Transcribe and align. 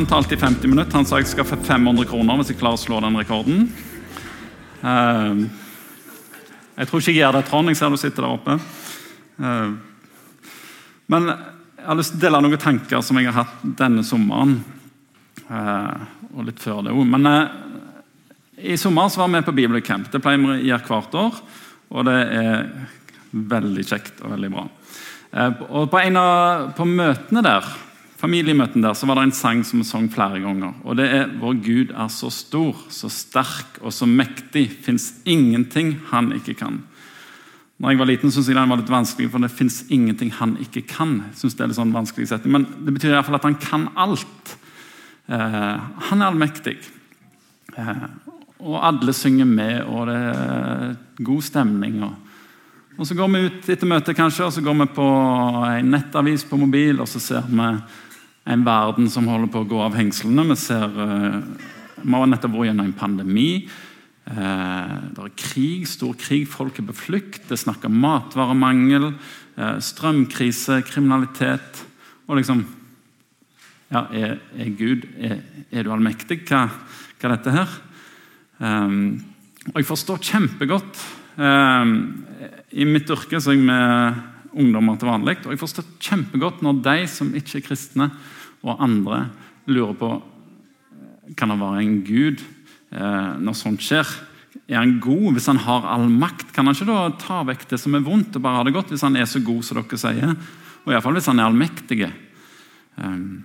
han 0.00 0.06
talte 0.06 0.34
i 0.34 0.38
50 0.38 0.68
minutter. 0.68 0.96
Han 0.96 1.04
sa 1.04 1.18
jeg 1.20 1.28
skal 1.28 1.44
få 1.44 1.58
500 1.60 2.06
kroner 2.08 2.38
hvis 2.40 2.54
jeg 2.54 2.60
klarer 2.60 2.78
å 2.78 2.80
slå 2.80 3.02
den 3.04 3.18
rekorden. 3.20 3.66
Uh, 4.80 5.42
jeg 6.78 6.88
tror 6.88 7.02
ikke 7.02 7.12
jeg 7.12 7.18
gjør 7.18 7.36
det, 7.36 7.42
Trond. 7.50 7.68
Jeg 7.68 7.76
ser 7.76 7.92
du 7.92 7.98
sitter 8.00 8.24
der 8.24 8.32
oppe. 8.32 8.54
Uh, 9.36 9.74
men 11.12 11.28
jeg 11.28 11.84
har 11.84 11.98
lyst 11.98 12.14
til 12.14 12.22
å 12.22 12.24
dele 12.24 12.40
noen 12.46 12.62
tanker 12.62 13.04
som 13.04 13.20
jeg 13.20 13.28
har 13.28 13.42
hatt 13.42 13.66
denne 13.82 14.06
sommeren. 14.08 14.54
Uh, 15.50 16.00
og 16.32 16.48
litt 16.48 16.64
før 16.64 16.80
det 16.86 16.96
òg. 16.96 17.04
Men 17.04 17.28
i 18.56 18.80
sommer 18.80 19.12
så 19.12 19.20
var 19.20 19.34
vi 19.34 19.44
på 19.50 19.56
bibelcamp. 19.60 20.08
Det 20.08 20.22
pleier 20.24 20.40
vi 20.40 20.54
å 20.54 20.58
gjøre 20.70 20.88
hvert 20.94 21.20
år. 21.26 21.44
Og 21.92 22.08
det 22.08 22.16
er 22.40 22.66
veldig 23.52 23.84
kjekt 23.84 24.24
og 24.24 24.32
veldig 24.32 24.54
bra. 24.56 24.66
og 25.68 25.92
på 25.92 26.00
en 26.00 26.16
av 26.24 26.72
på 26.78 26.88
møtene 26.88 27.44
der 27.44 27.72
familiemøten 28.20 28.84
der 28.84 28.94
så 28.96 29.08
var 29.08 29.18
det 29.18 29.28
en 29.28 29.34
sang 29.36 29.62
som 29.64 29.80
vi 29.80 29.88
sang 29.88 30.10
flere 30.12 30.40
ganger. 30.42 30.74
og 30.84 30.96
Det 30.96 31.08
er 31.08 31.26
'Vår 31.26 31.54
Gud 31.64 31.90
er 31.90 32.08
så 32.08 32.30
stor, 32.30 32.76
så 32.88 33.08
sterk 33.08 33.78
og 33.80 33.92
så 33.92 34.06
mektig'. 34.06 34.82
Fins 34.82 35.14
ingenting 35.24 36.00
han 36.10 36.32
ikke 36.32 36.54
kan. 36.54 36.82
Når 37.78 37.90
jeg 37.90 37.98
var 37.98 38.04
liten, 38.04 38.30
syntes 38.30 38.48
jeg 38.48 38.56
den 38.56 38.68
var 38.68 38.76
litt 38.76 38.90
vanskelig, 38.90 39.30
for 39.30 39.38
det 39.38 39.50
fins 39.50 39.84
ingenting 39.88 40.32
han 40.32 40.56
ikke 40.60 40.82
kan. 40.86 41.24
Synes 41.34 41.54
det 41.54 41.60
er 41.60 41.66
litt 41.66 41.76
sånn 41.76 41.92
vanskelig 41.92 42.28
setning, 42.28 42.52
Men 42.52 42.66
det 42.84 42.94
betyr 42.94 43.08
i 43.08 43.12
hvert 43.12 43.24
fall 43.24 43.34
at 43.34 43.42
han 43.42 43.54
kan 43.54 43.88
alt. 43.96 44.56
Eh, 45.28 45.80
han 46.10 46.22
er 46.22 46.26
allmektig. 46.26 46.76
Eh, 47.78 48.08
og 48.60 48.84
alle 48.84 49.12
synger 49.12 49.46
med, 49.46 49.82
og 49.82 50.06
det 50.06 50.16
er 50.16 50.96
god 51.24 51.42
stemning. 51.42 52.02
og 52.02 52.14
og 53.00 53.06
Så 53.06 53.14
går 53.14 53.28
vi 53.32 53.46
ut 53.46 53.68
etter 53.68 53.88
møtet, 53.88 54.16
kanskje, 54.16 54.44
og 54.44 54.52
så 54.52 54.60
går 54.60 54.74
vi 54.74 54.86
på 54.92 55.04
en 55.64 55.90
nettavis 55.90 56.44
på 56.44 56.58
mobil 56.60 57.00
og 57.00 57.08
så 57.08 57.18
ser 57.18 57.46
vi 57.48 57.68
en 58.48 58.64
verden 58.64 59.10
som 59.12 59.28
holder 59.28 59.50
på 59.52 59.62
å 59.64 59.68
gå 59.68 59.80
av 59.84 59.96
hengslene. 59.98 60.46
Vi 60.52 60.56
ser 60.58 60.88
uh, 60.88 61.40
vi 62.00 62.16
har 62.16 62.28
nettopp 62.30 62.56
vært 62.56 62.70
gjennom 62.70 62.88
en 62.88 62.96
pandemi. 62.96 63.50
Uh, 64.30 65.10
det 65.14 65.24
er 65.26 65.36
krig, 65.36 65.86
stor 65.90 66.16
krig, 66.20 66.46
folk 66.48 66.80
er 66.80 66.88
på 66.88 66.96
flukt. 66.96 67.42
Det 67.48 67.56
er 67.56 67.64
snakk 67.64 67.84
om 67.88 67.98
matvaremangel, 68.00 69.10
uh, 69.58 69.76
strømkrise, 69.84 70.80
kriminalitet. 70.88 71.84
Og 72.28 72.40
liksom 72.40 72.66
Ja, 73.90 74.04
er, 74.14 74.36
er 74.54 74.68
Gud 74.78 75.02
er, 75.18 75.40
er, 75.66 75.82
du 75.82 75.88
allmektig? 75.90 76.44
Hva, 76.46 76.68
hva 77.18 77.26
er 77.26 77.32
dette 77.34 77.54
her? 77.56 77.72
Um, 78.62 79.18
og 79.72 79.80
jeg 79.80 79.88
forstår 79.88 80.20
kjempegodt 80.22 81.00
um, 81.40 81.94
I 82.70 82.86
mitt 82.86 83.10
yrke 83.10 83.40
så 83.40 83.50
er 83.50 83.56
jeg 83.56 83.64
med 83.66 84.20
ungdommer 84.52 84.98
til 84.98 85.10
vanlig. 85.10 85.38
Og 85.44 85.54
jeg 85.54 85.62
forstår 85.62 85.88
kjempegodt 86.02 86.64
når 86.64 86.82
de 86.86 86.96
som 87.10 87.34
ikke 87.36 87.60
er 87.60 87.66
kristne, 87.66 88.10
og 88.60 88.82
andre 88.82 89.28
lurer 89.70 89.96
på 89.96 90.10
kan 91.38 91.52
det 91.52 91.60
være 91.60 91.82
en 91.84 92.00
gud 92.02 92.40
eh, 92.42 93.32
når 93.38 93.56
sånt 93.56 93.84
skjer. 93.84 94.08
Er 94.70 94.80
han 94.80 94.96
god 95.02 95.36
hvis 95.36 95.46
han 95.50 95.60
har 95.62 95.86
all 95.90 96.08
makt? 96.10 96.50
Kan 96.54 96.66
han 96.66 96.74
ikke 96.74 96.88
da 96.88 97.04
ta 97.20 97.42
vekk 97.46 97.68
det 97.70 97.78
som 97.80 97.94
er 97.94 98.04
vondt, 98.06 98.36
og 98.36 98.44
bare 98.44 98.60
ha 98.60 98.66
det 98.66 98.74
godt 98.74 98.90
hvis 98.94 99.04
han 99.06 99.18
er 99.18 99.28
så 99.30 99.42
god 99.44 99.62
som 99.66 99.78
dere 99.78 100.00
sier? 100.00 100.34
Og 100.84 100.92
iallfall 100.92 101.18
hvis 101.18 101.30
han 101.30 101.42
er 101.42 101.50
allmektig. 101.50 102.10
Um, 102.98 103.44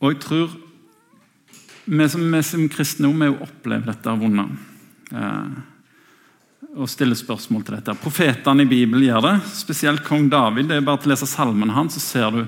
og 0.00 0.12
jeg 0.12 0.20
tror 0.24 0.52
vi 1.90 2.06
som, 2.12 2.24
vi 2.32 2.40
som 2.46 2.68
kristne 2.72 3.10
òg 3.10 3.42
opplever 3.44 3.88
dette 3.90 4.16
vonde. 4.20 4.46
Uh, 5.10 5.60
og 6.76 6.90
stille 6.90 7.16
spørsmål 7.18 7.64
til 7.66 7.76
dette. 7.78 7.96
Profetene 7.98 8.62
i 8.62 8.68
Bibelen 8.70 9.08
gjør 9.08 9.24
det, 9.24 9.36
spesielt 9.58 10.04
kong 10.06 10.28
David. 10.30 10.68
det 10.68 10.78
er 10.78 10.86
bare 10.86 11.02
til 11.02 11.10
å 11.10 11.14
lese 11.14 11.26
salmen 11.26 11.72
hans, 11.74 11.96
så 11.98 12.02
ser 12.04 12.30
du 12.34 12.44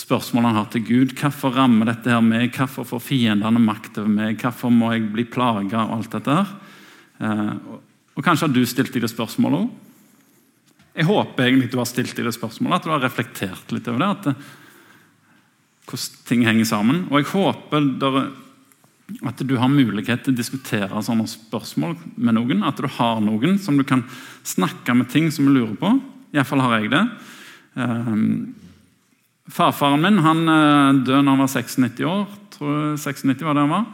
spørsmålene 0.00 0.50
han 0.50 0.58
har 0.58 0.70
til 0.72 0.84
Gud. 0.86 1.14
Hvorfor 1.18 1.54
rammer 1.54 1.92
dette 1.92 2.10
her 2.10 2.24
meg? 2.24 2.50
Hvorfor 2.56 2.88
får 2.88 3.04
fiendene 3.04 3.62
makt 3.62 4.00
over 4.02 4.10
meg? 4.10 4.40
Hvorfor 4.40 4.74
må 4.74 4.90
jeg 4.94 5.06
bli 5.14 5.26
plaga? 5.30 5.84
Og 5.84 5.94
alt 5.98 6.16
dette 6.16 6.36
her. 6.40 6.52
Eh, 7.20 7.54
og 8.16 8.26
Kanskje 8.26 8.48
har 8.48 8.54
du 8.54 8.64
stilt 8.66 8.92
deg 8.94 9.04
det 9.04 9.12
spørsmålet 9.12 9.62
òg? 9.62 9.70
Jeg 11.00 11.06
håper 11.06 11.46
egentlig 11.46 11.70
du 11.70 11.78
har 11.78 11.88
stilt 11.88 12.16
deg 12.18 12.26
det 12.26 12.34
spørsmålet, 12.34 12.80
at 12.80 12.86
du 12.86 12.90
har 12.90 13.04
reflektert 13.04 13.74
litt 13.74 13.86
over 13.88 14.02
det. 14.02 14.10
at 14.10 14.24
det, 14.30 14.34
Hvordan 15.90 16.24
ting 16.26 16.46
henger 16.46 16.66
sammen. 16.66 17.04
Og 17.10 17.20
jeg 17.20 17.30
håper 17.30 17.86
dere 18.02 18.24
at 19.26 19.42
du 19.44 19.56
har 19.58 19.70
mulighet 19.72 20.24
til 20.24 20.34
å 20.34 20.38
diskutere 20.38 21.02
sånne 21.04 21.26
spørsmål 21.28 21.96
med 22.16 22.36
noen. 22.36 22.64
At 22.66 22.80
du 22.80 22.88
har 22.90 23.20
noen 23.24 23.58
som 23.62 23.78
du 23.78 23.84
kan 23.86 24.04
snakke 24.46 24.94
med 24.96 25.10
ting 25.12 25.30
som 25.34 25.48
du 25.48 25.54
lurer 25.54 25.76
på. 25.78 25.92
Iallfall 26.34 26.62
har 26.64 26.78
jeg 26.78 26.92
det. 26.92 27.02
Um, 27.74 28.54
farfaren 29.50 30.02
min 30.02 30.22
han 30.22 30.44
eh, 30.46 31.00
døde 31.02 31.24
da 31.24 31.32
han 31.32 31.42
var 31.42 31.50
96 31.50 32.04
år. 32.06 32.24
tror 32.54 32.70
jeg 32.94 33.02
96 33.02 33.44
var 33.46 33.58
det 33.58 33.66
han 33.66 33.74
var. 33.74 33.88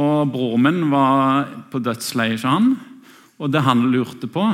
Og 0.00 0.30
broren 0.30 0.66
min 0.66 0.90
var 0.92 1.48
på 1.72 1.80
dødsleiet 1.82 2.38
ikke 2.38 2.54
han. 2.54 2.74
Og 3.40 3.50
det 3.50 3.64
han 3.64 3.88
lurte 3.90 4.28
på, 4.28 4.44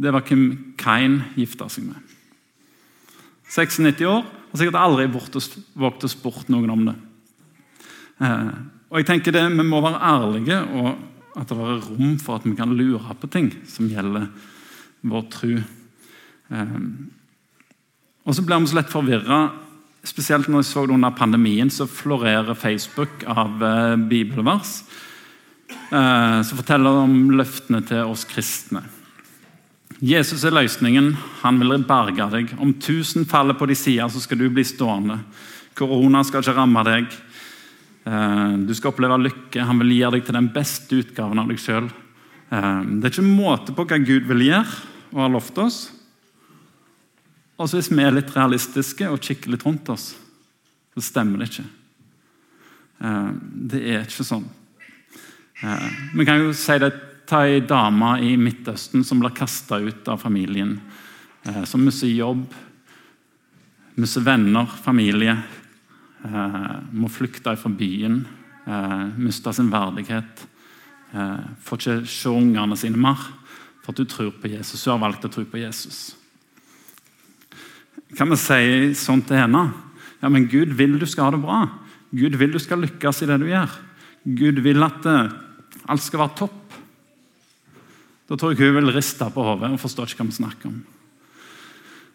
det 0.00 0.12
var 0.14 0.24
hvem 0.24 0.74
Kain 0.80 1.20
gifta 1.36 1.68
seg 1.70 1.90
med. 1.90 1.98
96 3.52 4.00
år, 4.08 4.22
og 4.24 4.56
sikkert 4.56 4.80
aldri 4.80 5.10
våget 5.12 6.06
å 6.08 6.08
spurt 6.08 6.48
noen 6.48 6.72
om 6.72 6.86
det. 6.88 6.94
Uh, 8.22 8.54
og 8.92 9.00
jeg 9.00 9.08
tenker 9.08 9.32
det, 9.32 9.42
Vi 9.56 9.64
må 9.64 9.80
være 9.80 10.02
ærlige, 10.04 10.58
og 10.60 11.40
at 11.40 11.48
det 11.48 11.56
er 11.56 11.84
rom 11.88 12.18
for 12.20 12.36
at 12.36 12.44
vi 12.44 12.54
kan 12.56 12.74
lure 12.76 13.14
på 13.16 13.30
ting 13.32 13.48
som 13.66 13.88
gjelder 13.88 14.28
vår 15.08 15.22
tro. 15.32 15.54
Um, 16.52 17.10
og 18.28 18.36
så 18.36 18.44
blir 18.44 18.60
vi 18.60 18.68
så 18.68 18.76
lett 18.76 18.92
forvirra. 18.92 19.38
Spesielt 20.04 20.50
når 20.50 20.60
jeg 20.60 20.68
så 20.68 20.84
det 20.86 20.94
under 20.94 21.16
pandemien, 21.16 21.70
så 21.70 21.88
florerer 21.88 22.54
Facebook 22.54 23.24
av 23.24 23.62
uh, 23.62 23.96
bibelvers 23.96 24.82
uh, 25.88 26.42
som 26.44 26.60
forteller 26.60 27.00
om 27.06 27.32
løftene 27.32 27.80
til 27.88 28.04
oss 28.12 28.26
kristne. 28.28 28.84
Jesus 30.02 30.44
er 30.44 30.52
løsningen. 30.52 31.14
Han 31.40 31.60
vil 31.62 31.80
berge 31.88 32.28
deg. 32.34 32.52
Om 32.60 32.74
tusen 32.82 33.24
faller 33.24 33.56
på 33.56 33.70
de 33.70 33.76
sider, 33.78 34.08
så 34.12 34.20
skal 34.20 34.40
du 34.40 34.50
bli 34.50 34.64
stående. 34.66 35.22
Korona 35.78 36.24
skal 36.26 36.42
ikke 36.42 36.58
ramme 36.58 36.82
deg. 36.84 37.06
Eh, 38.04 38.52
du 38.58 38.74
skal 38.74 38.92
oppleve 38.92 39.18
lykke. 39.20 39.62
Han 39.62 39.82
vil 39.82 39.94
gi 39.94 40.06
deg 40.16 40.24
til 40.26 40.38
den 40.38 40.48
beste 40.54 41.02
utgaven 41.02 41.42
av 41.42 41.50
deg 41.50 41.60
sjøl. 41.62 41.90
Eh, 42.50 42.80
det 42.98 43.08
er 43.08 43.14
ikke 43.14 43.26
måte 43.26 43.74
på 43.76 43.86
hva 43.86 44.00
Gud 44.02 44.26
vil 44.30 44.48
gjøre 44.48 44.80
og 45.12 45.20
har 45.22 45.34
lovt 45.36 45.60
oss. 45.62 45.78
Og 47.60 47.68
så 47.68 47.78
hvis 47.78 47.92
vi 47.92 48.02
er 48.02 48.16
litt 48.16 48.32
realistiske 48.34 49.06
og 49.12 49.22
kikker 49.22 49.52
litt 49.52 49.62
rundt 49.66 49.92
oss, 49.92 50.12
så 50.96 51.04
stemmer 51.04 51.42
det 51.42 51.52
ikke. 51.52 51.68
Eh, 53.06 53.30
det 53.70 53.86
er 53.94 54.04
ikke 54.06 54.26
sånn. 54.26 54.50
Vi 55.62 56.24
kan 56.26 56.40
jo 56.42 56.54
si 56.58 56.78
det 56.82 56.94
Ta 57.32 57.44
ei 57.46 57.60
dame 57.64 58.16
i 58.26 58.32
Midtøsten 58.36 59.04
som 59.06 59.20
blir 59.22 59.30
kasta 59.32 59.78
ut 59.80 60.08
av 60.10 60.18
familien. 60.20 60.72
Som 61.64 61.84
mister 61.86 62.10
jobb, 62.10 62.42
mister 63.94 64.24
venner, 64.26 64.66
familie 64.66 65.36
må 66.22 67.10
flykte 67.10 67.56
fra 67.58 67.70
byen, 67.74 68.20
eh, 68.66 69.06
miste 69.18 69.52
sin 69.52 69.70
verdighet. 69.70 70.46
Eh, 71.14 71.44
får 71.60 71.78
ikke 71.78 72.06
se 72.06 72.28
ungene 72.28 72.76
sine 72.78 72.96
mer 72.96 73.18
for 73.82 73.92
at 73.92 73.96
du 73.96 74.04
tror 74.04 74.30
på 74.30 74.50
Jesus. 74.50 74.84
Du 74.84 74.90
har 74.90 74.98
valgt 75.02 75.24
å 75.24 75.32
tro 75.32 75.44
på 75.44 75.60
Jesus. 75.60 76.14
Kan 78.16 78.30
vi 78.30 78.36
si 78.36 78.94
sånn 78.94 79.24
til 79.26 79.36
henne? 79.36 79.72
Ja, 80.22 80.28
men 80.28 80.46
Gud 80.46 80.76
vil 80.78 80.98
du 80.98 81.06
skal 81.06 81.24
ha 81.24 81.30
det 81.34 81.42
bra. 81.42 81.68
Gud 82.14 82.36
vil 82.36 82.52
du 82.52 82.58
skal 82.58 82.78
lykkes 82.78 83.22
i 83.22 83.26
det 83.26 83.40
du 83.40 83.46
gjør. 83.46 83.70
Gud 84.22 84.60
vil 84.62 84.82
at 84.84 85.06
alt 85.88 86.02
skal 86.04 86.20
være 86.20 86.36
topp. 86.36 86.58
Da 88.28 88.36
tror 88.36 88.52
jeg 88.54 88.68
hun 88.68 88.78
vil 88.78 88.94
riste 88.94 89.26
på 89.32 89.42
hodet 89.42 89.72
og 89.72 89.80
forstår 89.80 90.12
ikke 90.12 90.22
hva 90.22 90.30
vi 90.30 90.38
snakker 90.38 90.70
om. 90.70 90.82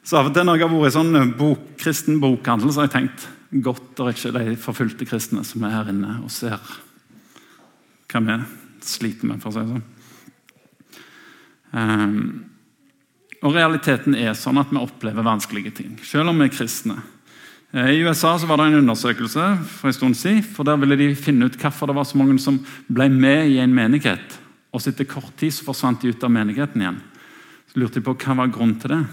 Så 0.07 0.15
av 0.21 0.29
og 0.29 0.37
til 0.37 0.45
når 0.47 0.55
jeg 0.55 0.69
har 0.69 0.71
vært 0.71 0.87
i 0.87 0.95
sånn 0.95 1.33
bok, 1.35 1.65
kristen 1.81 2.21
bokhandel, 2.23 2.71
så 2.71 2.81
har 2.81 2.87
jeg 2.87 2.95
tenkt 2.95 3.25
godt 3.51 3.99
og 4.03 4.11
ikke 4.11 4.33
de 4.35 4.55
forfulgte 4.59 5.07
kristne 5.07 5.43
som 5.47 5.63
er 5.63 5.75
her 5.75 5.91
inne 5.93 6.19
og 6.23 6.31
ser 6.33 6.59
hva 8.07 8.21
vi 8.23 8.37
sliter 8.87 9.27
med, 9.27 9.41
for 9.43 9.51
å 9.51 9.55
si 9.55 9.63
det 9.63 9.73
sånn. 9.73 9.87
Um, 11.77 12.21
og 13.43 13.53
Realiteten 13.53 14.15
er 14.17 14.37
sånn 14.37 14.57
at 14.61 14.71
vi 14.71 14.79
opplever 14.79 15.25
vanskelige 15.25 15.73
ting, 15.81 15.97
selv 16.01 16.31
om 16.31 16.39
vi 16.39 16.47
er 16.47 16.53
kristne. 16.55 16.95
Eh, 17.75 17.91
I 17.97 18.03
USA 18.07 18.31
så 18.39 18.47
var 18.47 18.61
det 18.61 18.69
en 18.71 18.79
undersøkelse 18.79 19.49
for 19.67 19.89
en 19.89 19.97
stund 19.97 20.17
siden, 20.17 20.41
for 20.41 20.67
der 20.67 20.79
ville 20.81 20.97
de 20.97 21.11
finne 21.19 21.45
ut 21.45 21.59
hvorfor 21.59 21.91
det 21.91 21.97
var 21.99 22.07
så 22.07 22.17
mange 22.17 22.39
som 22.41 22.61
ble 22.87 23.09
med 23.13 23.51
i 23.51 23.59
en 23.61 23.75
menighet, 23.75 24.39
og 24.71 24.81
så 24.81 24.93
etter 24.93 25.09
kort 25.09 25.35
tid 25.37 25.53
så 25.53 25.67
forsvant 25.67 26.01
de 26.01 26.15
ut 26.15 26.23
av 26.23 26.33
menigheten 26.33 26.81
igjen. 26.81 26.99
Så 27.67 27.81
lurte 27.81 27.99
de 27.99 28.07
på 28.07 28.15
hva 28.15 28.39
var 28.41 28.53
grunnen 28.55 28.79
til 28.81 28.95
det. 28.95 29.03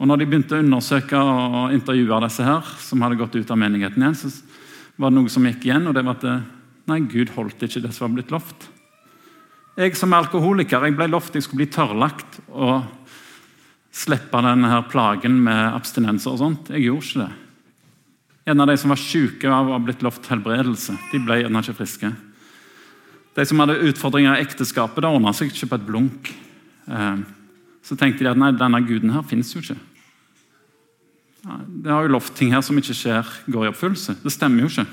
Og 0.00 0.08
når 0.08 0.22
de 0.22 0.26
begynte 0.30 0.56
å 0.56 0.62
undersøke 0.64 1.18
og 1.20 1.74
intervjue 1.76 2.20
disse 2.24 2.44
her, 2.46 2.68
som 2.80 3.02
hadde 3.04 3.18
gått 3.20 3.36
ut 3.36 3.50
av 3.52 3.58
menigheten 3.60 4.00
igjen, 4.00 4.16
så 4.16 4.30
var 4.96 5.12
det 5.12 5.18
noe 5.18 5.32
som 5.32 5.44
gikk 5.44 5.66
igjen, 5.68 5.88
og 5.90 5.96
det 5.96 6.04
var 6.06 6.16
at 6.16 6.46
nei, 6.88 7.02
Gud 7.04 7.32
holdt 7.34 7.66
ikke 7.66 7.82
det 7.84 7.92
som 7.92 8.06
var 8.06 8.14
blitt 8.16 8.32
lovt. 8.32 8.70
Jeg 9.80 9.94
som 9.96 10.16
alkoholiker 10.16 10.82
jeg 10.84 10.96
ble 10.96 11.06
lovt 11.08 11.36
jeg 11.36 11.44
skulle 11.44 11.62
bli 11.62 11.72
tørrlagt 11.72 12.40
og 12.48 12.88
slippe 13.92 14.40
denne 14.44 14.70
her 14.70 14.86
plagen 14.88 15.36
med 15.44 15.60
abstinenser. 15.74 16.32
og 16.32 16.38
sånt. 16.38 16.72
Jeg 16.72 16.86
gjorde 16.88 17.06
ikke 17.06 17.24
det. 17.26 17.30
En 18.50 18.60
av 18.60 18.66
de 18.70 18.76
som 18.80 18.90
var 18.90 19.00
syke 19.00 19.52
av 19.52 19.68
å 19.68 19.76
ha 19.76 19.82
blitt 19.84 20.02
lovt 20.02 20.26
helbredelse, 20.32 20.96
de 21.12 21.20
ble 21.22 21.42
gjerne 21.42 21.62
ikke 21.62 21.76
friske. 21.76 22.12
De 23.36 23.46
som 23.46 23.60
hadde 23.62 23.78
utfordringer 23.90 24.38
i 24.38 24.46
ekteskapet, 24.46 25.04
det 25.04 25.12
ordna 25.12 25.32
seg 25.36 25.52
ikke 25.52 25.68
på 25.70 25.78
et 25.78 25.86
blunk. 25.86 26.32
Eh, 26.88 27.20
så 27.84 27.96
tenkte 27.96 28.24
de 28.24 28.32
at 28.32 28.40
nei, 28.40 28.50
denne 28.56 28.80
guden 28.86 29.12
her 29.14 29.22
fins 29.28 29.52
jo 29.54 29.62
ikke. 29.62 29.78
Det 31.40 31.88
har 31.88 32.04
jo 32.04 32.12
lovt 32.12 32.34
ting 32.36 32.52
her 32.52 32.64
som 32.64 32.76
ikke 32.76 32.96
skjer, 32.96 33.28
går 33.48 33.66
i 33.66 33.70
oppfyllelse. 33.70 34.18
Det 34.20 34.32
stemmer 34.32 34.64
jo 34.64 34.70
ikke. 34.72 34.86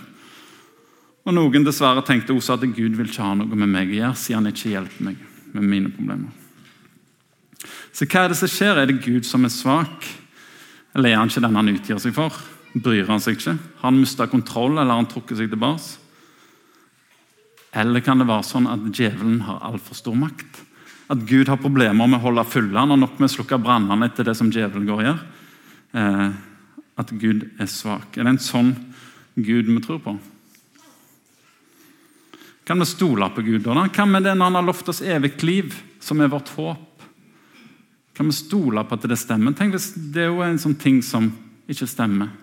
Og 1.28 1.36
Noen 1.36 1.66
dessverre 1.68 2.04
tenkte 2.08 2.32
også 2.32 2.56
at 2.56 2.64
Gud 2.72 2.96
vil 2.96 3.10
ikke 3.10 3.26
ha 3.26 3.34
noe 3.36 3.60
med 3.60 3.68
meg 3.68 3.92
å 3.92 3.98
gjøre, 3.98 4.16
siden 4.16 4.46
han 4.46 4.54
ikke 4.54 4.72
hjelper 4.72 5.10
meg 5.10 5.24
med 5.52 5.68
mine 5.68 5.92
problemer. 5.92 6.32
Så 7.92 8.08
hva 8.08 8.24
er 8.24 8.32
det 8.32 8.38
som 8.40 8.52
skjer? 8.52 8.80
Er 8.80 8.88
det 8.88 9.02
Gud 9.04 9.28
som 9.28 9.44
er 9.44 9.52
svak? 9.52 10.08
Eller 10.96 11.12
er 11.12 11.20
han 11.20 11.32
ikke 11.32 11.44
den 11.44 11.60
han 11.60 11.74
utgir 11.74 12.00
seg 12.00 12.16
for? 12.16 12.36
Bryr 12.78 13.10
han 13.10 13.24
seg 13.24 13.36
ikke? 13.36 13.58
Har 13.82 13.90
han 13.90 14.00
mista 14.00 14.28
kontroll, 14.30 14.78
eller 14.78 14.94
har 14.94 15.02
han 15.02 15.10
trukket 15.12 15.42
seg 15.42 15.52
tilbake? 15.52 15.98
Eller 17.78 18.02
kan 18.06 18.22
det 18.22 18.30
være 18.30 18.48
sånn 18.48 18.70
at 18.72 18.86
djevelen 18.88 19.42
har 19.50 19.66
altfor 19.68 19.98
stor 19.98 20.16
makt? 20.18 20.64
At 21.12 21.24
Gud 21.28 21.50
har 21.52 21.60
problemer 21.60 22.08
med 22.08 22.20
å 22.20 22.26
holde 22.30 22.48
fulle, 22.48 22.78
han 22.78 22.94
har 22.94 23.00
nok 23.00 23.20
med 23.20 23.30
å 23.30 23.36
slukke 23.36 23.60
brannene 23.62 24.08
etter 24.08 24.28
det 24.28 24.38
som 24.40 24.52
djevelen 24.54 24.88
går 24.88 25.02
og 25.02 25.10
gjør? 25.10 25.20
Eh, 25.94 26.30
at 26.98 27.14
Gud 27.14 27.46
er 27.60 27.70
svak. 27.70 28.18
Er 28.18 28.26
det 28.26 28.36
en 28.36 28.42
sånn 28.42 28.74
Gud 29.38 29.70
vi 29.70 29.78
tror 29.86 30.02
på? 30.02 30.16
Kan 32.68 32.82
vi 32.82 32.90
stole 32.90 33.30
på 33.32 33.46
Gud? 33.46 33.68
Hva 33.70 34.06
med 34.10 34.26
den 34.28 34.42
han 34.44 34.58
har 34.58 34.66
lovt 34.66 34.90
oss 34.92 35.02
evig 35.02 35.38
liv, 35.46 35.76
som 36.04 36.20
er 36.20 36.32
vårt 36.34 36.50
håp? 36.58 37.06
Kan 38.18 38.28
vi 38.28 38.36
stole 38.36 38.84
på 38.84 38.98
at 38.98 39.06
det 39.08 39.20
stemmer? 39.22 39.54
Tenk 39.56 39.78
hvis 39.78 39.94
det 39.96 40.26
er 40.26 40.42
en 40.44 40.60
sånn 40.60 40.76
ting 40.76 41.00
som 41.06 41.30
ikke 41.70 41.88
stemmer. 41.88 42.34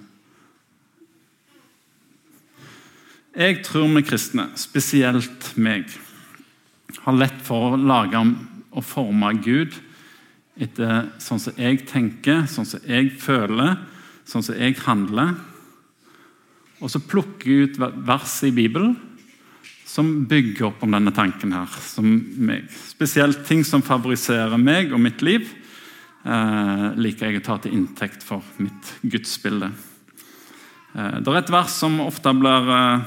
Jeg 3.34 3.64
tror 3.66 3.88
vi 3.90 4.04
kristne, 4.06 4.46
spesielt 4.54 5.50
meg, 5.58 5.90
har 7.02 7.16
lett 7.18 7.40
for 7.42 7.74
å 7.74 7.80
lage 7.80 8.20
og 8.70 8.84
forme 8.86 9.32
Gud 9.42 9.74
etter 10.54 11.08
sånn 11.22 11.40
som 11.42 11.56
jeg 11.58 11.82
tenker, 11.88 12.44
sånn 12.50 12.68
som 12.68 12.84
jeg 12.86 13.10
føler, 13.20 13.76
sånn 14.28 14.44
som 14.46 14.58
jeg 14.58 14.76
handler. 14.84 15.34
Og 16.82 16.92
så 16.92 17.00
plukker 17.02 17.50
jeg 17.50 17.72
ut 17.72 17.80
vers 18.06 18.36
i 18.46 18.52
Bibelen 18.54 18.94
som 19.94 20.24
bygger 20.26 20.70
opp 20.70 20.82
om 20.82 20.94
denne 20.94 21.12
tanken 21.14 21.54
her. 21.54 21.70
Spesielt 22.88 23.44
ting 23.46 23.62
som 23.66 23.84
favoriserer 23.84 24.58
meg 24.58 24.94
og 24.94 25.02
mitt 25.02 25.22
liv 25.22 25.46
eh, 25.46 26.86
liker 26.98 27.30
jeg 27.30 27.42
å 27.42 27.44
ta 27.46 27.58
til 27.62 27.76
inntekt 27.78 28.24
for 28.26 28.42
mitt 28.58 28.94
gudsbilde. 29.02 29.70
Eh, 30.94 31.20
det 31.20 31.30
er 31.30 31.38
et 31.40 31.52
vers 31.54 31.76
som 31.78 32.00
ofte 32.02 32.34
blir 32.40 32.72
eh, 32.74 33.06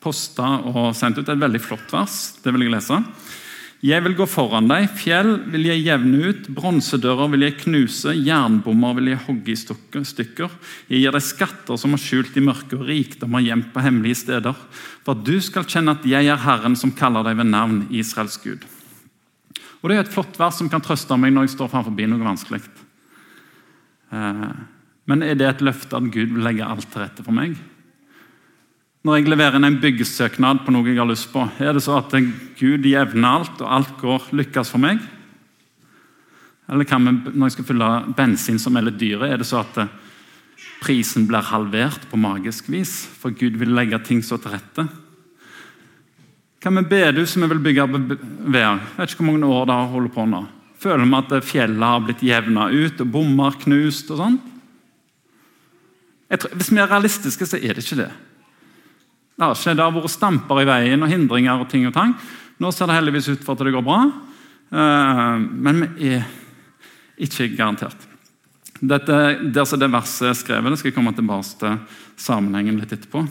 posta 0.00 0.52
og 0.70 0.94
sendt 0.96 1.20
ut. 1.20 1.28
Et 1.28 1.42
veldig 1.42 1.62
flott 1.64 1.92
vers. 1.94 2.20
Det 2.40 2.54
vil 2.54 2.68
jeg 2.68 2.74
lese. 2.76 3.00
Jeg 3.80 4.04
vil 4.04 4.12
gå 4.12 4.26
foran 4.28 4.66
deg, 4.68 4.90
fjell 4.92 5.38
vil 5.48 5.62
jeg 5.70 5.86
jevne 5.86 6.18
ut, 6.28 6.48
bronsedører 6.52 7.30
vil 7.32 7.46
jeg 7.46 7.54
knuse, 7.62 8.12
jernbommer 8.12 8.98
vil 8.98 9.08
jeg 9.14 9.22
hogge 9.24 9.54
i 9.54 9.56
stykker. 9.56 10.52
Jeg 10.90 11.00
gir 11.00 11.16
deg 11.16 11.24
skatter 11.24 11.80
som 11.80 11.96
er 11.96 12.02
skjult 12.02 12.36
i 12.36 12.42
mørket, 12.44 12.76
og 12.76 12.84
rikdommer 12.90 13.40
gjemt 13.40 13.70
på 13.72 13.80
hemmelige 13.80 14.20
steder, 14.20 14.58
for 15.00 15.16
at 15.16 15.24
du 15.24 15.38
skal 15.40 15.64
kjenne 15.64 15.96
at 15.96 16.04
jeg 16.04 16.28
er 16.28 16.44
Herren 16.44 16.76
som 16.76 16.92
kaller 16.92 17.24
deg 17.24 17.40
ved 17.40 17.48
navn, 17.54 17.86
Israels 17.88 18.36
Gud. 18.44 18.68
Og 19.80 19.88
Det 19.88 19.96
er 19.96 20.04
et 20.04 20.12
flott 20.12 20.36
vers 20.36 20.60
som 20.60 20.68
kan 20.68 20.84
trøste 20.84 21.16
meg 21.16 21.32
når 21.32 21.48
jeg 21.48 21.56
står 21.56 21.72
forbi 21.72 22.04
noe 22.04 22.20
vanskelig. 22.20 22.60
Eh, 24.12 24.48
men 25.08 25.24
er 25.24 25.40
det 25.40 25.48
et 25.48 25.64
løfte 25.64 25.96
at 25.96 26.12
Gud 26.12 26.36
vil 26.36 26.44
legge 26.44 26.68
alt 26.68 26.84
til 26.92 27.00
rette 27.00 27.24
for 27.24 27.32
meg? 27.32 27.56
Når 29.00 29.16
jeg 29.16 29.30
leverer 29.32 29.56
inn 29.56 29.64
en 29.64 29.78
byggesøknad 29.80 30.58
på 30.66 30.74
noe 30.74 30.90
jeg 30.90 30.98
har 31.00 31.08
lyst 31.08 31.30
på, 31.32 31.46
er 31.56 31.72
det 31.72 31.80
så 31.86 31.96
at 32.02 32.12
Gud 32.58 32.84
jevner 32.84 33.28
alt, 33.30 33.62
og 33.62 33.72
alt 33.78 33.94
går 34.02 34.26
lykkes 34.36 34.72
for 34.74 34.82
meg? 34.82 35.00
Eller 36.70 36.84
kan 36.84 37.06
vi, 37.08 37.14
når 37.32 37.48
jeg 37.48 37.56
skal 37.56 37.68
fylle 37.70 37.88
bensin 38.18 38.60
som 38.60 38.76
er 38.76 38.90
litt 38.90 39.00
dyre, 39.00 39.30
er 39.32 39.40
det 39.40 39.48
så 39.48 39.62
at 39.64 39.80
prisen 40.84 41.24
blir 41.28 41.48
halvert 41.48 42.04
på 42.12 42.20
magisk 42.20 42.68
vis? 42.70 42.92
For 43.22 43.32
Gud 43.32 43.56
vil 43.58 43.72
legge 43.72 44.02
ting 44.04 44.20
så 44.20 44.36
til 44.36 44.52
rette? 44.52 44.84
Hva 46.60 46.76
med 46.76 46.92
bedehus 46.92 47.32
som 47.32 47.46
vi 47.46 47.52
vil 47.54 47.66
bygge 47.70 47.88
ved? 47.88 48.60
Jeg 48.60 48.78
vet 49.00 49.14
ikke 49.14 49.24
hvor 49.24 49.32
mange 49.32 49.48
år 49.56 49.68
det 49.70 49.80
har 49.80 49.92
holdt 49.96 50.12
på 50.14 50.28
nå. 50.28 50.44
Føler 50.80 51.08
vi 51.08 51.20
at 51.24 51.38
fjellet 51.48 51.88
har 51.88 52.04
blitt 52.04 52.24
jevna 52.24 52.68
ut, 52.68 53.00
og 53.00 53.14
bommer 53.16 53.56
knust 53.64 54.12
og 54.12 54.20
sånn? 54.20 54.42
Hvis 56.28 56.68
vi 56.68 56.84
er 56.84 56.92
realistiske, 56.92 57.48
så 57.48 57.56
er 57.56 57.72
det 57.72 57.88
ikke 57.88 58.04
det. 58.04 58.12
Det 59.40 59.46
har 59.48 59.56
skjedd, 59.56 59.78
det 59.78 59.84
har 59.86 59.94
vært 59.94 60.12
stamper 60.12 60.58
i 60.60 60.66
veien 60.68 61.00
og 61.00 61.08
hindringer 61.08 61.62
og 61.62 61.68
ting 61.72 61.86
og 61.88 61.94
tang. 61.96 62.10
Nå 62.60 62.68
ser 62.76 62.90
det 62.90 62.98
heldigvis 62.98 63.30
ut 63.30 63.44
for 63.46 63.56
at 63.56 63.62
det 63.64 63.72
går 63.72 63.84
bra, 63.86 64.00
eh, 64.68 65.36
men 65.40 65.78
vi 65.96 66.10
er 66.18 66.26
ikke 67.16 67.46
garantert. 67.54 68.02
Dette, 68.80 69.16
der 69.40 69.78
det 69.80 69.88
verset 69.94 70.28
er 70.28 70.36
skrevet, 70.36 70.76
skal 70.76 70.90
jeg 70.90 70.96
komme 70.98 71.14
tilbake 71.16 71.56
til 71.56 71.78
sammenhengen 72.20 72.82
litt 72.82 72.92
etterpå. 72.92 73.22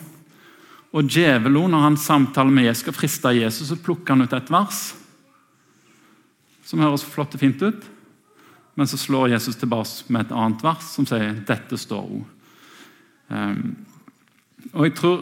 Og 0.97 1.05
Djevelen, 1.13 1.69
når 1.69 1.85
han 1.85 1.97
samtaler 2.01 2.57
med 2.57 2.65
Jesus, 2.65 2.81
skal 2.87 2.97
friste 2.97 3.35
Jesus, 3.37 3.69
så 3.69 3.77
plukker 3.77 4.15
han 4.15 4.25
ut 4.25 4.33
et 4.33 4.49
vers 4.49 4.79
som 6.65 6.81
høres 6.81 7.05
flott 7.05 7.37
og 7.37 7.41
fint 7.41 7.61
ut. 7.61 7.85
Men 8.73 8.89
så 8.89 8.97
slår 8.97 9.35
Jesus 9.35 9.61
tilbake 9.61 10.09
med 10.09 10.25
et 10.25 10.33
annet 10.33 10.65
vers 10.65 10.89
som 10.89 11.05
sier 11.05 11.37
'dette 11.45 11.77
står 11.77 12.01
hun. 12.01 12.25
Um, 13.29 13.77
og 14.73 14.85
jeg 14.85 14.95
tror 14.97 15.21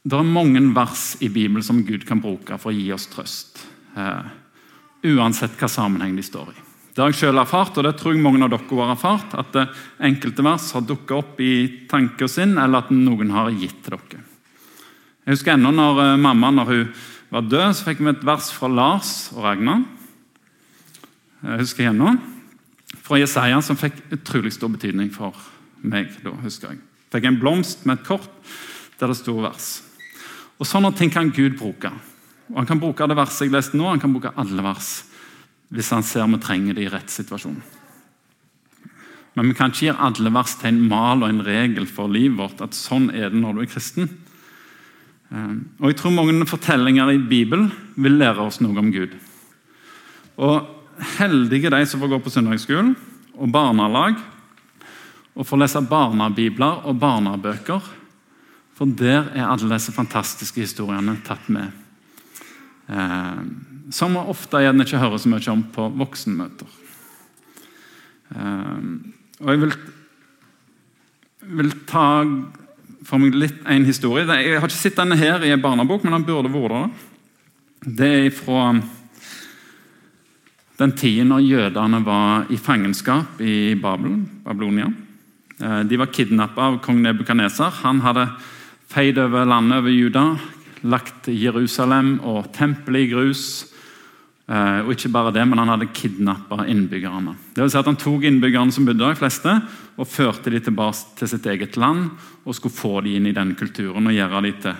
det 0.00 0.16
er 0.16 0.24
mange 0.24 0.62
vers 0.74 1.14
i 1.20 1.28
Bibelen 1.28 1.64
som 1.64 1.82
Gud 1.84 2.06
kan 2.08 2.22
bruke 2.22 2.56
for 2.60 2.72
å 2.72 2.76
gi 2.76 2.88
oss 2.94 3.08
trøst. 3.12 3.60
Eh, 3.96 4.30
uansett 5.12 5.58
hva 5.60 5.68
sammenheng 5.68 6.16
de 6.16 6.24
står 6.24 6.54
i. 6.54 6.62
Det 6.90 7.02
har 7.04 7.12
jeg 7.12 7.20
selv 7.20 7.42
erfart, 7.42 7.76
og 7.78 7.84
det 7.86 7.92
tror 8.00 8.16
jeg 8.16 8.22
mange 8.24 8.42
av 8.44 8.50
dere 8.50 8.80
har 8.80 8.94
erfart. 8.94 9.36
At 9.38 9.54
enkelte 10.08 10.44
vers 10.44 10.70
har 10.74 10.82
dukket 10.88 11.14
opp 11.16 11.38
i 11.44 11.52
tanken 11.90 12.28
sin, 12.28 12.56
eller 12.58 12.82
at 12.82 12.90
noen 12.94 13.30
har 13.34 13.52
gitt 13.52 13.78
til 13.84 13.96
dere. 13.96 14.24
Jeg 15.26 15.36
husker 15.36 15.54
ennå 15.54 15.70
når 15.76 16.02
eh, 16.02 16.16
mamma 16.18 16.50
når 16.54 16.72
hun 16.72 16.86
var 17.30 17.46
død, 17.46 17.76
så 17.76 17.86
fikk 17.86 18.00
vi 18.00 18.10
et 18.14 18.24
vers 18.26 18.48
fra 18.56 18.70
Lars 18.72 19.12
og 19.36 19.44
Ragnar. 19.44 19.84
Jeg 21.44 21.60
husker 21.60 21.90
ennå. 21.92 22.16
Fra 23.04 23.20
Jesaja, 23.20 23.60
som 23.62 23.78
fikk 23.78 24.00
utrolig 24.16 24.54
stor 24.56 24.72
betydning 24.72 25.12
for 25.14 25.36
meg. 25.84 26.10
da, 26.24 26.32
husker 26.40 26.72
jeg. 26.72 26.80
Fikk 27.12 27.28
en 27.28 27.38
blomst 27.42 27.86
med 27.86 28.00
et 28.00 28.08
kort 28.08 28.32
der 28.98 29.12
det 29.12 29.20
sto 29.20 29.36
vers. 29.44 29.70
Og 30.60 30.68
Sånne 30.68 30.92
ting 30.96 31.12
kan 31.12 31.32
Gud 31.32 31.56
bruke. 31.58 31.90
Og 32.52 32.58
Han 32.60 32.68
kan 32.68 32.80
bruke 32.82 33.06
det 33.08 33.16
verset 33.16 33.46
jeg 33.46 33.54
leste 33.54 33.78
nå, 33.78 33.88
han 33.88 34.00
kan 34.02 34.12
bruke 34.12 34.34
alle 34.36 34.64
vers 34.64 35.06
hvis 35.70 35.92
han 35.94 36.02
ser 36.02 36.26
vi 36.26 36.38
trenger 36.42 36.74
det 36.74 36.82
i 36.82 36.90
rett 36.90 37.12
situasjon. 37.14 37.60
Men 39.38 39.46
vi 39.46 39.54
kan 39.54 39.70
ikke 39.70 39.84
gi 39.84 39.92
alle 39.94 40.32
vers 40.34 40.56
til 40.58 40.72
en 40.72 40.80
mal 40.90 41.22
og 41.22 41.30
en 41.30 41.44
regel 41.46 41.86
for 41.86 42.10
livet 42.10 42.38
vårt. 42.40 42.60
at 42.60 42.74
sånn 42.74 43.06
er 43.14 43.30
det 43.30 43.38
når 43.38 43.54
du 43.54 43.60
er 43.62 43.70
kristen. 43.70 44.10
Ehm, 45.30 45.70
og 45.78 45.88
Jeg 45.88 45.96
tror 45.96 46.10
mange 46.10 46.46
fortellinger 46.46 47.12
i 47.14 47.18
Bibelen 47.18 47.70
vil 47.94 48.18
lære 48.18 48.42
oss 48.42 48.60
noe 48.60 48.76
om 48.78 48.90
Gud. 48.90 49.14
Og 50.36 50.66
Heldige 51.20 51.70
de 51.70 51.86
som 51.86 52.00
får 52.00 52.08
gå 52.08 52.18
på 52.20 52.30
søndagsskolen 52.30 52.96
og 53.38 53.52
barnelag 53.52 54.18
og 55.34 55.46
får 55.46 55.56
lese 55.62 55.80
barnebibler 55.80 56.84
og 56.84 56.98
barnebøker. 57.00 57.80
For 58.80 58.88
der 58.96 59.26
er 59.36 59.44
alle 59.44 59.68
disse 59.74 59.92
fantastiske 59.92 60.62
historiene 60.62 61.18
tatt 61.20 61.50
med. 61.52 61.68
Eh, 62.88 63.40
som 63.92 64.14
ofte 64.16 64.62
gjerne 64.64 64.86
ikke 64.86 65.00
hører 65.02 65.20
så 65.20 65.28
mye 65.28 65.52
om 65.52 65.64
på 65.74 65.88
voksenmøter. 66.00 66.70
Eh, 68.32 68.78
og 69.42 69.50
Jeg 69.52 69.60
vil, 69.60 69.74
vil 71.58 71.74
ta 71.90 72.06
for 73.04 73.20
meg 73.20 73.36
litt 73.36 73.58
en 73.68 73.84
historie. 73.84 74.24
Jeg 74.24 74.56
har 74.56 74.64
ikke 74.64 74.78
sett 74.78 74.96
denne 74.96 75.18
her 75.20 75.44
i 75.44 75.52
en 75.52 75.60
barnebok, 75.60 76.06
men 76.06 76.16
den 76.16 76.24
burde 76.24 76.52
vært 76.54 76.72
det. 76.72 77.92
Det 78.00 78.08
er 78.14 78.30
fra 78.32 78.70
den 80.80 80.94
tiden 80.96 81.28
når 81.28 81.44
jødene 81.44 82.00
var 82.06 82.48
i 82.48 82.56
fangenskap 82.56 83.44
i 83.44 83.74
Babel, 83.76 84.22
Babylonia. 84.46 84.88
Eh, 85.60 85.82
de 85.84 86.00
var 86.00 86.08
kidnappa 86.16 86.70
av 86.70 86.80
kong 86.80 87.02
Nebukadneser. 87.04 87.76
Han 87.82 88.00
hadde 88.00 88.24
feid 88.90 89.18
over 89.22 89.46
landet 89.46 89.78
over 89.78 89.92
Juda, 89.94 90.24
lagt 90.82 91.28
Jerusalem 91.30 92.16
og 92.26 92.50
tempelet 92.56 93.06
i 93.06 93.10
grus. 93.12 93.44
Eh, 94.50 94.80
og 94.82 94.96
ikke 94.96 95.12
bare 95.14 95.32
det, 95.34 95.44
men 95.46 95.58
Han 95.58 95.68
hadde 95.68 95.92
kidnappa 95.94 96.64
innbyggerne. 96.66 97.36
Det 97.54 97.62
vil 97.62 97.70
si 97.70 97.78
at 97.78 97.86
Han 97.86 97.96
tok 97.96 98.24
innbyggerne 98.26 98.72
som 98.72 98.84
bodde 98.84 98.98
der, 98.98 99.14
de 99.14 99.20
fleste, 99.20 99.62
og 99.96 100.08
førte 100.08 100.50
dem 100.50 100.62
tilbake 100.62 101.16
til 101.16 101.28
sitt 101.28 101.46
eget 101.46 101.76
land 101.76 102.10
og 102.44 102.54
skulle 102.54 102.74
få 102.74 103.00
dem 103.04 103.20
inn 103.20 103.26
i 103.30 103.36
den 103.36 103.54
kulturen 103.54 104.06
og 104.06 104.16
gjøre 104.16 104.42
dem 104.42 104.60
til 104.60 104.74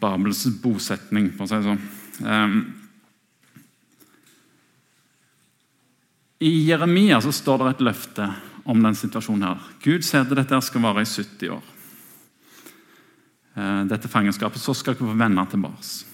Babels 0.00 0.46
bosetning. 0.62 1.30
for 1.36 1.44
å 1.44 1.48
si 1.48 1.54
det 1.54 1.64
sånn. 1.64 1.82
Um, 2.26 2.74
I 6.40 6.66
Jeremia 6.66 7.20
så 7.20 7.32
står 7.32 7.58
det 7.58 7.70
et 7.70 7.84
løfte 7.84 8.34
om 8.64 8.82
den 8.82 8.94
situasjonen. 8.94 9.42
her. 9.42 9.58
Gud 9.82 10.02
sier 10.02 10.22
at 10.22 10.34
dette 10.34 10.60
skal 10.62 10.80
vare 10.80 11.02
i 11.02 11.04
70 11.04 11.50
år. 11.50 11.62
Eh, 13.56 13.84
dette 13.90 14.08
fangenskapet. 14.08 14.62
Så 14.62 14.74
skal 14.78 14.94
dere 14.94 15.10
få 15.10 15.18
venner 15.18 15.48
tilbake. 15.50 16.06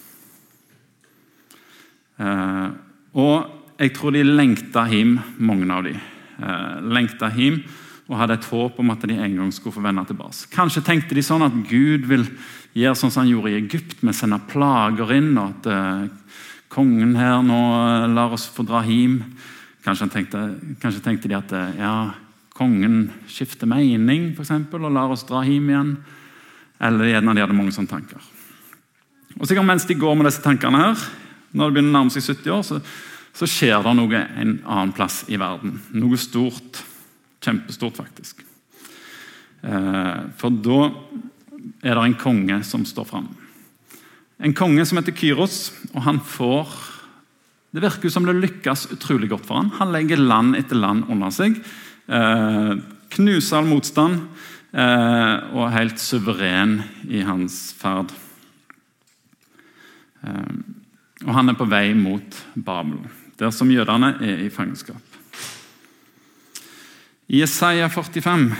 Eh, 2.17 2.69
og 3.13 3.35
jeg 3.77 3.93
tror 3.93 4.15
de 4.15 4.23
lengta 4.25 4.87
hjem, 4.89 5.17
mange 5.37 5.69
av 5.73 5.83
de. 5.85 5.93
Eh, 5.93 6.79
lengta 6.81 7.29
hjem 7.33 7.61
og 8.07 8.15
hadde 8.21 8.37
et 8.37 8.47
håp 8.47 8.77
om 8.79 8.93
at 8.93 9.03
de 9.03 9.17
en 9.19 9.35
gang 9.35 9.49
skulle 9.51 9.75
få 9.75 9.83
vende 9.83 10.05
tilbake. 10.07 10.47
Kanskje 10.53 10.85
tenkte 10.85 11.13
de 11.17 11.21
sånn 11.25 11.43
at 11.43 11.55
Gud 11.67 12.07
vil 12.07 12.23
gjøre 12.77 12.95
sånn 12.95 13.11
som 13.11 13.25
han 13.25 13.33
gjorde 13.33 13.51
i 13.51 13.57
Egypt, 13.59 13.97
med 14.01 14.15
å 14.15 14.17
sende 14.17 14.39
plager 14.47 15.11
inn, 15.17 15.33
og 15.35 15.57
at 15.57 15.67
eh, 15.73 16.45
kongen 16.71 17.17
her 17.19 17.41
nå 17.43 17.59
lar 18.15 18.33
oss 18.33 18.47
få 18.49 18.63
dra 18.65 18.81
hjem. 18.87 19.19
Kanskje 19.83 20.07
tenkte, 20.13 20.45
kanskje 20.81 21.03
tenkte, 21.03 21.27
de 21.27 21.35
at 21.35 21.53
ja, 21.77 21.95
kongen 22.55 23.09
skifter 23.29 23.69
mening 23.69 24.31
eksempel, 24.39 24.87
og 24.87 24.95
lar 24.95 25.13
oss 25.13 25.27
dra 25.27 25.43
hjem 25.45 25.69
igjen. 25.69 25.93
Eller 26.83 27.13
gjerne 27.13 27.33
de 27.33 27.43
hadde 27.45 27.57
mange 27.57 27.73
sånne 27.75 27.91
tanker. 27.91 28.21
Og 29.37 29.45
sikkert 29.45 29.67
Mens 29.69 29.85
de 29.85 29.97
går 29.97 30.17
med 30.17 30.29
disse 30.29 30.43
tankene, 30.43 30.81
her, 30.89 31.07
når 31.53 31.69
det 31.69 31.77
begynner 31.77 31.93
å 31.93 31.97
nærme 31.99 32.13
seg 32.13 32.25
70 32.25 32.53
år, 32.53 32.65
så, 32.65 32.81
så 33.37 33.49
skjer 33.49 33.81
det 33.85 33.95
noe 33.97 34.21
en 34.41 34.53
annen 34.65 34.93
plass 34.97 35.23
i 35.29 35.39
verden. 35.39 35.79
Noe 35.97 36.19
stort 36.21 36.83
Kjempestort, 37.47 37.95
faktisk. 37.95 38.41
Eh, 39.63 40.21
for 40.35 40.51
da 40.51 40.79
er 41.85 41.93
det 41.95 42.03
en 42.03 42.17
konge 42.19 42.57
som 42.67 42.85
står 42.87 43.05
fram. 43.07 43.27
En 44.43 44.55
konge 44.57 44.83
som 44.85 44.99
heter 44.99 45.15
Kyros, 45.15 45.71
og 45.93 46.03
han 46.09 46.19
får 46.19 46.67
Det 47.67 47.81
virker 47.83 48.09
som 48.09 48.25
det 48.25 48.33
lykkes 48.33 48.87
utrolig 48.95 49.27
godt 49.29 49.45
for 49.45 49.59
han. 49.59 49.69
Han 49.77 49.91
legger 49.91 50.17
land 50.17 50.55
etter 50.55 50.79
land 50.79 51.03
under 51.11 51.29
seg. 51.29 51.59
Eh, 52.07 52.73
knuser 53.11 53.57
all 53.59 53.67
motstand 53.67 54.23
og 54.73 55.61
er 55.63 55.75
helt 55.77 56.01
suveren 56.01 56.81
i 57.07 57.21
hans 57.25 57.71
ferd. 57.79 58.11
Og 61.23 61.31
han 61.33 61.49
er 61.49 61.57
på 61.57 61.67
vei 61.71 61.93
mot 61.97 62.41
Babel, 62.53 62.99
der 63.39 63.53
som 63.55 63.71
jødene 63.71 64.17
er 64.21 64.43
i 64.43 64.49
fangenskap. 64.53 65.01
I 67.27 67.41
Jesaja 67.41 67.89
45 67.91 68.51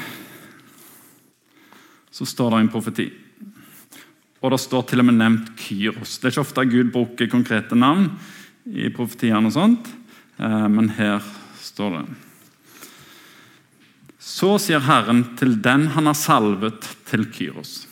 så 2.11 2.25
står 2.25 2.51
det 2.51 2.59
en 2.63 2.71
profeti. 2.73 3.05
Og 4.41 4.51
det 4.51 4.59
står 4.59 4.83
til 4.89 5.01
og 5.01 5.07
med 5.07 5.17
nevnt 5.19 5.53
Kyros. 5.59 6.17
Det 6.17 6.27
er 6.27 6.33
ikke 6.33 6.43
ofte 6.43 6.65
Gud 6.67 6.91
bruker 6.93 7.29
konkrete 7.31 7.77
navn 7.77 8.09
i 8.67 8.89
profetiene, 8.93 9.47
og 9.47 9.77
eh, 10.37 10.67
men 10.67 10.89
her 10.97 11.23
står 11.61 11.95
det. 11.95 12.26
Så 14.27 14.57
sier 14.59 14.83
Herren 14.83 15.21
til 15.39 15.53
den 15.63 15.85
han 15.93 16.09
har 16.09 16.17
salvet 16.17 16.83
til 17.07 17.23
Kyros, 17.31 17.85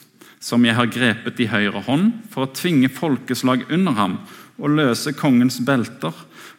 som 0.44 0.66
jeg 0.68 0.76
har 0.76 0.90
grepet 0.92 1.40
i 1.40 1.48
høyre 1.48 1.80
hånd 1.86 2.10
for 2.34 2.44
å 2.44 2.52
tvinge 2.52 2.90
folkeslag 2.92 3.64
under 3.72 3.96
ham 3.96 4.18
og 4.60 4.74
løse 4.76 5.14
kongens 5.16 5.62
belter, 5.64 6.12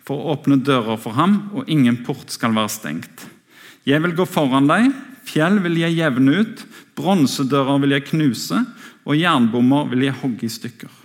for 0.06 0.16
å 0.16 0.36
åpne 0.36 0.62
dører 0.64 0.96
for 1.00 1.16
ham, 1.18 1.50
og 1.52 1.68
ingen 1.68 1.98
port 2.06 2.32
skal 2.32 2.54
være 2.56 2.72
stengt. 2.72 3.26
Jeg 3.84 4.00
vil 4.04 4.14
gå 4.16 4.24
foran 4.28 4.68
deg, 4.70 4.88
fjell 5.28 5.58
vil 5.64 5.76
jeg 5.80 5.98
jevne 5.98 6.38
ut, 6.40 6.62
bronsedører 6.96 7.82
vil 7.82 7.96
jeg 7.96 8.06
knuse, 8.12 8.62
og 9.04 9.18
jernbommer 9.18 9.90
vil 9.90 10.06
jeg 10.06 10.16
hogge 10.22 10.46
i 10.48 10.52
stykker. 10.52 11.02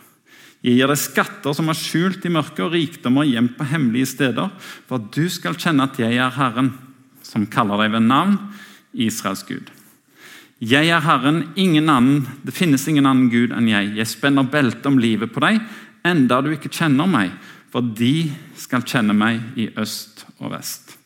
Jeg 0.62 0.78
gir 0.78 0.92
deg 0.94 1.02
skatter 1.02 1.58
som 1.58 1.72
er 1.74 1.80
skjult 1.80 2.24
i 2.24 2.32
mørket, 2.32 2.64
og 2.64 2.76
rikdommer 2.76 3.28
gjemt 3.28 3.58
på 3.58 3.68
hemmelige 3.68 4.14
steder, 4.14 4.54
for 4.88 5.02
at 5.02 5.12
du 5.12 5.26
skal 5.34 5.60
kjenne 5.60 5.90
at 5.90 6.00
jeg 6.00 6.22
er 6.22 6.38
Herren, 6.38 6.72
som 7.32 7.48
kaller 7.48 7.80
deg 7.86 7.96
ved 7.96 8.10
navn, 8.10 8.36
Israels 8.92 9.46
Gud. 9.48 9.72
Jeg 10.62 10.92
er 10.94 11.02
Herren, 11.02 11.46
ingen 11.58 11.90
annen, 11.90 12.26
det 12.46 12.54
finnes 12.54 12.84
ingen 12.92 13.08
annen 13.10 13.32
Gud 13.32 13.54
enn 13.56 13.70
jeg. 13.72 13.96
Jeg 13.98 14.12
spenner 14.12 14.46
beltet 14.46 14.86
om 14.86 15.00
livet 15.02 15.32
på 15.34 15.42
deg, 15.42 15.62
enda 16.06 16.42
du 16.44 16.52
ikke 16.54 16.70
kjenner 16.70 17.10
meg, 17.10 17.32
for 17.72 17.82
de 17.82 18.30
skal 18.60 18.86
kjenne 18.86 19.16
meg 19.18 19.40
i 19.58 19.72
øst 19.80 20.26
og 20.38 20.52
vest. 20.54 20.98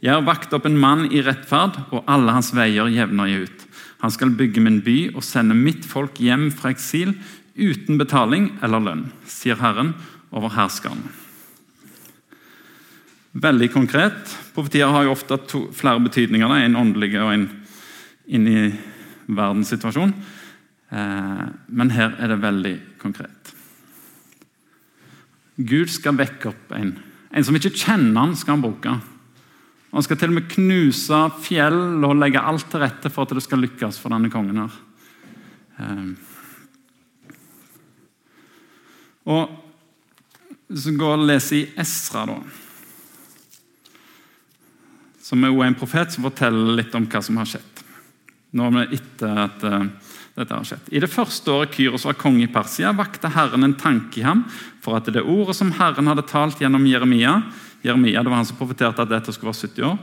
Jeg 0.00 0.16
har 0.16 0.24
vakt 0.24 0.54
opp 0.56 0.64
en 0.64 0.80
mann 0.80 1.06
i 1.12 1.20
rettferd, 1.22 1.76
og 1.92 2.08
alle 2.08 2.32
hans 2.32 2.54
veier 2.56 2.88
jevner 2.88 3.28
jeg 3.28 3.46
ut. 3.46 3.66
Han 4.00 4.14
skal 4.14 4.32
bygge 4.32 4.64
min 4.64 4.80
by 4.82 4.98
og 5.12 5.22
sende 5.26 5.54
mitt 5.54 5.84
folk 5.84 6.18
hjem 6.24 6.48
fra 6.56 6.72
eksil 6.72 7.12
uten 7.60 8.00
betaling 8.00 8.54
eller 8.64 8.80
lønn, 8.80 9.10
sier 9.28 9.60
Herren 9.60 9.92
over 10.32 10.56
herskeren. 10.56 11.04
Veldig 13.30 13.68
konkret. 13.70 14.32
Profetier 14.54 14.90
har 14.90 15.06
jo 15.06 15.14
ofte 15.14 15.38
to, 15.46 15.60
flere 15.76 16.02
betydninger. 16.02 16.54
En 16.64 16.78
åndelig 16.80 17.12
og 17.20 17.30
en 17.34 17.46
inni 18.26 18.72
verdenssituasjon. 19.30 20.14
Eh, 20.90 21.44
men 21.68 21.94
her 21.94 22.16
er 22.18 22.32
det 22.32 22.40
veldig 22.42 22.74
konkret. 22.98 23.52
Gud 25.60 25.92
skal 25.92 26.18
vekke 26.18 26.50
opp 26.50 26.74
en. 26.74 26.96
En 27.30 27.46
som 27.46 27.54
ikke 27.54 27.74
kjenner 27.76 28.18
han, 28.18 28.34
skal 28.38 28.56
han 28.56 28.64
bruke. 28.64 28.96
Han 29.90 30.06
skal 30.06 30.18
til 30.18 30.32
og 30.32 30.38
med 30.38 30.50
knuse 30.50 31.20
fjell 31.42 32.04
og 32.06 32.18
legge 32.18 32.42
alt 32.42 32.66
til 32.70 32.82
rette 32.82 33.10
for 33.10 33.26
at 33.26 33.34
det 33.34 33.44
skal 33.44 33.62
lykkes 33.62 33.98
for 34.02 34.14
denne 34.14 34.30
kongen. 34.30 34.62
her. 34.64 34.78
Ehm. 35.78 36.16
Og 39.26 39.56
Hvis 40.70 40.86
vi 40.86 40.96
går 40.96 41.16
og 41.16 41.26
leser 41.26 41.56
i 41.56 41.68
Esra, 41.82 42.20
da, 42.26 42.36
som 45.30 45.44
er 45.46 45.54
en 45.62 45.78
profet 45.78 46.10
som 46.10 46.26
forteller 46.26 46.74
litt 46.80 46.94
om 46.98 47.06
hva 47.06 47.22
som 47.22 47.38
har 47.38 47.46
skjedd. 47.46 47.84
Nå 48.58 48.66
er 48.80 48.94
etter 48.96 49.36
at 49.44 49.62
uh, 49.62 49.84
dette 50.34 50.56
har 50.56 50.66
skjedd. 50.66 50.88
I 50.90 51.02
det 51.04 51.10
første 51.12 51.52
året 51.54 51.76
Kyros 51.76 52.06
var 52.08 52.18
konge 52.18 52.48
i 52.48 52.50
Persia, 52.50 52.90
vakte 52.96 53.30
Herren 53.30 53.66
en 53.66 53.76
tanke 53.78 54.18
i 54.18 54.26
ham 54.26 54.42
for 54.82 54.98
at 54.98 55.06
det 55.12 55.22
ordet 55.22 55.54
som 55.58 55.70
Herren 55.78 56.10
hadde 56.10 56.26
talt 56.26 56.58
gjennom 56.62 56.88
Jeremia, 56.88 57.36
Jeremia, 57.86 58.24
det 58.24 58.32
var 58.32 58.42
han 58.42 58.48
som 58.48 58.58
profeterte 58.58 59.04
at 59.04 59.12
dette 59.12 59.32
skulle 59.32 59.52
være 59.52 59.70
70 59.70 59.86
år, 59.86 60.00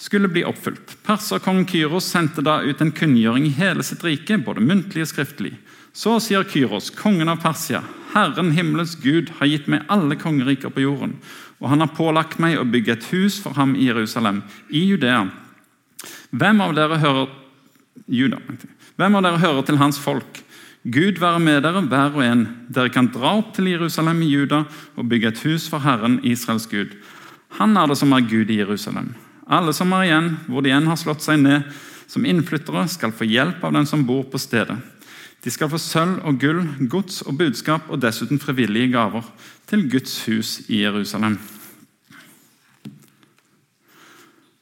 skulle 0.00 0.30
bli 0.32 0.46
oppfylt. 0.48 0.96
Perserkongen 1.04 1.68
Kyros 1.68 2.08
sendte 2.08 2.42
da 2.42 2.62
ut 2.64 2.80
en 2.80 2.94
kunngjøring 2.96 3.50
i 3.50 3.54
hele 3.58 3.84
sitt 3.84 4.02
rike, 4.06 4.40
både 4.40 4.64
muntlig 4.64 5.04
og 5.04 5.12
skriftlig. 5.12 5.52
Så 5.92 6.16
sier 6.24 6.46
Kyros, 6.48 6.88
kongen 6.96 7.28
av 7.28 7.42
Persia, 7.42 7.82
Herren 8.14 8.54
himmelens 8.56 8.96
Gud 9.02 9.28
har 9.38 9.50
gitt 9.50 9.68
meg 9.70 9.84
alle 9.92 10.16
kongeriker 10.18 10.72
på 10.72 10.86
jorden, 10.86 11.18
og 11.60 11.68
han 11.68 11.84
har 11.84 11.94
pålagt 11.96 12.40
meg 12.40 12.58
å 12.58 12.66
bygge 12.68 12.96
et 12.96 13.08
hus 13.12 13.38
for 13.42 13.56
ham 13.58 13.74
i 13.76 13.86
Jerusalem, 13.90 14.42
i 14.72 14.86
Judea. 14.88 15.26
Hvem 16.32 16.62
av 16.64 16.74
dere 16.76 17.00
hører 17.02 17.28
Juda, 18.10 18.38
hvem 18.96 19.18
av 19.18 19.26
dere 19.26 19.42
hører 19.42 19.66
til 19.68 19.80
hans 19.80 19.98
folk? 20.00 20.40
Gud 20.88 21.18
være 21.20 21.40
med 21.44 21.60
dere, 21.66 21.82
hver 21.84 22.14
og 22.16 22.22
en. 22.24 22.46
Dere 22.72 22.92
kan 22.92 23.10
dra 23.12 23.34
opp 23.42 23.52
til 23.56 23.68
Jerusalem 23.68 24.22
i 24.24 24.30
Juda 24.30 24.62
og 24.96 25.08
bygge 25.10 25.34
et 25.34 25.42
hus 25.44 25.68
for 25.68 25.84
Herren, 25.84 26.22
Israels 26.24 26.64
Gud. 26.70 26.94
Han 27.60 27.76
er 27.76 27.90
det 27.90 27.98
som 28.00 28.14
er 28.16 28.24
Gud 28.24 28.48
i 28.48 28.60
Jerusalem. 28.62 29.12
Alle 29.50 29.74
som 29.76 29.92
er 29.92 30.06
igjen, 30.06 30.30
hvor 30.48 30.64
de 30.64 30.72
enn 30.72 30.88
har 30.88 30.96
slått 30.96 31.26
seg 31.26 31.42
ned 31.42 31.68
som 32.10 32.24
innflyttere, 32.24 32.86
skal 32.88 33.12
få 33.12 33.28
hjelp 33.28 33.60
av 33.66 33.74
den 33.76 33.86
som 33.86 34.06
bor 34.06 34.24
på 34.30 34.40
stedet. 34.40 34.78
De 35.44 35.50
skal 35.50 35.70
få 35.72 35.78
sølv 35.80 36.20
og 36.26 36.36
gull, 36.40 36.62
gods 36.90 37.22
og 37.22 37.38
budskap 37.38 37.88
og 37.88 38.02
dessuten 38.02 38.40
frivillige 38.40 38.92
gaver 38.92 39.24
til 39.70 39.86
Guds 39.90 40.18
hus 40.26 40.58
i 40.68 40.82
Jerusalem. 40.82 41.38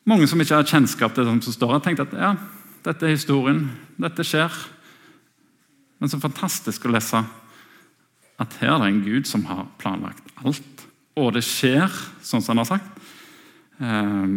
Mange 0.09 0.29
som 0.31 0.41
ikke 0.41 0.55
har 0.55 0.69
kjennskap 0.69 1.15
til 1.15 1.27
det 1.27 1.35
som 1.45 1.53
står 1.53 1.75
her, 1.75 1.85
tenkte 1.85 2.07
at 2.07 2.15
ja, 2.17 2.33
dette 2.87 3.07
er 3.07 3.17
historien, 3.17 3.67
dette 4.01 4.25
skjer. 4.25 4.55
Men 5.99 6.09
så 6.09 6.21
fantastisk 6.23 6.87
å 6.87 6.95
lese 6.95 7.25
at 8.39 8.61
her 8.61 8.77
er 8.77 8.85
det 8.85 8.93
en 8.93 9.03
Gud 9.03 9.27
som 9.27 9.45
har 9.51 9.67
planlagt 9.83 10.31
alt 10.47 10.87
og 11.19 11.35
det 11.37 11.45
skjer 11.47 11.91
sånn 12.23 12.43
som 12.43 12.55
han 12.55 12.63
har 12.63 12.71
sagt. 12.71 13.03
Um, 13.79 14.37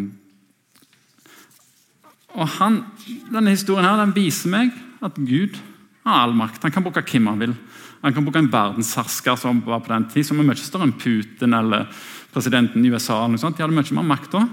og 2.32 2.48
han, 2.58 2.84
Denne 3.32 3.54
historien 3.54 3.88
her, 3.88 4.00
den 4.00 4.16
viser 4.16 4.52
meg 4.54 4.74
at 5.04 5.18
Gud 5.18 5.58
har 5.58 5.71
all 6.14 6.36
makt. 6.38 6.64
Han 6.66 6.74
kan 6.74 6.84
bruke 6.86 7.04
hvem 7.06 7.30
han 7.32 7.42
vil. 7.42 7.56
Han 8.02 8.14
kan 8.14 8.26
bruke 8.26 8.42
en 8.42 8.52
verdenshersker 8.52 9.38
som 9.38 9.62
var 9.66 9.84
på 9.86 9.94
den 9.94 10.08
tid, 10.10 10.26
som 10.26 10.40
er 10.42 10.48
mye 10.48 10.60
større 10.60 10.88
enn 10.90 10.98
Putin 10.98 11.54
eller 11.58 11.90
presidenten 12.34 12.86
i 12.86 12.92
USA. 12.92 13.20
eller 13.20 13.36
noe 13.36 13.44
sånt. 13.44 13.58
De 13.58 13.64
hadde 13.64 13.76
mye 13.76 13.98
mer 13.98 14.08
makt 14.16 14.38
da. 14.38 14.46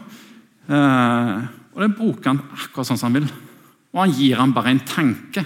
Uh, 0.68 1.46
og 1.72 1.84
det 1.84 1.94
bruker 1.96 2.34
han 2.34 2.42
akkurat 2.58 2.90
sånn 2.90 3.00
som 3.00 3.08
han 3.08 3.22
vil. 3.22 3.30
Og 3.94 4.02
han 4.02 4.12
gir 4.12 4.36
ham 4.36 4.52
bare 4.52 4.74
en 4.74 4.84
tanke. 4.84 5.44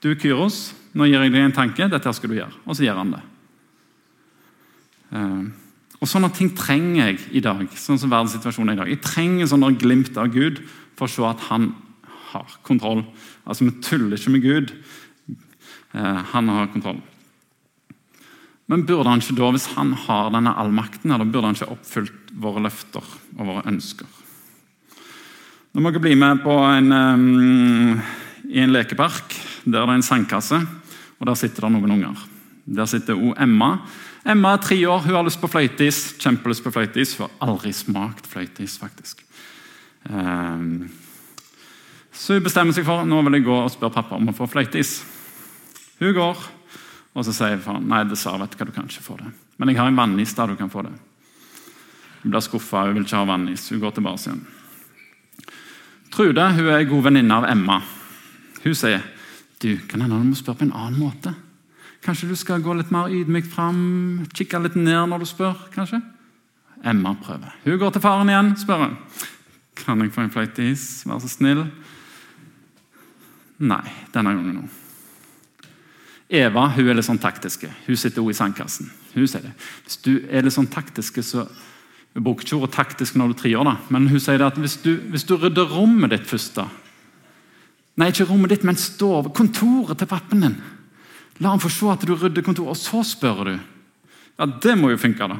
Du, 0.00 0.12
Kyros, 0.14 0.70
nå 0.94 1.08
gir 1.08 1.18
jeg 1.18 1.34
deg 1.34 1.48
en 1.48 1.56
tanke. 1.56 1.90
Dette 1.90 2.14
skal 2.14 2.30
du 2.30 2.38
gjøre. 2.38 2.62
Og 2.64 2.78
så 2.78 2.86
gjør 2.86 3.02
han 3.02 3.16
det. 3.16 3.24
Uh, 5.10 5.50
og 6.00 6.08
Sånne 6.08 6.30
ting 6.32 6.54
trenger 6.56 7.10
jeg 7.10 7.20
i 7.36 7.42
dag. 7.44 7.66
sånn 7.76 7.98
som 8.00 8.12
verdenssituasjonen 8.12 8.72
er 8.72 8.78
i 8.78 8.80
dag. 8.80 8.92
Jeg 8.94 9.04
trenger 9.04 9.50
sånne 9.50 9.74
glimt 9.76 10.16
av 10.16 10.30
Gud 10.32 10.62
for 10.96 11.04
å 11.04 11.12
se 11.12 11.26
at 11.26 11.42
han 11.50 11.74
har 12.30 12.46
kontroll. 12.62 13.04
Altså, 13.44 13.66
Vi 13.66 13.82
tuller 13.82 14.16
ikke 14.16 14.30
med 14.30 14.42
Gud. 14.42 14.72
Eh, 15.92 16.20
han 16.32 16.48
har 16.48 16.70
kontroll. 16.72 17.00
Men 18.70 18.84
burde 18.86 19.10
han 19.10 19.22
ikke 19.22 19.34
da, 19.34 19.48
hvis 19.50 19.66
han 19.74 19.92
har 20.06 20.30
denne 20.30 20.54
allmakten, 20.62 21.10
eller 21.10 21.26
burde 21.26 21.48
han 21.48 21.56
ikke 21.58 21.72
oppfylt 21.74 22.34
våre 22.38 22.62
løfter 22.62 23.02
og 23.36 23.48
våre 23.48 23.64
ønsker? 23.66 24.06
Nå 25.70 25.82
må 25.82 25.90
dere 25.90 26.02
bli 26.02 26.14
med 26.18 26.42
på 26.44 26.54
en, 26.66 26.92
um, 26.94 27.98
i 28.46 28.62
en 28.62 28.74
lekepark. 28.74 29.34
Der 29.64 29.74
det 29.74 29.82
er 29.82 29.92
en 29.96 30.06
sandkasse, 30.06 30.60
og 31.18 31.26
der 31.26 31.38
sitter 31.38 31.66
det 31.66 31.72
noen 31.74 31.96
unger. 31.98 32.22
Der 32.66 32.86
sitter 32.86 33.18
òg 33.18 33.34
Emma. 33.42 33.80
Emma 34.24 34.54
er 34.54 34.62
tre 34.62 34.78
år, 34.86 35.02
hun 35.02 35.18
har 35.18 35.26
lyst 35.26 35.40
på 35.42 35.50
fløyteis. 35.50 36.14
Kjempelyst 36.22 36.62
på 36.62 36.70
fløyteis. 36.74 37.16
Hun 37.18 37.26
har 37.26 37.48
aldri 37.50 37.72
smakt 37.74 38.26
fløyteis, 38.30 38.78
faktisk. 38.78 39.24
Um, 40.06 40.90
så 42.14 42.38
hun 42.38 42.46
bestemmer 42.46 42.74
seg 42.76 42.86
for 42.86 43.02
nå 43.06 43.18
vil 43.26 43.40
jeg 43.40 43.46
gå 43.46 43.56
og 43.64 43.72
spørre 43.72 43.98
pappa 43.98 44.18
om 44.18 44.30
å 44.30 44.36
få 44.36 44.46
fløyteis. 44.50 45.00
Hun 46.00 46.14
går, 46.16 46.42
og 47.14 47.26
så 47.26 47.34
sier 47.34 47.60
faren 47.60 47.88
nei, 47.90 48.04
dessverre, 48.08 48.40
vet 48.40 48.54
du 48.54 48.60
hva, 48.60 48.68
du 48.70 48.74
kan 48.76 48.88
ikke 48.88 49.04
få 49.04 49.18
det. 49.20 49.30
Men 49.60 49.72
jeg 49.72 49.80
har 49.80 49.90
en 49.90 49.98
vannis 49.98 50.32
der 50.36 50.52
du 50.52 50.56
kan 50.56 50.72
få 50.72 50.86
det. 50.86 50.94
Hun 52.22 52.32
blir 52.32 52.44
skuffa, 52.44 52.86
hun 52.86 52.96
vil 52.96 53.04
ikke 53.04 53.20
ha 53.20 53.28
vannis. 53.28 53.68
Hun 53.72 53.82
går 53.82 53.94
tilbake 53.96 54.22
igjen. 54.24 54.40
Trude 56.10 56.46
hun 56.56 56.66
er 56.68 56.78
en 56.80 56.90
god 56.90 57.06
venninne 57.06 57.36
av 57.36 57.46
Emma. 57.48 57.80
Hun 58.64 58.76
sier 58.76 59.04
du, 59.60 59.74
kan 59.88 60.00
hende 60.00 60.16
du 60.16 60.30
må 60.30 60.38
spørre 60.38 60.62
på 60.62 60.68
en 60.68 60.76
annen 60.76 61.00
måte. 61.00 61.34
Kanskje 62.00 62.30
du 62.30 62.36
skal 62.38 62.64
gå 62.64 62.72
litt 62.78 62.92
mer 62.92 63.12
ydmykt 63.12 63.52
fram, 63.52 63.80
kikke 64.32 64.62
litt 64.64 64.78
ned 64.80 65.12
når 65.12 65.20
du 65.20 65.28
spør? 65.28 65.66
kanskje? 65.74 66.00
Emma 66.80 67.12
prøver. 67.20 67.52
Hun 67.66 67.78
går 67.78 67.92
til 67.92 68.04
faren 68.04 68.32
igjen 68.32 68.54
spør 68.56 68.86
hun. 68.86 68.98
Kan 69.76 70.00
jeg 70.00 70.12
få 70.14 70.24
en 70.24 70.32
fløyteis, 70.32 70.84
vær 71.08 71.20
så 71.20 71.28
snill? 71.28 71.66
Nei, 73.60 73.84
denne 74.14 74.32
gangen 74.32 74.62
nå. 74.62 74.79
Eva 76.30 76.68
hun 76.76 76.88
er 76.88 76.94
litt 76.94 77.06
sånn 77.06 77.18
taktiske. 77.18 77.68
Hun 77.86 77.98
sitter 77.98 78.22
også 78.22 78.30
i 78.30 78.38
sandkassen. 78.38 78.90
Hun 79.16 79.26
sier 79.26 79.42
det. 79.42 79.52
Hvis 79.84 79.98
du 80.04 80.12
er 80.30 80.46
litt 80.46 80.54
sånn 80.54 80.70
taktiske, 80.70 81.24
så 81.26 81.48
Jeg 82.10 82.24
bruker 82.26 82.42
ikke 82.42 82.56
ordet 82.56 82.74
taktisk 82.74 83.14
når 83.14 83.28
du 83.30 83.42
er 83.46 83.56
år, 83.60 83.64
da. 83.68 83.76
men 83.88 84.08
hun 84.10 84.18
sier 84.18 84.42
at 84.42 84.56
hvis 84.58 84.80
du, 84.82 84.96
hvis 85.12 85.22
du 85.22 85.36
rydder 85.36 85.62
rommet 85.70 86.10
ditt 86.10 86.26
først 86.26 86.56
da, 86.56 86.64
Nei, 87.94 88.08
ikke 88.10 88.26
rommet 88.26 88.50
ditt, 88.50 88.64
men 88.66 88.74
stov, 88.74 89.28
kontoret 89.36 89.98
til 90.00 90.08
pappen 90.10 90.40
din. 90.42 90.56
La 91.38 91.52
han 91.52 91.60
få 91.62 91.70
se 91.70 91.86
at 91.92 92.02
du 92.02 92.14
rydder 92.16 92.42
kontoret, 92.42 92.72
og 92.72 92.78
så 92.78 93.04
spør 93.06 93.44
du. 93.44 93.52
Ja, 94.40 94.46
Det 94.46 94.76
må 94.78 94.90
jo 94.90 94.98
funke, 94.98 95.28
da. 95.28 95.36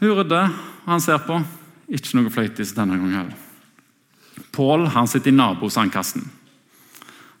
Hun 0.00 0.14
rydder, 0.20 0.52
og 0.84 0.92
han 0.92 1.00
ser 1.00 1.18
på. 1.18 1.40
Ikke 1.88 2.16
noe 2.18 2.30
fløytis 2.30 2.74
denne 2.76 2.96
gangen 2.98 3.18
heller. 3.18 3.36
Pål 4.52 4.88
sitter 5.08 5.30
i 5.30 5.36
nabosandkassen. 5.36 6.24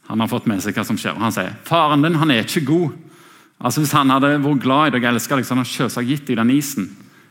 Han 0.06 0.22
har 0.22 0.30
fått 0.30 0.46
med 0.46 0.62
seg 0.62 0.76
hva 0.76 0.84
som 0.86 0.98
skjer, 1.00 1.16
og 1.16 1.24
han 1.26 1.34
sier 1.34 1.56
faren 1.66 2.04
din 2.04 2.18
han 2.20 2.30
er 2.30 2.44
ikke 2.44 2.66
god. 2.68 2.94
Altså 3.58 3.82
Hvis 3.82 3.94
han 3.96 4.12
hadde 4.12 4.36
vært 4.44 4.62
glad 4.62 4.88
i 4.88 4.96
deg, 4.96 5.08
elska 5.10 5.38
deg, 5.38 5.46
så 5.46 5.54
hadde 5.54 5.64
han 5.64 5.70
selvsagt 5.72 6.10
gitt 6.10 6.26
deg 6.28 6.40
den 6.40 6.54
isen. 6.54 6.90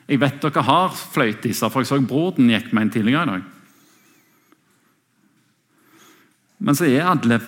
Jeg 0.10 0.22
vet 0.22 0.42
dere 0.42 0.64
har 0.66 0.94
fløyteiser, 0.94 1.72
for 1.72 1.82
jeg 1.82 1.90
så 1.90 2.00
broren 2.02 2.50
gikk 2.52 2.72
med 2.74 2.88
en 2.88 2.94
tidligere 2.94 3.26
i 3.26 3.32
dag. 3.34 3.52
Men 6.66 6.78
så 6.78 6.88
er 6.90 7.10
alle 7.10 7.40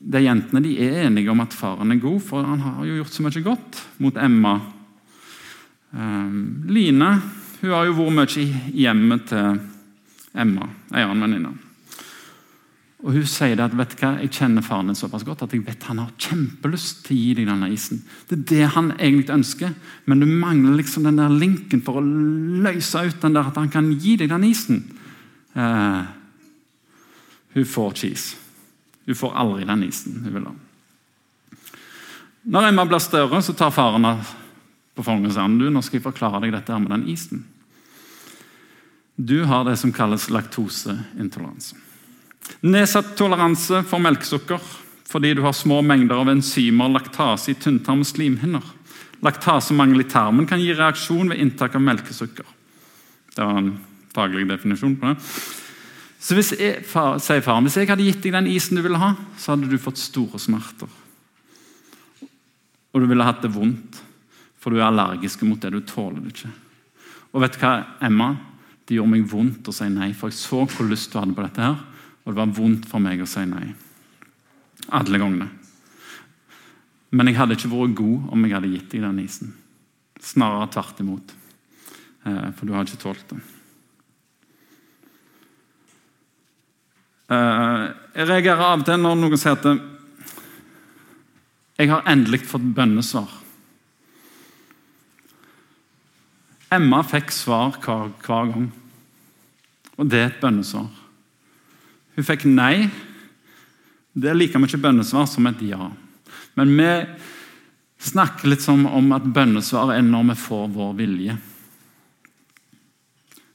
de 0.00 0.22
jentene 0.24 0.62
de 0.64 0.74
er 0.80 1.04
enige 1.06 1.32
om 1.32 1.42
at 1.44 1.54
faren 1.56 1.92
er 1.92 2.00
god, 2.00 2.20
for 2.24 2.46
han 2.46 2.62
har 2.64 2.84
jo 2.88 3.00
gjort 3.00 3.14
så 3.14 3.24
mye 3.24 3.44
godt 3.44 3.82
mot 4.00 4.16
Emma. 4.16 4.54
Um, 5.90 6.64
Line 6.70 7.10
hun 7.60 7.74
har 7.74 7.88
jo 7.88 7.96
vært 7.98 8.16
mye 8.16 8.40
i 8.40 8.84
hjemmet 8.84 9.26
til 9.28 9.58
Emma, 10.40 10.70
ei 10.94 11.02
annen 11.04 11.26
venninne. 11.26 11.69
Og 13.00 13.14
Hun 13.14 13.24
sier 13.28 13.56
det 13.56 13.64
at 13.64 13.74
vet 13.76 13.94
du 13.94 14.02
hva, 14.02 14.10
jeg 14.20 14.32
kjenner 14.36 14.64
faren 14.64 14.90
din 14.90 14.98
såpass 14.98 15.24
godt 15.24 15.46
at 15.46 15.54
jeg 15.56 15.64
vet 15.64 15.86
han 15.88 16.02
har 16.02 16.10
kjempelyst 16.20 17.06
til 17.06 17.16
å 17.16 17.20
gi 17.20 17.30
deg 17.38 17.48
denne 17.48 17.70
isen. 17.72 18.02
Det 18.28 18.36
er 18.36 18.44
det 18.50 18.66
han 18.74 18.90
egentlig 18.98 19.36
ønsker, 19.38 19.72
men 20.04 20.20
du 20.20 20.26
mangler 20.28 20.76
liksom 20.76 21.08
den 21.08 21.20
der 21.20 21.32
linken 21.32 21.80
for 21.86 22.00
å 22.00 22.04
løse 22.04 23.06
ut 23.06 23.22
den 23.22 23.38
der 23.38 23.48
at 23.48 23.56
han 23.56 23.72
kan 23.72 23.88
gi 23.96 24.18
deg 24.20 24.28
den 24.32 24.44
isen. 24.50 24.82
Eh, 25.56 26.02
hun 27.56 27.70
får 27.72 27.96
cheese. 28.02 28.36
Hun 29.08 29.16
får 29.16 29.36
aldri 29.46 29.64
den 29.72 29.88
isen 29.88 30.20
hun 30.20 30.36
vil 30.36 30.50
ha. 30.50 30.56
Når 32.52 32.68
Emma 32.68 32.84
blir 32.88 33.00
større, 33.00 33.40
så 33.42 33.56
tar 33.56 33.72
faren 33.72 34.04
på 34.96 35.04
fanget 35.04 35.32
og 35.32 35.38
sier 35.38 35.72
nå 35.72 35.82
skal 35.84 35.98
jeg 36.02 36.04
forklare 36.04 36.44
deg 36.44 36.52
dette 36.52 36.78
med 36.80 36.92
den 36.92 37.08
isen. 37.08 37.46
Du 39.16 39.44
har 39.48 39.64
det 39.64 39.76
som 39.80 39.92
kalles 39.92 40.30
laktoseintoleranse. 40.32 41.76
Nedsatt 42.60 43.14
toleranse 43.18 43.82
for 43.88 44.02
melkesukker 44.02 44.60
fordi 45.10 45.32
du 45.34 45.42
har 45.42 45.54
små 45.56 45.80
mengder 45.82 46.20
av 46.22 46.28
enzymer 46.30 46.92
laktase 46.92 47.50
i 47.50 47.56
tynntarm 47.58 48.04
og 48.04 48.06
slimhinner. 48.06 48.66
Laktasemangel 49.26 50.04
i 50.04 50.08
tarmen 50.08 50.46
kan 50.48 50.60
gi 50.62 50.70
reaksjon 50.76 51.32
ved 51.32 51.40
inntak 51.42 51.74
av 51.74 51.82
melkesukker. 51.82 52.46
Det 53.34 53.42
var 53.42 53.58
en 53.58 53.72
faglig 54.14 54.46
definisjon 54.48 54.94
på 55.00 55.10
det. 55.10 55.16
Så 56.20 56.36
hvis 56.36 56.52
jeg, 56.54 56.84
far, 56.86 57.18
sier 57.22 57.42
faren, 57.42 57.66
hvis 57.66 57.78
jeg 57.80 57.88
hadde 57.88 58.06
gitt 58.06 58.22
deg 58.22 58.36
den 58.36 58.50
isen 58.52 58.78
du 58.78 58.84
ville 58.84 59.00
ha, 59.00 59.14
så 59.40 59.54
hadde 59.54 59.70
du 59.70 59.80
fått 59.80 59.98
store 59.98 60.38
smerter. 60.38 60.90
Og 62.90 63.02
du 63.02 63.06
ville 63.08 63.26
hatt 63.26 63.42
det 63.42 63.52
vondt, 63.54 64.00
for 64.60 64.70
du 64.70 64.80
er 64.80 64.88
allergisk 64.90 65.42
mot 65.48 65.60
det. 65.62 65.72
Du 65.72 65.80
tåler 65.88 66.20
det 66.20 66.34
ikke. 66.34 66.52
Og 67.32 67.44
vet 67.44 67.56
du 67.56 67.62
hva, 67.62 67.74
Emma? 68.04 68.34
Det 68.84 68.98
gjorde 68.98 69.14
meg 69.14 69.28
vondt 69.30 69.70
å 69.70 69.74
si 69.74 69.86
nei, 69.90 70.10
for 70.18 70.30
jeg 70.30 70.38
så 70.38 70.64
hvor 70.66 70.88
lyst 70.90 71.12
du 71.12 71.20
hadde 71.20 71.36
på 71.36 71.46
dette. 71.46 71.62
her, 71.62 71.78
Og 72.24 72.32
det 72.32 72.38
var 72.40 72.52
vondt 72.56 72.88
for 72.90 73.02
meg 73.02 73.22
å 73.22 73.28
si 73.28 73.44
nei. 73.48 73.70
Alle 74.96 75.20
gangene. 75.20 75.48
Men 77.10 77.30
jeg 77.30 77.38
hadde 77.40 77.56
ikke 77.56 77.72
vært 77.72 77.96
god 77.98 78.34
om 78.34 78.44
jeg 78.44 78.54
hadde 78.54 78.70
gitt 78.70 78.92
deg 78.92 79.06
den 79.06 79.22
isen. 79.24 79.54
Snarere 80.20 80.68
tvert 80.70 81.00
imot. 81.02 81.32
Eh, 82.26 82.50
for 82.54 82.66
du 82.66 82.74
har 82.74 82.86
ikke 82.86 83.00
tålt 83.02 83.32
det. 83.32 83.40
Eh, 87.30 87.84
jeg 88.18 88.28
reagerer 88.28 88.66
av 88.66 88.82
og 88.82 88.86
til 88.86 89.00
når 89.00 89.18
noen 89.18 89.40
sier 89.40 89.58
at 89.58 89.86
jeg 91.80 91.88
har 91.88 92.08
endelig 92.10 92.42
fått 92.44 92.66
bønnesvar. 92.76 93.38
Emma 96.70 97.00
fikk 97.02 97.32
svar 97.34 97.78
hver, 97.82 98.10
hver 98.22 98.50
gang, 98.52 98.66
og 99.96 100.10
det 100.10 100.20
er 100.20 100.28
et 100.28 100.42
bønnesvar. 100.42 100.99
Hun 102.20 102.26
fikk 102.28 102.42
nei. 102.52 102.84
Det 104.12 104.28
er 104.28 104.36
like 104.36 104.60
mye 104.60 104.78
bønnesvar 104.82 105.24
som 105.24 105.46
et 105.48 105.62
ja. 105.64 105.86
Men 106.52 106.74
vi 106.76 106.88
snakker 108.04 108.50
litt 108.52 108.60
som 108.60 108.82
om 108.84 109.14
at 109.16 109.24
bønnesvar 109.24 109.94
er 109.94 110.04
når 110.04 110.26
vi 110.28 110.36
får 110.42 110.66
vår 110.74 110.90
vilje. 110.98 111.36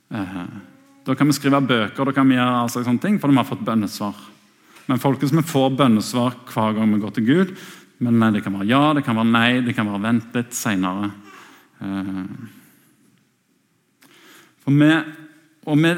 Da 0.10 1.13
kan 1.13 1.30
vi 1.30 1.38
skrive 1.38 1.62
bøker, 1.62 2.10
da 2.10 2.15
kan 2.17 2.25
vi 2.25 2.39
gjøre 2.39 2.63
altså 2.63 2.82
sånne 2.88 3.06
ting, 3.06 3.21
for 3.21 3.30
de 3.30 3.38
har 3.38 3.45
fått 3.45 3.62
bønnesvar. 3.69 4.17
Men 4.89 5.04
folkens, 5.04 5.38
vi 5.38 5.45
får 5.45 5.78
bønnesvar 5.78 6.41
hver 6.49 6.73
gang 6.80 6.97
vi 6.97 7.04
går 7.06 7.15
til 7.19 7.30
Gud. 7.30 7.56
Men 8.01 8.17
nei, 8.17 8.34
det 8.34 8.41
kan 8.47 8.58
være 8.58 8.71
ja, 8.73 8.84
det 8.97 9.06
kan 9.06 9.21
være 9.21 9.30
nei, 9.30 9.47
det 9.62 9.78
kan 9.78 9.93
være 9.93 10.08
vent 10.10 10.41
litt 10.41 10.58
seinere. 10.58 11.13
For 14.65 14.73
vi, 14.73 14.93
og 15.69 15.84
vi 15.86 15.97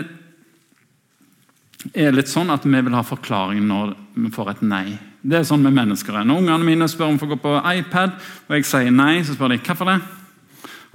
er 1.94 2.16
litt 2.16 2.30
sånn 2.32 2.50
at 2.54 2.66
vi 2.66 2.80
vil 2.82 2.96
ha 2.96 3.04
forklaring 3.06 3.62
når 3.68 3.94
vi 4.18 4.32
får 4.34 4.56
et 4.56 4.64
nei. 4.66 4.98
Det 5.22 5.40
er 5.40 5.48
sånn 5.48 5.64
med 5.66 5.76
mennesker 5.76 6.16
er. 6.16 6.26
Når 6.26 6.42
ungene 6.42 6.66
mine 6.66 6.88
spør 6.90 7.12
om 7.12 7.20
å 7.22 7.30
gå 7.34 7.38
på 7.42 7.54
iPad, 7.60 8.18
og 8.48 8.58
jeg 8.58 8.68
sier 8.70 8.94
nei, 8.94 9.20
så 9.26 9.36
spør 9.36 9.54
de 9.54 9.62
hvorfor 9.62 9.92
det. 9.92 9.98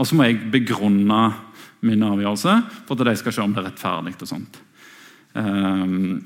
Og 0.00 0.08
så 0.08 0.16
må 0.18 0.26
jeg 0.26 0.40
begrunne 0.52 1.22
min 1.86 2.04
avgjørelse 2.06 2.54
for 2.86 2.96
at 2.96 3.08
de 3.10 3.16
skal 3.18 3.34
se 3.34 3.42
om 3.44 3.54
det 3.54 3.62
er 3.62 3.68
rettferdig. 3.70 4.14
og 4.20 4.30
sånt. 4.30 4.60
Um, 5.34 6.22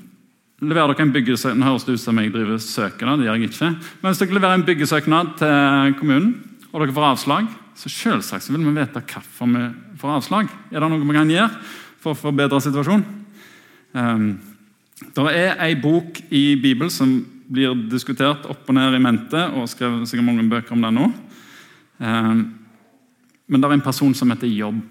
leverer 0.61 0.93
dere 0.93 1.05
en 1.05 1.13
byggesøknad, 1.13 1.67
høres 1.67 1.85
det 1.85 1.97
ut 1.97 2.01
som 2.01 2.17
jeg 2.17 2.33
driver 2.33 2.57
søknad, 2.61 3.19
det 3.19 3.27
gjør 3.27 3.37
jeg 3.37 3.51
ikke. 3.51 3.71
Men 4.01 4.09
hvis 4.09 4.21
dere 4.23 4.37
leverer 4.39 4.57
en 4.57 4.67
byggesøknad 4.67 5.35
til 5.41 5.97
kommunen, 5.99 6.33
og 6.71 6.81
dere 6.81 6.95
får 6.95 7.09
avslag, 7.11 7.51
så 7.77 7.91
selvsagt 7.93 8.49
vil 8.49 8.65
vi 8.65 8.73
vite 8.79 9.03
hvorfor 9.05 9.53
vi 9.53 9.67
får 10.01 10.15
avslag. 10.15 10.49
Er 10.71 10.81
det 10.81 10.89
noe 10.89 11.05
vi 11.05 11.17
kan 11.17 11.29
gjøre 11.29 11.51
for 12.01 12.13
å 12.15 12.21
forbedre 12.25 12.61
situasjonen? 12.63 13.26
Um, 13.97 14.37
det 15.15 15.25
er 15.33 15.57
ei 15.65 15.73
bok 15.79 16.19
i 16.29 16.55
Bibelen 16.61 16.91
som 16.93 17.17
blir 17.47 17.73
diskutert 17.89 18.45
opp 18.49 18.67
og 18.67 18.75
ned 18.75 18.97
i 18.97 19.01
mente, 19.01 19.41
og 19.55 19.69
skrevet 19.71 20.09
sikkert 20.09 20.27
mange 20.27 20.45
bøker 20.51 20.75
om 20.75 20.83
den 20.85 20.99
nå. 20.99 21.07
Um, 21.97 22.41
men 23.47 23.61
det 23.61 23.69
er 23.69 23.77
en 23.77 23.85
person 23.85 24.13
som 24.17 24.33
heter 24.33 24.51
Jobb. 24.51 24.81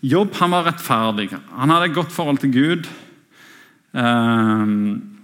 Jobb 0.00 0.32
han 0.40 0.54
var 0.54 0.64
rettferdig. 0.70 1.28
Han 1.52 1.70
hadde 1.74 1.90
et 1.90 1.96
godt 1.98 2.14
forhold 2.14 2.40
til 2.40 2.54
Gud. 2.54 2.88
Um, 3.92 5.18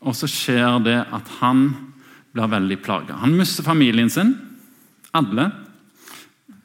og 0.00 0.16
så 0.16 0.26
skjer 0.30 0.80
det 0.82 0.98
at 1.04 1.34
han 1.38 1.68
blir 2.34 2.50
veldig 2.50 2.78
plaga. 2.82 3.20
Han 3.22 3.36
mister 3.38 3.66
familien 3.66 4.10
sin. 4.10 4.34
Alle. 5.14 5.50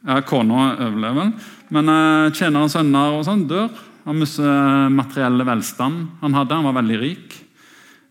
Ja, 0.06 0.20
Kona 0.22 0.76
overlever, 0.86 1.32
men 1.74 1.90
uh, 1.90 2.30
tjenere 2.30 2.68
og 2.68 2.74
sønner 2.74 3.16
og 3.18 3.24
sånn 3.26 3.48
dør. 3.50 3.72
Han 4.06 4.22
mister 4.22 4.90
materielle 4.94 5.46
velstand 5.48 6.22
han 6.22 6.38
hadde. 6.38 6.56
Han 6.60 6.70
var 6.70 6.80
veldig 6.80 7.02
rik. 7.02 7.36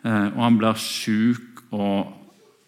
Uh, 0.04 0.35
og 0.35 0.40
han 0.42 0.61
blir 0.61 0.80
sjuk 0.80 1.62
og 1.74 2.12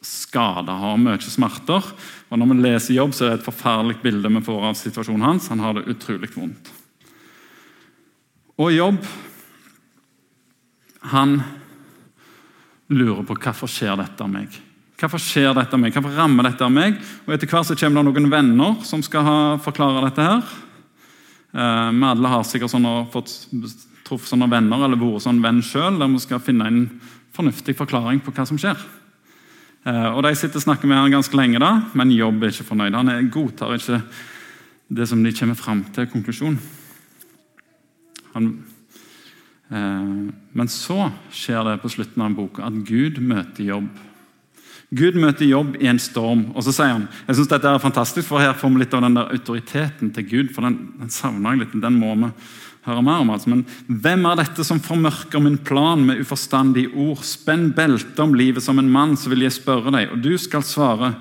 skada, 0.06 0.76
har 0.78 0.98
mye 1.00 1.18
smerter. 1.22 1.84
Og 2.30 2.38
Når 2.38 2.50
vi 2.52 2.58
leser 2.62 2.96
Jobb, 2.96 3.14
så 3.14 3.26
er 3.26 3.34
det 3.34 3.40
et 3.40 3.48
forferdelig 3.48 3.98
bilde 4.02 4.30
vi 4.38 4.44
får 4.46 4.68
av 4.70 4.78
situasjonen 4.78 5.26
hans. 5.26 5.48
Han 5.50 5.62
har 5.64 5.76
det 5.76 5.88
utrolig 5.90 6.30
vondt. 6.34 6.70
Og 8.56 8.72
Jobb 8.72 9.02
han 11.12 11.36
lurer 12.90 13.26
på 13.26 13.36
hvorfor 13.38 13.70
skjer 13.70 13.98
dette 13.98 14.22
av 14.22 14.30
meg. 14.30 14.54
Hvorfor 14.96 15.20
skjer 15.20 15.52
dette 15.54 15.78
meg? 15.78 15.92
Hvorfor 15.94 16.14
rammer 16.16 16.48
dette 16.48 16.68
meg? 16.72 16.96
Og 17.26 17.34
Etter 17.34 17.50
hvert 17.50 17.68
så 17.68 17.76
kommer 17.78 18.00
det 18.00 18.14
noen 18.14 18.32
venner 18.32 18.78
som 18.86 19.02
skal 19.04 19.58
forklare 19.62 20.06
dette. 20.08 20.24
her. 20.24 20.54
Eh, 21.56 21.90
vi 21.92 22.04
alle 22.04 22.28
har 22.28 22.44
sikkert 22.44 22.74
sånne, 22.74 23.06
fått 23.14 23.32
truffet 24.04 24.28
sånne 24.28 24.48
venner 24.52 24.84
eller 24.84 25.00
vært 25.00 25.24
sånn 25.24 25.40
venn 25.40 25.62
sjøl, 25.64 25.96
der 25.96 26.10
vi 26.12 26.20
skal 26.20 26.42
finne 26.44 26.68
en 26.68 26.80
fornuftig 27.36 27.76
forklaring 27.78 28.20
på 28.24 28.34
hva 28.36 28.44
som 28.48 28.60
skjer. 28.60 28.76
Eh, 29.86 30.08
og 30.12 30.22
De 30.26 30.34
sitter 30.36 30.60
og 30.60 30.66
snakker 30.66 30.90
med 30.90 31.00
han 31.00 31.14
ganske 31.14 31.38
lenge, 31.38 31.62
da, 31.62 31.72
men 31.96 32.12
Jobb 32.12 32.44
er 32.44 32.52
ikke 32.52 32.68
fornøyd. 32.68 32.98
Han 32.98 33.30
godtar 33.32 33.76
ikke 33.76 34.02
det 34.88 35.08
som 35.08 35.22
de 35.24 35.32
kommer 35.32 35.58
fram 35.58 35.84
til 35.96 36.10
konklusjon. 36.12 36.58
Han, 38.34 38.50
eh, 39.72 40.12
men 40.52 40.68
så 40.68 41.08
skjer 41.32 41.64
det 41.70 41.80
på 41.80 41.94
slutten 41.94 42.26
av 42.26 42.36
boka 42.36 42.66
at 42.68 42.84
Gud 42.84 43.22
møter 43.22 43.64
Jobb 43.64 43.88
Gud 44.94 45.16
møter 45.18 45.48
jobb 45.48 45.74
i 45.82 45.88
en 45.90 45.98
storm. 45.98 46.44
Og 46.54 46.62
så 46.62 46.74
sier 46.74 46.92
han 46.94 47.08
jeg 47.26 47.38
synes 47.38 47.50
dette 47.50 47.70
er 47.72 47.82
fantastisk, 47.82 48.28
for 48.28 48.42
her 48.42 48.54
får 48.58 48.70
vi 48.70 48.84
litt 48.84 48.94
av 48.94 49.02
den 49.06 49.18
der 49.18 49.32
autoriteten 49.34 50.12
til 50.14 50.28
Gud. 50.30 50.52
for 50.54 50.66
Den, 50.66 50.78
den 51.00 51.10
savner 51.10 51.54
jeg 51.54 51.64
litt, 51.64 51.80
den 51.82 51.98
må 51.98 52.14
vi 52.14 52.30
høre 52.86 53.02
mer 53.02 53.24
om. 53.24 53.32
Altså. 53.34 53.50
Men 53.50 53.64
hvem 53.88 54.28
er 54.30 54.42
dette 54.42 54.66
som 54.66 54.82
formørker 54.82 55.42
min 55.42 55.58
plan 55.58 56.04
med 56.06 56.22
uforstandige 56.22 56.92
ord? 56.94 57.24
Spenn 57.26 57.72
beltet 57.74 58.20
om 58.22 58.36
livet 58.38 58.62
som 58.62 58.78
en 58.78 58.92
mann, 58.92 59.16
så 59.18 59.32
vil 59.32 59.42
jeg 59.46 59.56
spørre 59.58 59.94
deg, 59.94 60.12
og 60.12 60.22
du 60.22 60.36
skal 60.38 60.64
svare. 60.66 61.16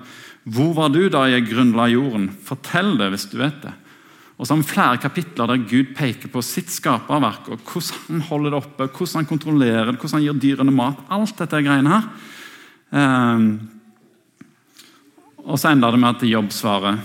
Hvor 0.45 0.75
var 0.78 0.93
du 0.93 1.08
da 1.10 1.25
jeg 1.32 1.47
grunnla 1.49 1.89
jorden? 1.89 2.30
Fortell 2.45 2.93
det 2.99 3.10
hvis 3.15 3.25
du 3.32 3.39
vet 3.41 3.63
det. 3.65 3.73
Og 4.36 4.45
så 4.45 4.51
har 4.51 4.60
vi 4.60 4.67
flere 4.67 4.99
kapitler 4.99 5.47
der 5.47 5.63
Gud 5.63 5.93
peker 5.95 6.30
på 6.30 6.43
sitt 6.43 6.69
skaperverk, 6.69 7.47
og 7.49 7.62
hvordan 7.63 8.01
han 8.10 8.25
holder 8.30 8.51
det 8.51 8.60
oppe, 8.60 8.88
hvordan 8.91 9.21
han 9.21 9.30
kontrollerer 9.30 9.89
det, 9.89 9.97
hvordan 9.97 10.19
han 10.19 10.25
gir 10.28 10.41
dyrene 10.43 10.75
mat. 10.75 10.99
Alt 11.10 11.39
dette 11.39 11.63
greiene 11.63 11.93
her. 11.93 12.10
Um, 12.95 13.47
og 15.43 15.60
så 15.60 15.73
ender 15.73 15.91
det 15.91 15.99
med 15.99 16.15
at 16.15 16.23
Jobb 16.29 16.53
svarer 16.55 17.01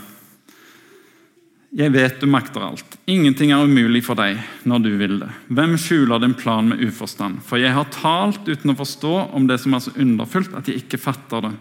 Jeg 1.74 1.90
vet 1.90 2.20
du 2.22 2.29
makter 2.31 2.62
alt. 2.62 2.94
Ingenting 3.11 3.50
er 3.50 3.64
umulig 3.66 4.05
for 4.07 4.18
deg 4.18 4.38
når 4.66 4.85
du 4.85 4.90
vil 4.98 5.16
det. 5.22 5.31
Hvem 5.50 5.74
skjuler 5.79 6.22
din 6.22 6.35
plan 6.38 6.70
med 6.70 6.83
uforstand? 6.83 7.40
For 7.46 7.59
jeg 7.62 7.74
har 7.74 7.90
talt 7.94 8.46
uten 8.46 8.72
å 8.72 8.79
forstå 8.79 9.14
om 9.35 9.46
det 9.50 9.59
som 9.62 9.74
er 9.74 9.83
så 9.83 9.94
underfullt 9.94 10.55
at 10.59 10.70
jeg 10.70 10.85
ikke 10.85 11.03
fatter 11.03 11.48
det. 11.48 11.53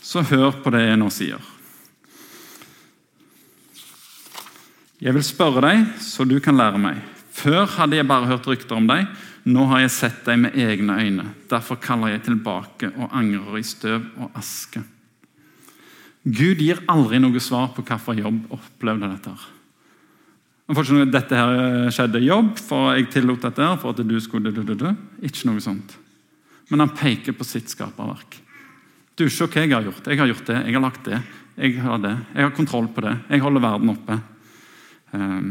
Så 0.00 0.24
hør 0.28 0.60
på 0.64 0.72
det 0.72 0.84
jeg 0.86 1.00
nå 1.00 1.08
sier. 1.12 1.50
Jeg 5.00 5.16
vil 5.16 5.24
spørre 5.24 5.64
deg, 5.64 5.84
så 6.04 6.24
du 6.28 6.36
kan 6.44 6.56
lære 6.60 6.80
meg. 6.80 7.00
Før 7.32 7.64
hadde 7.78 7.96
jeg 7.96 8.08
bare 8.08 8.28
hørt 8.28 8.48
rykter 8.48 8.76
om 8.76 8.88
deg. 8.88 9.08
Nå 9.48 9.64
har 9.70 9.84
jeg 9.84 9.92
sett 9.94 10.24
deg 10.26 10.40
med 10.42 10.56
egne 10.58 10.96
øyne. 11.00 11.28
Derfor 11.48 11.80
kaller 11.80 12.12
jeg 12.12 12.26
tilbake 12.26 12.90
og 12.92 13.14
angrer 13.16 13.60
i 13.60 13.64
støv 13.64 14.02
og 14.20 14.36
aske. 14.36 14.82
Gud 16.20 16.60
gir 16.60 16.82
aldri 16.92 17.20
noe 17.22 17.40
svar 17.40 17.70
på 17.72 17.84
hvorfor 17.86 18.18
Jobb 18.18 18.52
opplevde 18.52 19.08
dette. 19.08 19.32
Dette 21.10 21.34
her 21.34 21.88
skjedde 21.90 22.20
jobb, 22.22 22.52
for 22.62 22.92
jeg 22.94 23.08
tillot 23.10 23.42
dette 23.42 23.64
her, 23.64 23.78
for 23.80 23.90
at 23.90 24.04
du 24.06 24.14
skulle 24.22 24.52
dø, 24.52 24.62
dø, 24.62 24.76
dø. 24.78 24.92
Ikke 25.26 25.48
noe 25.48 25.62
sånt. 25.64 25.96
Men 26.70 26.84
han 26.84 26.92
peker 26.94 27.34
på 27.34 27.46
sitt 27.48 27.72
skaperverk. 27.72 28.36
Du, 29.18 29.26
Se 29.28 29.48
hva 29.48 29.64
jeg 29.64 29.72
har 29.72 29.82
gjort. 29.88 30.06
Jeg 30.06 30.20
har 30.20 30.30
gjort 30.30 30.46
det, 30.46 30.60
jeg 30.68 30.76
har 30.76 30.84
lagt 30.84 31.08
det. 31.08 31.18
Jeg 31.56 31.80
har 31.82 31.98
det. 31.98 32.14
Jeg 32.36 32.46
har 32.46 32.54
kontroll 32.54 32.86
på 32.94 33.02
det. 33.04 33.16
Jeg 33.32 33.42
holder 33.42 33.64
verden 33.64 33.90
oppe. 33.92 34.20
Um, 35.10 35.50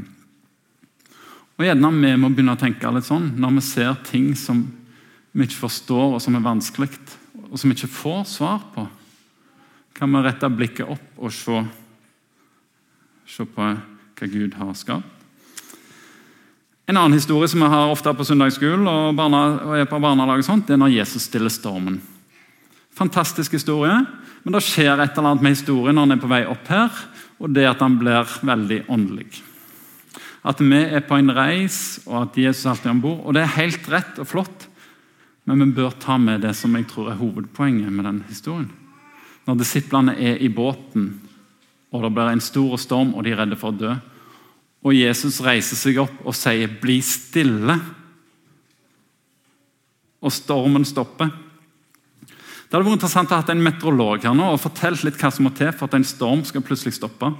og 1.59 1.65
gjerne 1.67 1.91
Vi 1.99 2.15
må 2.15 2.29
begynne 2.31 2.55
å 2.55 2.59
tenke 2.59 2.91
litt 2.95 3.07
sånn 3.07 3.33
når 3.35 3.57
vi 3.57 3.65
ser 3.67 3.97
ting 4.07 4.31
som 4.39 4.63
vi 5.35 5.45
ikke 5.45 5.67
forstår, 5.67 6.15
og 6.15 6.21
som 6.23 6.33
er 6.35 6.41
vanskelig, 6.41 6.89
og 7.51 7.59
som 7.59 7.69
vi 7.69 7.75
ikke 7.77 7.91
får 7.93 8.23
svar 8.31 8.63
på. 8.73 8.87
Kan 9.93 10.09
vi 10.15 10.23
rette 10.25 10.49
blikket 10.49 10.89
opp 10.89 11.19
og 11.19 11.33
se, 11.35 11.59
se 13.29 13.45
på 13.45 13.67
hva 13.67 14.29
Gud 14.31 14.55
har 14.57 14.71
skapt? 14.79 15.15
En 16.89 16.97
annen 16.97 17.19
historie 17.19 17.45
som 17.51 17.61
vi 17.61 17.69
har 17.69 17.91
ofte 17.91 18.15
på 18.17 18.25
søndagsskolen 18.25 18.87
og, 18.89 19.19
og 19.21 19.75
er 19.77 19.85
på 19.85 19.99
barnelag, 20.01 20.41
sånt, 20.41 20.65
det 20.65 20.73
er 20.73 20.81
når 20.81 20.95
Jesus 20.95 21.27
stiller 21.29 21.53
stormen. 21.53 21.99
Fantastisk 22.97 23.53
historie, 23.53 23.99
men 24.41 24.55
det 24.55 24.63
skjer 24.65 24.95
et 24.95 25.13
eller 25.13 25.35
annet 25.35 25.45
med 25.45 25.53
historien 25.53 25.99
når 25.99 26.07
han 26.07 26.15
er 26.17 26.23
på 26.23 26.31
vei 26.31 26.41
opp 26.49 26.73
her, 26.73 27.03
og 27.37 27.53
det 27.53 27.67
at 27.69 27.85
han 27.85 27.99
blir 28.01 28.39
veldig 28.49 28.81
åndelig 28.89 29.29
at 30.43 30.61
vi 30.63 30.79
er 30.79 31.03
på 31.03 31.17
en 31.19 31.33
reis, 31.35 31.99
og 32.07 32.21
at 32.23 32.37
Jesus 32.39 32.67
alltid 32.69 32.87
er 32.87 32.95
om 32.95 33.01
bord. 33.03 33.23
Og 33.25 33.35
det 33.35 33.43
er 33.43 33.57
helt 33.57 33.89
rett 33.91 34.19
og 34.21 34.29
flott, 34.29 34.67
men 35.49 35.63
vi 35.65 35.79
bør 35.79 35.97
ta 35.99 36.17
med 36.21 36.43
det 36.45 36.53
som 36.55 36.75
jeg 36.77 36.87
tror 36.87 37.11
er 37.11 37.19
hovedpoenget 37.19 37.91
med 37.91 38.05
den 38.07 38.21
historien. 38.29 38.69
Når 39.47 39.59
disiplene 39.59 40.15
er 40.15 40.39
i 40.39 40.49
båten, 40.53 41.11
og 41.91 42.05
det 42.05 42.13
blir 42.13 42.31
en 42.31 42.43
stor 42.43 42.77
storm, 42.77 43.15
og 43.15 43.25
de 43.25 43.33
er 43.33 43.41
redde 43.41 43.57
for 43.59 43.73
å 43.73 43.79
dø, 43.79 43.95
og 44.85 44.95
Jesus 44.95 45.41
reiser 45.43 45.75
seg 45.75 45.97
opp 45.99 46.21
og 46.23 46.35
sier 46.37 46.69
'bli 46.69 47.01
stille', 47.03 47.79
og 50.21 50.31
stormen 50.31 50.85
stopper. 50.85 51.31
Det 52.69 52.77
hadde 52.77 52.85
vært 52.85 52.99
interessant 52.99 53.31
å 53.31 53.39
ha 53.39 53.51
en 53.51 53.63
meteorolog 53.63 54.23
her 54.23 54.35
nå 54.35 54.51
og 54.53 54.59
fortalt 54.61 55.03
litt 55.03 55.17
hva 55.17 55.31
som 55.31 55.47
må 55.47 55.51
til 55.57 55.71
for 55.71 55.87
at 55.87 55.95
en 55.97 56.03
storm 56.03 56.43
skal 56.45 56.61
plutselig 56.61 56.93
stoppe. 56.93 57.31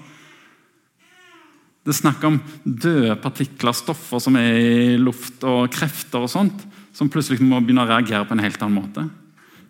Det 1.90 1.96
er 1.96 2.04
snakk 2.04 2.26
om 2.28 2.36
døde 2.62 3.16
partikler, 3.18 3.74
stoffer 3.74 4.22
som 4.22 4.36
er 4.38 4.60
i 4.62 4.98
luft, 5.02 5.42
og 5.42 5.72
krefter 5.74 6.22
og 6.22 6.30
sånt, 6.30 6.60
som 6.94 7.10
plutselig 7.10 7.42
må 7.42 7.58
begynne 7.64 7.82
å 7.82 7.90
reagere 7.90 8.28
på 8.30 8.36
en 8.36 8.44
helt 8.44 8.62
annen 8.62 8.78
måte. 8.78 9.08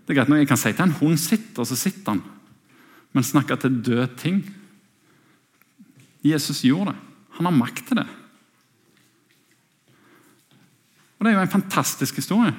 Det 0.04 0.12
er 0.12 0.18
greit 0.18 0.32
når 0.34 0.42
Jeg 0.42 0.50
kan 0.50 0.60
si 0.60 0.74
til 0.74 0.84
en 0.84 0.98
hund 1.00 1.16
'sitt', 1.16 1.56
og 1.56 1.64
så 1.64 1.78
sitter 1.80 2.12
han. 2.12 2.24
Men 3.14 3.24
snakke 3.24 3.56
til 3.56 3.80
døde 3.80 4.08
ting 4.18 4.44
Jesus 6.20 6.62
gjorde 6.62 6.92
det. 6.92 7.00
Han 7.38 7.46
har 7.46 7.56
makt 7.56 7.88
til 7.88 7.98
det. 7.98 8.08
Og 11.20 11.26
Det 11.26 11.32
er 11.32 11.38
jo 11.38 11.42
en 11.42 11.62
fantastisk 11.62 12.16
historie. 12.16 12.54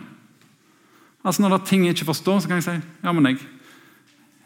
Altså 1.23 1.43
Når 1.43 1.49
det 1.49 1.61
er 1.61 1.67
ting 1.67 1.85
jeg 1.85 1.95
ikke 1.95 2.15
forstår, 2.15 2.41
så 2.41 2.49
kan 2.49 2.57
jeg 2.57 2.65
si 2.65 2.81
ja, 3.05 3.13
men 3.13 3.27
jeg, 3.27 3.39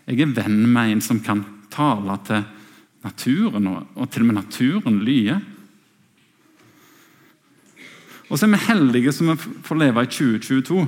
jeg 0.09 0.21
er 0.21 0.43
venn 0.43 0.67
med 0.67 0.91
en 0.91 1.01
som 1.01 1.21
kan 1.21 1.45
tale 1.71 2.19
til 2.27 2.43
naturen, 3.05 3.69
og, 3.95 4.07
til 4.11 4.25
og 4.25 4.31
med 4.31 4.39
naturen 4.41 5.03
lyer. 5.05 5.43
Og 8.31 8.39
så 8.39 8.47
er 8.47 8.55
vi 8.55 8.63
heldige 8.67 9.13
som 9.15 9.31
vi 9.31 9.37
får 9.67 9.81
leve 9.83 10.05
i 10.05 10.11
2022, 10.11 10.87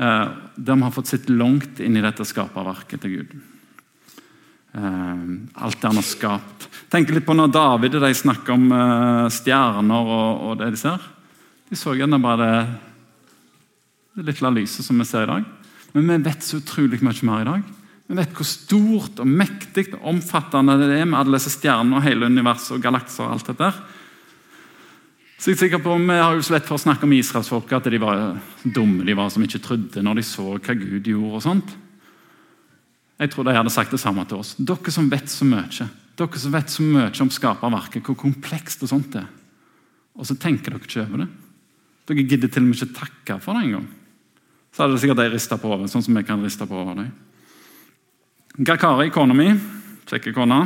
eh, 0.00 0.24
der 0.56 0.78
vi 0.78 0.86
har 0.86 0.94
fått 0.94 1.12
sitte 1.12 1.36
langt 1.36 1.82
inn 1.84 1.98
i 1.98 2.04
dette 2.04 2.24
skaperverket 2.26 3.04
til 3.04 3.18
Gud. 3.18 3.36
Eh, 4.76 5.26
alt 5.62 5.80
det 5.80 5.90
han 5.90 6.00
har 6.00 6.08
skapt. 6.08 6.68
Tenk 6.92 7.12
litt 7.12 7.26
på 7.28 7.36
når 7.36 7.52
David 7.52 7.98
og 7.98 8.06
de 8.06 8.12
snakker 8.16 8.56
om 8.56 8.66
eh, 8.72 9.28
stjerner 9.32 10.10
og, 10.16 10.56
det 10.60 10.72
de 10.74 10.80
ser. 10.80 11.04
De 11.68 11.78
så 11.78 11.96
gjerne 11.98 12.22
bare 12.22 12.40
det, 12.40 12.60
det 14.16 14.32
lille 14.32 14.56
lyset 14.62 14.86
som 14.86 14.98
vi 15.00 15.08
ser 15.08 15.26
i 15.26 15.32
dag. 15.34 15.48
Men 15.92 16.08
vi 16.10 16.22
vet 16.28 16.44
så 16.44 16.60
utrolig 16.60 17.02
mye 17.04 17.28
mer 17.28 17.44
i 17.44 17.50
dag. 17.52 17.74
Vi 18.06 18.14
vet 18.14 18.34
hvor 18.38 18.46
stort 18.46 19.20
og 19.22 19.26
mektig 19.26 19.88
og 19.96 20.10
omfattende 20.12 20.76
det 20.78 21.00
er 21.00 21.08
med 21.08 21.18
alle 21.18 21.40
disse 21.40 21.56
stjernene 21.56 21.98
og 21.98 22.04
hele 22.06 22.28
universet 22.30 22.76
og 22.76 22.84
galakser. 22.84 23.24
og 23.26 23.32
alt 23.34 23.50
dette. 23.50 23.72
Så 25.36 25.50
jeg 25.50 25.56
er 25.56 25.62
sikker 25.64 25.82
på, 25.82 25.96
Vi 25.98 26.14
har 26.14 26.34
jo 26.34 26.42
så 26.42 26.54
lett 26.54 26.66
for 26.66 26.78
å 26.78 26.84
snakke 26.84 27.04
om 27.04 27.12
israelsfolket, 27.12 27.72
at 27.72 27.90
de 27.90 27.98
var 27.98 28.40
dumme 28.62 29.04
de 29.04 29.14
var 29.14 29.28
som 29.28 29.42
ikke 29.42 29.62
trodde 29.62 30.02
når 30.02 30.14
de 30.14 30.22
så 30.22 30.58
hva 30.58 30.74
Gud 30.74 31.04
gjorde. 31.04 31.34
og 31.34 31.42
sånt. 31.42 31.76
Jeg 33.18 33.30
tror 33.30 33.44
de 33.44 33.56
hadde 33.56 33.70
sagt 33.70 33.90
det 33.90 34.00
samme 34.00 34.24
til 34.28 34.38
oss. 34.38 34.54
Dere 34.54 34.90
som 34.90 35.10
vet 35.10 35.28
så 35.28 35.44
mye 35.44 35.88
dere 36.16 36.38
som 36.38 36.52
vet 36.52 36.70
så 36.72 36.82
mye 36.82 37.10
om 37.20 37.30
skaperverket, 37.30 38.02
hvor 38.02 38.16
komplekst 38.16 38.82
og 38.82 38.88
sånt 38.88 39.16
er. 39.16 39.26
Og 40.16 40.24
så 40.24 40.36
tenker 40.40 40.72
dere 40.72 40.80
ikke 40.80 41.04
over 41.04 41.24
det. 41.24 41.28
Dere 42.08 42.24
gidder 42.24 42.48
til 42.48 42.62
og 42.62 42.68
med 42.68 42.76
ikke 42.76 42.96
takke 42.96 43.38
for 43.42 43.52
det 43.52 43.66
engang. 43.66 43.86
Så 44.72 44.82
hadde 44.82 44.96
det 44.96 45.02
sikkert 45.02 45.20
de 45.20 45.30
rista 45.32 45.58
på 45.60 45.68
over, 45.68 45.88
sånn 45.88 46.04
som 46.04 46.16
vi 46.16 46.24
kan 46.24 46.42
riste 46.44 46.66
på 46.68 46.84
dem. 46.96 47.12
Gakari, 48.56 49.10
kona 49.12 49.34
mi, 49.36 49.50
kjekke 50.08 50.32
kona, 50.32 50.62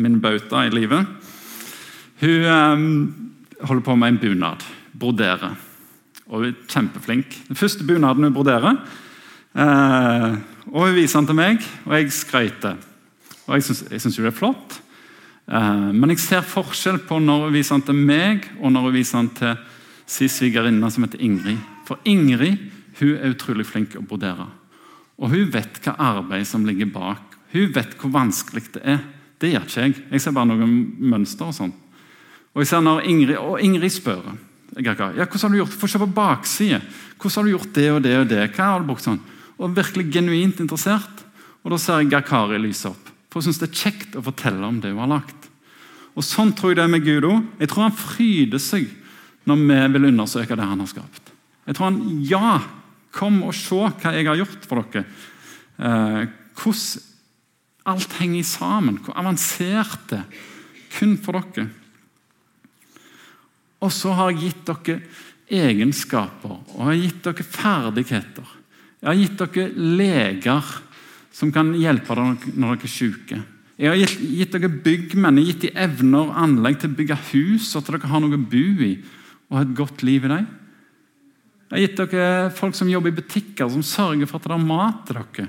min 0.00 0.20
bauta 0.24 0.62
i 0.64 0.70
livet, 0.72 1.04
hun 2.22 2.46
eh, 2.48 3.66
holder 3.68 3.84
på 3.84 3.96
med 3.96 4.14
en 4.14 4.20
bunad. 4.22 4.64
Broderer. 4.96 5.52
Og 6.30 6.40
hun 6.40 6.48
er 6.48 6.56
kjempeflink. 6.72 7.36
Den 7.50 7.60
første 7.60 7.84
bunaden 7.84 8.24
hun 8.24 8.32
broderer. 8.32 8.80
Eh, 9.52 10.38
og 10.72 10.86
Hun 10.86 10.96
viser 10.96 11.20
den 11.20 11.28
til 11.28 11.36
meg, 11.36 11.62
og 11.84 11.94
jeg 11.94 12.12
skrøyter. 12.12 12.76
Og 13.46 13.54
Jeg 13.54 14.00
syns 14.00 14.16
det 14.16 14.26
er 14.26 14.30
flott. 14.30 14.80
Eh, 15.46 15.92
men 15.92 16.10
jeg 16.10 16.24
ser 16.24 16.40
forskjell 16.40 17.02
på 17.04 17.20
når 17.20 17.44
hun 17.44 17.52
viser 17.52 17.76
den 17.76 17.86
til 17.86 17.94
meg, 18.00 18.48
og 18.60 18.72
når 18.72 18.88
hun 18.88 18.96
viser 18.96 19.18
den 19.18 19.28
til 19.36 19.56
sin 20.06 20.32
svigerinne 20.32 20.90
som 20.90 21.04
heter 21.04 21.20
Ingrid. 21.20 21.60
For 21.84 22.00
Ingrid 22.04 22.56
hun 22.98 23.18
er 23.20 23.36
utrolig 23.36 23.66
flink 23.66 23.94
å 24.00 24.00
brodere. 24.00 24.48
Og 25.16 25.32
hun 25.32 25.50
vet 25.52 25.80
hva 25.84 25.96
arbeid 26.12 26.46
som 26.48 26.66
ligger 26.68 26.90
bak. 26.92 27.36
Hun 27.54 27.72
vet 27.72 27.96
hvor 28.00 28.12
vanskelig 28.12 28.66
det 28.74 28.82
er. 28.84 29.00
Det 29.40 29.52
gjør 29.52 29.66
ikke 29.68 29.84
jeg. 29.84 29.96
Jeg 30.12 30.22
ser 30.24 30.34
bare 30.36 30.50
noen 30.50 30.76
mønster 31.12 31.48
og 31.48 31.56
sånn. 31.56 31.72
Og 32.56 32.62
jeg 32.62 32.70
ser 32.70 32.84
når 32.84 33.04
Ingrid, 33.08 33.36
og 33.36 33.60
Ingrid 33.60 33.92
spør 33.92 34.30
Ja, 34.76 34.92
hvordan 34.92 35.40
har 35.40 35.52
du 35.52 35.58
gjort 35.60 35.76
Få 35.76 35.88
se 35.88 36.00
på 36.00 36.08
baksiden. 36.08 36.84
Hvordan 37.16 37.36
har 37.36 37.44
du 37.44 37.52
gjort 37.54 37.74
det 37.74 37.90
og 37.92 38.02
det 38.04 38.14
og 38.18 38.28
det? 38.28 38.44
Hva 38.56 38.70
har 38.72 38.80
du 38.80 38.88
brukt 38.88 39.04
sånn? 39.04 39.20
Og 39.56 39.76
virkelig 39.76 40.10
genuint 40.12 40.60
interessert. 40.60 41.24
Og 41.64 41.72
da 41.72 41.78
ser 41.80 42.02
jeg 42.02 42.12
Gakari 42.12 42.58
lyse 42.60 42.88
opp. 42.88 43.12
For 43.30 43.40
hun 43.40 43.48
syns 43.48 43.60
det 43.60 43.70
er 43.70 43.80
kjekt 43.84 44.16
å 44.16 44.24
fortelle 44.24 44.64
om 44.64 44.80
det 44.80 44.92
hun 44.92 45.02
har 45.04 45.14
lagt. 45.18 45.48
Og 46.16 46.24
Sånn 46.24 46.54
tror 46.56 46.72
jeg 46.72 46.78
det 46.78 46.86
er 46.86 46.92
med 46.92 47.04
Gud 47.04 47.26
òg. 47.28 47.42
Jeg 47.60 47.68
tror 47.68 47.86
han 47.86 47.96
fryder 47.96 48.62
seg 48.62 48.86
når 49.46 49.62
vi 49.62 49.80
vil 49.94 50.08
undersøke 50.10 50.56
det 50.56 50.68
han 50.68 50.80
har 50.80 50.88
skapt. 50.90 51.32
Jeg 51.68 51.76
tror 51.76 51.90
han 51.90 52.00
Ja, 52.24 52.60
kom 53.16 53.42
og 53.46 53.54
se 53.56 53.78
hva 53.80 54.12
jeg 54.14 54.28
har 54.28 54.40
gjort 54.40 54.68
for 54.68 54.84
dere. 54.84 55.06
Eh, 55.76 56.22
hvordan 56.56 57.12
alt 57.86 58.16
henger 58.18 58.46
sammen. 58.46 59.00
Hvor 59.02 59.16
avansert 59.18 60.08
det 60.10 60.22
kun 60.96 61.16
for 61.22 61.38
dere. 61.38 61.68
Og 63.84 63.92
så 63.92 64.14
har 64.16 64.32
jeg 64.32 64.48
gitt 64.48 64.68
dere 64.70 65.00
egenskaper 65.46 66.56
og 66.74 66.78
jeg 66.80 66.86
har 66.86 67.02
gitt 67.04 67.26
dere 67.28 67.44
ferdigheter. 67.46 68.54
Jeg 68.98 69.08
har 69.08 69.20
gitt 69.20 69.42
dere 69.42 69.66
leger 70.00 70.72
som 71.36 71.52
kan 71.54 71.74
hjelpe 71.76 72.16
dere 72.16 72.56
når 72.56 72.80
dere 72.80 72.88
er 72.88 72.90
syke. 72.90 73.42
Jeg 73.76 73.92
har 73.92 73.98
gitt, 74.00 74.22
gitt 74.24 74.54
dere 74.56 74.72
byggmenn, 74.72 75.36
jeg 75.36 75.44
har 75.44 75.52
gitt 75.52 75.66
dem 75.66 75.80
evner 75.84 76.30
og 76.30 76.38
anlegg 76.40 76.78
til 76.80 76.88
å 76.88 76.96
bygge 76.96 77.18
hus, 77.28 77.68
så 77.68 77.82
at 77.82 77.90
dere 77.92 78.08
har 78.08 78.22
noe 78.24 78.38
å 78.38 78.46
bo 78.48 78.68
i 78.86 78.94
og 79.52 79.58
et 79.60 79.74
godt 79.78 80.02
liv 80.02 80.24
i 80.26 80.30
dem. 80.32 80.46
Jeg 81.66 81.74
har 81.74 81.82
gitt 81.82 81.98
dere 81.98 82.50
folk 82.54 82.76
som 82.78 82.90
jobber 82.90 83.10
i 83.10 83.16
butikker, 83.16 83.68
som 83.70 83.82
sørger 83.82 84.28
for 84.30 84.38
at 84.38 84.46
det 84.46 84.54
er 84.54 84.66
mat 84.68 85.00
til 85.08 85.18
dere. 85.18 85.48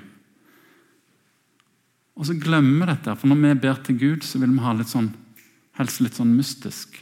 Og 2.17 2.25
så 2.25 2.33
glemmer 2.41 2.87
vi 2.87 2.91
dette, 2.95 3.13
for 3.13 3.29
når 3.29 3.41
vi 3.43 3.57
ber 3.67 3.81
til 3.85 3.99
Gud, 4.01 4.25
så 4.25 4.41
vil 4.41 4.55
vi 4.55 4.63
ha 4.65 4.73
litt 4.73 4.89
sånn, 4.89 5.11
helst 5.77 6.01
litt 6.01 6.17
sånn 6.17 6.33
mystisk. 6.33 6.97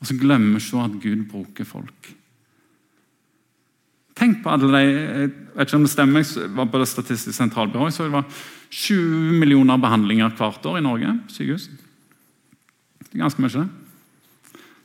Og 0.00 0.08
så 0.08 0.16
glemmer 0.16 0.56
vi 0.56 0.64
så 0.64 0.86
at 0.86 0.96
Gud 1.02 1.26
bruker 1.28 1.68
folk. 1.68 2.14
Tenk 4.14 4.40
på 4.44 4.50
alle 4.52 4.70
de 4.70 4.82
Jeg 4.84 5.30
vet 5.56 5.68
ikke 5.68 5.76
om 5.76 5.84
det 5.84 5.92
stemmer, 5.92 6.24
jeg 6.24 6.50
var 6.54 6.68
på 6.70 6.80
det 6.80 6.88
Statistisk 6.88 7.36
sentralbyrå. 7.36 7.90
Så 7.92 8.06
det 8.06 8.14
var 8.14 8.24
20 8.70 9.38
millioner 9.40 9.78
behandlinger 9.78 10.32
hvert 10.38 10.66
år 10.66 10.78
i 10.78 10.84
Norge. 10.86 11.18
sykehus. 11.28 11.68
Det 13.04 13.14
er 13.14 13.24
ganske 13.26 13.42
mye. 13.42 13.68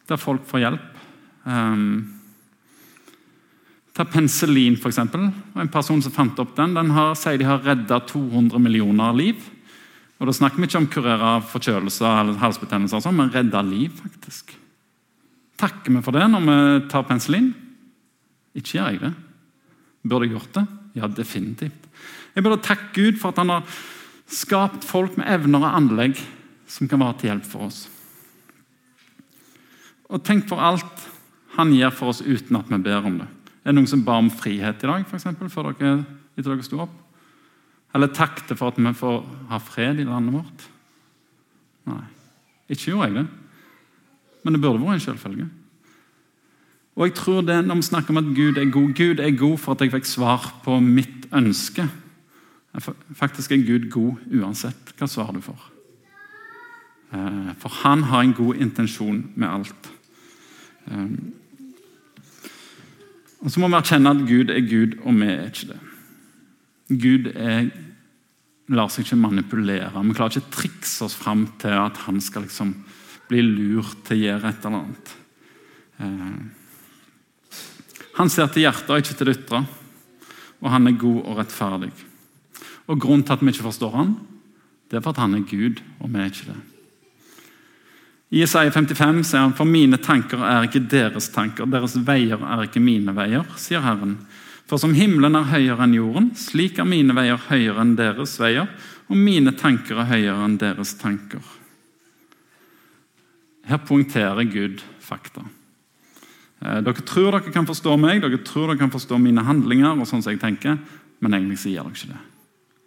Der 0.10 0.18
folk 0.18 0.46
får 0.46 0.66
hjelp. 0.66 0.88
Um, 1.46 2.19
ta 4.00 4.06
penicillin, 4.08 4.78
f.eks. 4.80 5.00
En 5.04 5.72
person 5.72 6.00
som 6.00 6.14
fant 6.16 6.38
opp 6.40 6.54
den, 6.56 6.78
den 6.78 6.92
har, 6.96 7.18
sier 7.20 7.40
de 7.40 7.48
har 7.48 7.64
redda 7.66 8.00
200 8.08 8.62
millioner 8.64 9.16
liv. 9.18 9.42
Og 10.20 10.28
Da 10.28 10.36
snakker 10.36 10.60
vi 10.60 10.68
ikke 10.70 10.80
om 10.80 10.88
kurere 10.92 11.34
forkjølelser 11.48 12.22
eller 12.22 12.40
halsbetennelser, 12.40 13.04
sånn, 13.04 13.18
men 13.20 13.32
redda 13.34 13.62
liv. 13.64 13.92
faktisk. 14.00 14.56
Takker 15.60 15.92
vi 15.92 16.04
for 16.04 16.16
det 16.16 16.30
når 16.32 16.46
vi 16.48 16.88
tar 16.92 17.04
penicillin? 17.04 17.52
Ikke 18.56 18.78
gjør 18.78 18.92
jeg 18.94 19.02
det. 19.04 19.14
Burde 20.08 20.28
jeg 20.28 20.36
gjort 20.38 20.54
det? 20.56 20.66
Ja, 20.96 21.08
definitivt. 21.08 21.88
Jeg 22.36 22.44
burde 22.44 22.64
takke 22.64 22.94
Gud 22.96 23.20
for 23.20 23.34
at 23.34 23.42
han 23.42 23.52
har 23.52 23.80
skapt 24.30 24.86
folk 24.88 25.18
med 25.20 25.28
evner 25.28 25.66
og 25.66 25.76
anlegg 25.76 26.20
som 26.70 26.88
kan 26.88 27.02
være 27.02 27.20
til 27.20 27.32
hjelp 27.34 27.48
for 27.50 27.68
oss. 27.68 27.82
Og 30.08 30.24
tenk 30.24 30.48
for 30.48 30.64
alt 30.64 31.08
han 31.58 31.74
gjør 31.76 31.92
for 31.92 32.14
oss 32.14 32.24
uten 32.24 32.56
at 32.56 32.72
vi 32.72 32.80
ber 32.86 33.04
om 33.04 33.20
det. 33.20 33.28
Er 33.64 33.72
det 33.72 33.76
noen 33.76 33.90
som 33.92 34.04
ba 34.06 34.18
om 34.22 34.32
frihet 34.32 34.84
i 34.84 34.90
dag, 34.90 35.06
for 35.08 35.20
eksempel, 35.20 35.52
før 35.52 35.72
dere, 35.74 36.04
etter 36.38 36.54
dere 36.54 36.66
sto 36.66 36.80
opp? 36.86 36.96
Eller 37.96 38.12
takket 38.14 38.54
for 38.58 38.70
at 38.70 38.80
vi 38.80 38.94
får 38.96 39.22
ha 39.50 39.60
fred 39.62 40.00
i 40.00 40.08
landet 40.08 40.36
vårt? 40.38 40.68
Nei, 41.90 42.04
ikke 42.70 42.92
gjorde 42.92 43.08
jeg 43.10 43.18
det. 43.18 43.26
Men 44.44 44.56
det 44.56 44.62
burde 44.64 44.84
vært 44.84 45.00
en 45.00 45.08
selvfølge. 45.08 45.48
Og 47.00 47.08
jeg 47.08 47.16
tror 47.16 47.42
det 47.48 47.66
Når 47.66 47.76
vi 47.76 47.88
snakker 47.88 48.12
om 48.12 48.18
at 48.20 48.36
Gud 48.36 48.58
er 48.58 48.72
god 48.72 48.94
Gud 48.94 49.20
er 49.20 49.38
god 49.38 49.58
for 49.58 49.72
at 49.72 49.82
jeg 49.82 49.92
fikk 49.92 50.06
svar 50.06 50.54
på 50.64 50.80
mitt 50.80 51.28
ønske. 51.34 51.88
Faktisk 53.16 53.52
er 53.52 53.66
Gud 53.66 53.90
god 53.92 54.20
uansett 54.32 54.94
hva 54.98 55.08
svar 55.08 55.32
du 55.34 55.42
får. 55.42 55.62
Eh, 57.14 57.54
for 57.58 57.70
han 57.84 58.04
har 58.04 58.22
en 58.22 58.34
god 58.34 58.56
intensjon 58.56 59.32
med 59.36 59.48
alt. 59.50 59.90
Og 63.40 63.52
Så 63.52 63.62
må 63.62 63.70
vi 63.70 63.78
erkjenne 63.80 64.12
at 64.12 64.26
Gud 64.28 64.52
er 64.52 64.66
Gud, 64.68 64.98
og 65.06 65.16
vi 65.16 65.30
er 65.32 65.46
ikke 65.48 65.70
det. 65.72 65.80
Gud 66.90 67.30
er, 67.36 67.70
lar 68.74 68.90
seg 68.92 69.06
ikke 69.06 69.20
manipulere. 69.22 70.04
Vi 70.04 70.16
klarer 70.18 70.36
ikke 70.36 70.48
å 70.48 70.56
trikse 70.58 71.06
oss 71.06 71.16
fram 71.16 71.46
til 71.62 71.76
at 71.78 71.98
han 72.08 72.20
skal 72.22 72.48
liksom 72.48 72.74
bli 73.30 73.44
lurt 73.46 74.02
til 74.08 74.18
å 74.18 74.24
gjøre 74.26 74.50
et 74.50 74.66
eller 74.66 74.80
annet. 74.82 75.14
Eh, 76.00 76.40
han 78.20 78.32
ser 78.34 78.50
til 78.52 78.66
hjertet 78.66 78.92
og 78.92 79.04
ikke 79.04 79.16
til 79.16 79.30
det 79.30 79.38
ytre, 79.38 79.62
og 80.60 80.74
han 80.74 80.90
er 80.90 81.00
god 81.00 81.22
og 81.22 81.38
rettferdig. 81.40 81.94
Og 82.90 83.00
Grunnen 83.00 83.24
til 83.24 83.38
at 83.38 83.46
vi 83.46 83.54
ikke 83.54 83.70
forstår 83.70 83.96
han, 83.96 84.18
det 84.90 84.98
er 84.98 85.06
for 85.06 85.14
at 85.14 85.22
han 85.22 85.38
er 85.38 85.46
Gud, 85.48 85.80
og 86.02 86.10
vi 86.12 86.20
er 86.20 86.32
ikke 86.32 86.50
det. 86.50 86.60
I 88.30 88.44
Isaiah 88.44 88.72
55 88.72 89.24
sier 89.26 89.42
han 89.42 89.56
for 89.58 89.66
mine 89.66 89.98
tanker 89.98 90.42
er 90.46 90.68
ikke 90.68 90.84
deres 90.92 91.32
tanker, 91.34 91.66
deres 91.66 91.96
veier 92.06 92.38
er 92.38 92.68
ikke 92.68 92.82
mine 92.84 93.16
veier, 93.18 93.46
sier 93.58 93.82
Herren. 93.82 94.20
For 94.70 94.78
som 94.78 94.94
himmelen 94.94 95.34
er 95.34 95.48
høyere 95.50 95.88
enn 95.88 95.96
jorden, 95.98 96.28
slik 96.38 96.78
er 96.78 96.86
mine 96.86 97.16
veier 97.18 97.42
høyere 97.50 97.82
enn 97.82 97.96
deres 97.98 98.36
veier, 98.38 98.70
og 99.10 99.18
mine 99.18 99.56
tanker 99.58 100.04
er 100.04 100.12
høyere 100.12 100.44
enn 100.46 100.60
deres 100.62 100.94
tanker. 101.02 101.42
Her 103.66 103.82
poengterer 103.82 104.46
Gud 104.50 104.84
fakta. 105.02 105.48
Eh, 106.62 106.80
dere 106.86 107.02
tror 107.02 107.34
dere 107.34 107.54
kan 107.54 107.66
forstå 107.66 107.98
meg, 107.98 108.22
dere 108.22 108.44
tror 108.46 108.70
dere 108.70 108.82
kan 108.84 108.94
forstå 108.94 109.18
mine 109.22 109.46
handlinger, 109.48 109.98
og 109.98 110.06
sånn 110.06 110.22
som 110.22 110.36
jeg 110.36 110.42
tenker, 110.44 110.78
men 111.18 111.34
egentlig 111.34 111.64
sier 111.64 111.82
dere 111.82 111.98
ikke 111.98 112.14
det. 112.14 112.22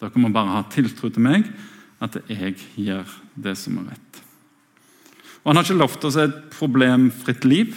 Dere 0.02 0.22
må 0.22 0.30
bare 0.34 0.54
ha 0.60 0.62
tiltro 0.70 1.10
til 1.10 1.26
meg, 1.26 1.50
at 2.02 2.18
jeg 2.30 2.54
gjør 2.78 3.10
det 3.42 3.58
som 3.58 3.82
er 3.82 3.90
rett. 3.90 4.11
Og 5.42 5.50
Han 5.50 5.58
har 5.58 5.66
ikke 5.66 5.80
lovt 5.80 6.04
oss 6.06 6.18
et 6.22 6.34
problemfritt 6.54 7.44
liv. 7.44 7.74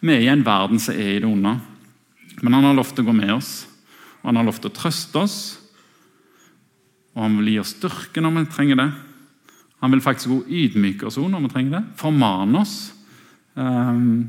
Vi 0.00 0.12
er 0.14 0.22
i 0.22 0.30
en 0.30 0.44
verden 0.46 0.78
som 0.82 0.94
er 0.94 1.16
i 1.16 1.20
det 1.22 1.28
onde. 1.28 1.56
Men 2.44 2.52
han 2.52 2.68
har 2.68 2.76
lovt 2.76 2.98
å 3.00 3.06
gå 3.06 3.14
med 3.16 3.32
oss, 3.32 3.64
og 4.20 4.28
han 4.28 4.38
har 4.40 4.46
lovt 4.46 4.68
å 4.68 4.74
trøste 4.74 5.22
oss. 5.22 5.36
Og 7.16 7.22
han 7.24 7.38
vil 7.40 7.54
gi 7.54 7.60
oss 7.62 7.72
styrke 7.78 8.20
når 8.20 8.34
vi 8.36 8.48
trenger 8.52 8.80
det. 8.82 8.90
Han 9.80 9.92
vil 9.92 10.04
faktisk 10.04 10.32
også 10.32 10.58
ydmyke 10.62 11.08
oss 11.08 11.16
når 11.20 11.46
vi 11.46 11.52
trenger 11.52 11.78
det. 11.78 11.84
Formane 12.00 12.60
oss. 12.60 12.74
Um, 13.56 14.28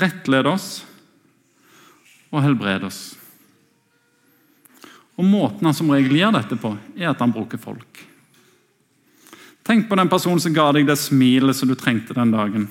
rettlede 0.00 0.48
oss 0.48 0.68
og 2.32 2.40
helbrede 2.40 2.88
oss. 2.88 3.02
Og 5.20 5.28
Måten 5.28 5.68
han 5.68 5.76
som 5.76 5.90
regel 5.92 6.16
gjør 6.16 6.38
dette 6.38 6.56
på, 6.56 6.72
er 6.96 7.10
at 7.12 7.20
han 7.20 7.34
bruker 7.34 7.60
folk. 7.60 8.00
Tenk 9.62 9.88
på 9.88 9.98
den 9.98 10.10
personen 10.10 10.40
som 10.42 10.54
ga 10.54 10.70
deg 10.74 10.88
det 10.88 10.98
smilet 10.98 11.56
som 11.56 11.70
du 11.70 11.76
trengte 11.78 12.16
den 12.16 12.32
dagen. 12.34 12.66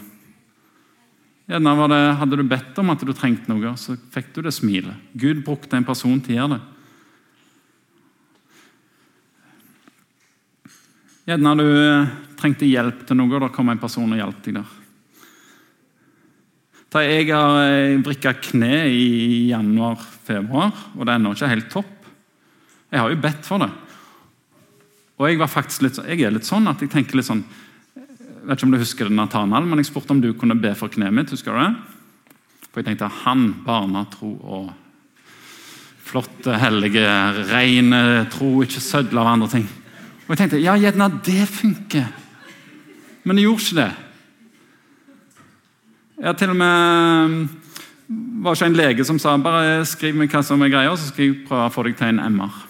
Gjerne 1.52 1.88
det, 1.92 2.02
Hadde 2.20 2.38
du 2.40 2.44
bedt 2.48 2.78
om 2.80 2.92
at 2.94 3.02
du 3.04 3.14
trengte 3.16 3.52
noe, 3.52 3.74
så 3.80 3.96
fikk 4.14 4.34
du 4.36 4.42
det 4.46 4.54
smilet. 4.56 5.00
Gud 5.14 5.44
brukte 5.48 5.80
en 5.80 5.88
person 5.88 6.20
til 6.24 6.36
å 6.36 6.40
gjøre 6.40 6.58
det. 6.58 6.62
Gjerne 11.32 11.56
du 11.60 11.66
eh, 11.68 12.14
trengte 12.40 12.68
hjelp 12.68 13.04
til 13.08 13.20
noe, 13.20 13.42
da 13.44 13.52
kom 13.54 13.72
en 13.72 13.82
person 13.82 14.12
og 14.12 14.20
hjalp 14.20 14.40
deg 14.46 14.58
der. 14.60 14.78
Da 16.92 17.04
jeg 17.06 17.30
har 17.30 17.60
eh, 17.70 18.00
vrikka 18.04 18.34
kne 18.50 18.74
i 18.92 19.06
januar-februar, 19.52 20.72
og 20.98 21.06
det 21.06 21.14
er 21.14 21.20
ennå 21.20 21.36
ikke 21.36 21.52
helt 21.54 21.72
topp. 21.72 21.94
Jeg 22.92 23.00
har 23.00 23.14
jo 23.14 23.22
bedt 23.24 23.48
for 23.48 23.64
det. 23.64 23.70
Og 25.22 25.30
Jeg 25.30 25.38
var 25.38 25.52
faktisk 25.54 25.84
litt, 25.86 26.00
jeg 26.02 26.26
er 26.26 26.34
litt 26.34 26.48
sånn 26.48 26.66
at 26.72 26.82
jeg 26.82 26.90
tenker 26.90 27.20
litt 27.20 27.30
sånn 27.30 27.44
jeg 28.42 28.48
vet 28.50 28.58
ikke 28.58 28.66
om 28.66 28.72
du 28.74 28.82
husker 28.82 29.06
det, 29.06 29.14
Nathanael, 29.14 29.68
men 29.70 29.78
jeg 29.78 29.92
spurte 29.92 30.16
om 30.16 30.22
du 30.22 30.32
kunne 30.34 30.56
be 30.58 30.72
for 30.74 30.90
kneet 30.90 31.14
mitt. 31.14 31.30
husker 31.30 31.54
du 31.54 31.60
det? 31.62 31.76
For 32.72 32.82
jeg 32.82 32.88
tenkte 32.88 33.10
han, 33.22 33.44
barna 33.62 34.02
tro 34.10 34.32
og 34.42 34.72
flotte, 36.10 36.56
hellige, 36.58 37.06
rene 37.52 38.26
tro, 38.34 38.50
ikke 38.66 38.82
sødle 38.82 39.22
av 39.22 39.30
andre 39.36 39.52
ting. 39.54 39.70
Og 40.26 40.34
jeg 40.34 40.42
tenkte 40.42 40.64
ja, 40.64 40.74
gjerne 40.74 41.12
det 41.22 41.46
funker. 41.54 42.10
Men 43.22 43.38
det 43.38 43.46
gjorde 43.46 43.68
ikke 43.68 43.80
det. 43.84 43.90
Jeg 46.18 46.30
har 46.32 46.38
til 46.42 46.56
og 46.56 46.62
med 46.66 47.48
var 48.42 48.58
ikke 48.58 48.72
en 48.74 48.82
lege 48.82 49.06
som 49.06 49.22
sa 49.22 49.38
bare 49.38 49.84
skriv 49.86 50.18
meg 50.18 50.34
hva 50.34 50.42
som 50.46 50.66
er 50.66 50.74
greia, 50.74 50.98
så 50.98 51.12
skal 51.12 51.28
jeg 51.28 51.44
prøve 51.46 51.70
å 51.70 51.74
få 51.74 51.86
deg 51.86 52.02
til 52.02 52.10
en 52.10 52.40
MR. 52.40 52.64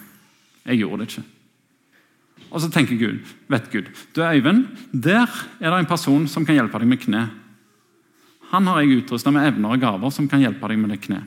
Jeg 0.67 0.83
gjorde 0.83 1.05
det 1.05 1.13
ikke. 1.13 1.29
Og 2.51 2.59
så 2.59 2.67
tenker 2.71 2.99
Gud, 2.99 3.21
vet 3.47 3.69
Gud 3.71 3.87
du 4.15 4.21
Øyvind, 4.23 4.65
der 4.91 5.29
er 5.59 5.71
det 5.71 5.77
en 5.79 5.89
person 5.89 6.27
som 6.27 6.45
kan 6.45 6.57
hjelpe 6.57 6.81
deg 6.81 6.89
med 6.91 6.99
kne. 6.99 7.25
Han 8.51 8.67
har 8.67 8.81
jeg 8.81 9.01
utrusta 9.01 9.31
med 9.31 9.47
evner 9.47 9.77
og 9.77 9.83
gaver 9.83 10.11
som 10.11 10.27
kan 10.27 10.43
hjelpe 10.43 10.67
deg 10.67 10.79
med 10.81 10.91
det 10.91 10.99
kne. 11.05 11.21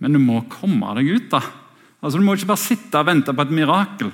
Men 0.00 0.16
du 0.16 0.20
må 0.20 0.42
komme 0.52 0.92
deg 0.98 1.08
ut, 1.16 1.30
da. 1.32 1.40
Altså, 2.00 2.18
Du 2.18 2.24
må 2.24 2.34
ikke 2.36 2.52
bare 2.52 2.60
sitte 2.60 3.00
og 3.00 3.08
vente 3.08 3.32
på 3.32 3.44
et 3.44 3.54
mirakel. 3.56 4.12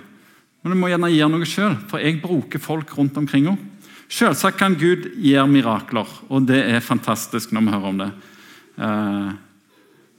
Men 0.62 0.75
du 0.75 0.79
må 0.79 0.91
gjerne 0.91 1.12
gjøre 1.12 1.31
noe 1.31 1.47
sjøl, 1.47 1.75
for 1.91 2.03
jeg 2.03 2.21
bruker 2.23 2.62
folk 2.62 2.95
rundt 2.99 3.19
omkring 3.19 3.51
henne. 3.51 3.73
Selvsagt 4.07 4.59
kan 4.59 4.77
Gud 4.79 5.09
gjøre 5.19 5.51
mirakler, 5.51 6.11
og 6.31 6.45
det 6.47 6.61
er 6.62 6.85
fantastisk 6.85 7.51
når 7.51 7.65
vi 7.65 7.73
hører 7.75 7.89
om 7.91 7.97
det. 7.99 8.09
Eh, 8.79 9.31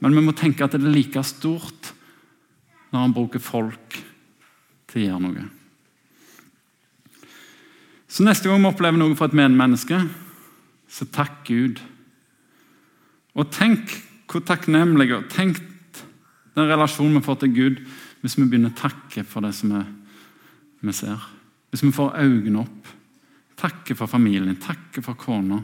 men 0.04 0.16
vi 0.16 0.24
må 0.24 0.34
tenke 0.36 0.64
at 0.64 0.76
det 0.76 0.82
er 0.84 0.92
like 0.92 1.22
stort 1.24 1.92
når 2.92 3.00
han 3.00 3.14
bruker 3.16 3.40
folk 3.40 3.96
til 4.88 5.02
å 5.02 5.06
gjøre 5.06 5.22
noe. 5.24 5.46
Så 8.08 8.24
neste 8.24 8.48
gang 8.48 8.62
vi 8.62 8.70
opplever 8.70 8.98
noe 9.00 9.16
fra 9.18 9.28
et 9.28 9.36
medmenneske, 9.36 10.00
så 10.88 11.06
takk 11.12 11.42
Gud. 11.48 11.80
Og 13.36 13.50
tenk 13.52 13.92
hvor 14.28 14.44
takknemlige 14.44 15.16
og 15.16 15.28
tenk 15.32 15.60
den 16.56 16.68
relasjonen 16.68 17.18
vi 17.18 17.24
får 17.24 17.42
til 17.42 17.54
Gud 17.54 17.82
hvis 18.22 18.36
vi 18.38 18.46
begynner 18.48 18.72
å 18.72 18.80
takke 18.80 19.22
for 19.28 19.44
det 19.46 19.54
som 19.56 19.72
vi, 19.72 20.92
ser. 20.92 21.20
Hvis 21.70 21.84
vi 21.84 21.94
får 21.94 22.16
øynene 22.18 22.64
opp. 22.64 22.94
Takke 23.58 23.94
for 23.98 24.10
familien, 24.10 24.56
takke 24.62 25.02
for 25.04 25.18
kona. 25.18 25.60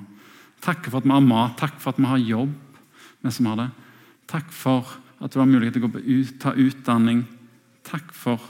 Takke 0.62 0.90
for 0.90 1.00
at 1.00 1.08
vi 1.08 1.14
har 1.14 1.24
mat, 1.24 1.56
takk 1.58 1.80
for 1.82 1.92
at 1.92 2.00
vi 2.00 2.10
har 2.10 2.22
jobb. 2.22 2.54
vi 3.22 3.32
som 3.32 3.46
har 3.50 3.56
det. 3.58 3.70
Takk 4.30 4.52
for 4.52 4.94
at 5.20 5.32
du 5.32 5.38
har 5.40 5.48
mulighet 5.48 5.76
til 5.76 5.84
å 5.86 5.90
ut, 5.98 6.32
ta 6.40 6.54
utdanning. 6.54 7.24
Takk 7.84 8.12
for, 8.16 8.40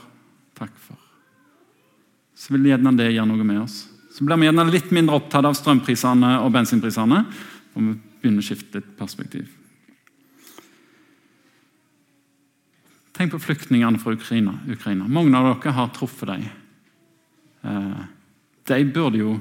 takk 0.57 0.73
for. 0.79 0.97
Så 2.35 2.55
vil 2.55 2.71
gjerne 2.71 2.95
det 2.97 3.11
gjøre 3.13 3.29
noe 3.31 3.47
med 3.47 3.61
oss. 3.63 3.83
Så 4.15 4.23
blir 4.23 4.39
vi 4.39 4.47
gjerne 4.47 4.67
litt 4.71 4.91
mindre 4.95 5.19
opptatt 5.19 5.47
av 5.47 5.55
strømprisene 5.57 6.37
og 6.43 6.51
bensinprisene. 6.55 7.21
Og 7.75 7.81
vi 7.83 7.95
begynner 8.21 8.43
å 8.43 8.47
skifte 8.47 8.79
litt 8.79 8.93
perspektiv. 8.99 9.49
Tenk 13.15 13.31
på 13.31 13.39
flyktningene 13.39 13.99
fra 13.99 14.15
Ukraina. 14.15 14.57
Ukraina. 14.71 15.07
Mange 15.07 15.35
av 15.39 15.47
dere 15.53 15.75
har 15.75 15.91
truffet 15.95 16.31
dem. 16.31 16.47
Eh, 17.65 18.05
de 18.67 18.85
burde 18.91 19.19
jo, 19.21 19.35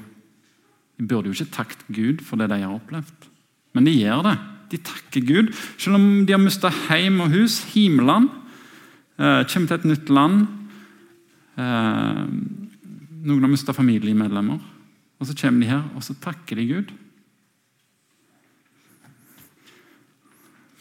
de 0.98 1.06
burde 1.08 1.30
jo 1.30 1.36
ikke 1.36 1.56
takke 1.56 1.94
Gud 1.94 2.22
for 2.24 2.40
det 2.40 2.50
de 2.52 2.60
har 2.62 2.74
opplevd, 2.74 3.30
men 3.74 3.88
de 3.88 3.96
gjør 3.96 4.22
det. 4.28 4.34
De 4.72 4.80
takker 4.84 5.26
Gud, 5.26 5.52
selv 5.78 5.98
om 5.98 6.06
de 6.26 6.34
har 6.34 6.42
mista 6.42 6.70
hjem 6.88 7.20
og 7.24 7.34
hus, 7.34 7.60
himmelen. 7.74 8.30
Eh, 9.18 9.42
kommer 9.50 9.70
til 9.70 9.76
et 9.78 9.88
nytt 9.90 10.10
land. 10.10 10.46
Eh, 11.54 12.24
noen 13.24 13.44
har 13.46 13.50
mista 13.50 13.72
familiemedlemmer. 13.72 14.60
Og 15.20 15.26
Så 15.26 15.34
kommer 15.38 15.60
de 15.60 15.70
her, 15.70 15.84
og 15.94 16.02
så 16.02 16.14
takker 16.20 16.56
de 16.56 16.66
Gud. 16.66 16.92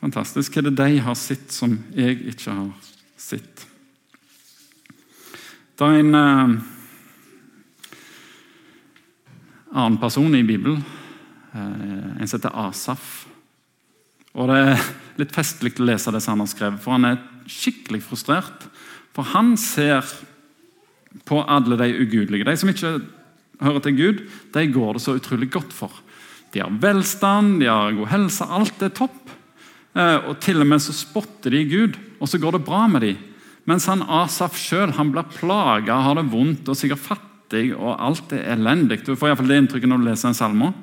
Fantastisk. 0.02 0.52
Hva 0.52 0.60
er 0.60 0.70
det 0.70 0.78
de 0.82 1.00
har 1.00 1.16
sett 1.16 1.52
som 1.54 1.78
jeg 1.96 2.20
ikke 2.34 2.52
har 2.52 2.74
sett? 3.16 3.68
Det 5.78 5.88
er 5.88 6.00
en 6.02 6.16
eh, 6.16 6.58
annen 9.74 9.98
person 10.02 10.36
i 10.36 10.44
Bibelen, 10.44 10.84
eh, 11.54 12.20
en 12.20 12.28
som 12.28 12.40
heter 12.40 12.58
Asaf. 12.66 13.28
Og 14.34 14.50
Det 14.50 14.60
er 14.60 14.84
litt 15.22 15.34
festlig 15.34 15.78
å 15.78 15.86
lese 15.86 16.12
det 16.12 16.26
han 16.26 16.42
har 16.42 16.52
skrevet, 16.52 16.82
for 16.82 16.98
han 16.98 17.06
er 17.06 17.24
skikkelig 17.48 18.02
frustrert. 18.04 18.68
For 19.14 19.24
han 19.24 19.56
ser 19.58 20.02
på 21.26 21.42
alle 21.44 21.78
de 21.80 21.92
ugudelige. 22.04 22.48
De 22.48 22.56
som 22.58 22.72
ikke 22.72 22.94
hører 23.64 23.84
til 23.86 23.98
Gud, 23.98 24.24
de 24.54 24.66
går 24.74 24.98
det 24.98 25.04
så 25.04 25.18
utrolig 25.18 25.52
godt 25.54 25.74
for. 25.76 25.92
De 26.54 26.62
har 26.62 26.74
velstand, 26.82 27.60
de 27.62 27.70
har 27.70 27.96
god 27.98 28.12
helse, 28.12 28.46
alt 28.46 28.86
er 28.86 28.94
topp. 28.94 29.34
Eh, 29.94 30.30
og 30.30 30.40
Til 30.42 30.62
og 30.62 30.70
med 30.70 30.82
så 30.82 30.94
spotter 30.96 31.54
de 31.54 31.64
Gud, 31.70 31.98
og 32.20 32.30
så 32.30 32.40
går 32.42 32.58
det 32.58 32.66
bra 32.66 32.88
med 32.88 33.06
dem. 33.06 33.22
Mens 33.70 33.88
han 33.88 34.04
Asaf 34.04 34.58
sjøl 34.60 34.92
blir 34.92 35.30
plaga, 35.38 36.02
har 36.04 36.16
det 36.20 36.32
vondt 36.32 36.68
og 36.68 36.76
sikkert 36.76 37.00
fattig, 37.00 37.72
og 37.76 37.96
alt 37.96 38.34
er 38.36 38.58
elendig. 38.58 39.06
Du 39.06 39.16
får 39.16 39.32
iallfall 39.32 39.54
det 39.54 39.60
inntrykket 39.62 39.90
når 39.90 40.02
du 40.02 40.08
leser 40.10 40.30
en 40.30 40.38
salme. 40.38 40.74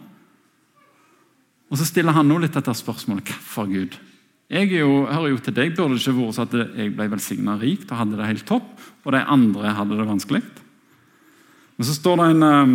Og 1.70 1.78
Så 1.78 1.86
stiller 1.86 2.16
han 2.16 2.26
nå 2.26 2.40
litt 2.40 2.56
dette 2.56 2.72
spørsmålet 2.74 3.28
hvorfor 3.28 3.68
Gud. 3.70 3.98
Jeg 4.50 4.72
jo, 4.74 5.04
hører 5.06 5.30
jo 5.30 5.38
til 5.38 5.54
deg, 5.54 5.76
Burde 5.76 5.94
det 5.94 6.02
ikke 6.02 6.16
vært 6.16 6.34
så 6.34 6.44
at 6.48 6.54
jeg 6.58 6.92
ble 6.96 7.06
velsigna 7.12 7.54
rikt 7.60 7.90
og 7.92 8.00
hadde 8.00 8.18
det 8.18 8.30
helt 8.32 8.46
topp, 8.48 8.70
og 9.06 9.14
de 9.14 9.22
andre 9.22 9.74
hadde 9.76 9.98
det 9.98 10.06
vanskelig? 10.08 10.40
Men 11.78 11.86
så 11.86 11.94
står 11.94 12.18
det 12.18 12.24
en 12.32 12.42
um, 12.42 12.72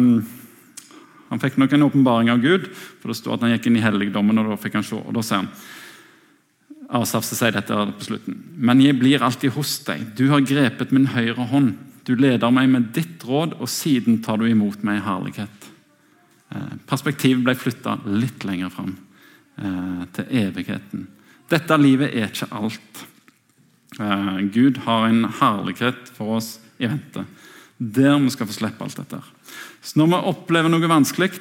Han 1.30 1.42
fikk 1.42 1.58
nok 1.60 1.74
en 1.76 1.84
åpenbaring 1.90 2.32
av 2.32 2.40
Gud, 2.40 2.70
for 3.02 3.12
det 3.12 3.18
står 3.20 3.36
at 3.36 3.44
han 3.44 3.52
gikk 3.56 3.68
inn 3.68 3.80
i 3.82 3.84
helligdommen, 3.84 4.40
og 4.40 4.54
da 4.54 4.60
fikk 4.62 4.78
han 4.80 4.88
se, 4.88 5.02
og 5.02 5.18
da 5.18 5.24
ser 5.26 5.44
han 5.44 5.52
Asaf 6.96 7.26
sier 7.26 7.52
dette 7.56 7.74
på 7.74 8.06
slutten. 8.06 8.38
Men 8.62 8.82
jeg 8.84 8.96
blir 9.00 9.24
alltid 9.26 9.56
hos 9.56 9.80
deg. 9.88 10.04
Du 10.16 10.28
har 10.30 10.44
grepet 10.46 10.94
min 10.94 11.08
høyre 11.16 11.48
hånd. 11.50 11.74
Du 12.06 12.14
leder 12.14 12.54
meg 12.54 12.70
med 12.70 12.92
ditt 12.94 13.24
råd, 13.26 13.56
og 13.58 13.72
siden 13.74 14.20
tar 14.24 14.38
du 14.38 14.46
imot 14.46 14.86
meg 14.86 15.00
i 15.00 15.06
herlighet. 15.08 15.66
Eh, 16.54 16.76
perspektivet 16.86 17.42
ble 17.44 17.58
flytta 17.58 17.98
litt 18.06 18.46
lenger 18.46 18.70
fram, 18.70 18.94
eh, 19.58 20.06
til 20.14 20.26
evigheten. 20.46 21.08
Dette 21.52 21.78
livet 21.78 22.14
er 22.14 22.30
ikke 22.30 22.50
alt. 22.56 23.06
Eh, 24.00 24.40
Gud 24.54 24.82
har 24.86 25.08
en 25.08 25.26
herlighet 25.40 26.10
for 26.16 26.38
oss 26.40 26.56
i 26.80 26.90
vente. 26.90 27.26
Der 27.78 28.18
vi 28.20 28.32
skal 28.34 28.50
få 28.50 28.56
slippe 28.56 28.84
alt 28.84 28.98
dette. 28.98 29.22
Så 29.82 30.00
Når 30.00 30.08
vi 30.08 30.24
opplever 30.32 30.72
noe 30.72 30.90
vanskelig, 30.90 31.38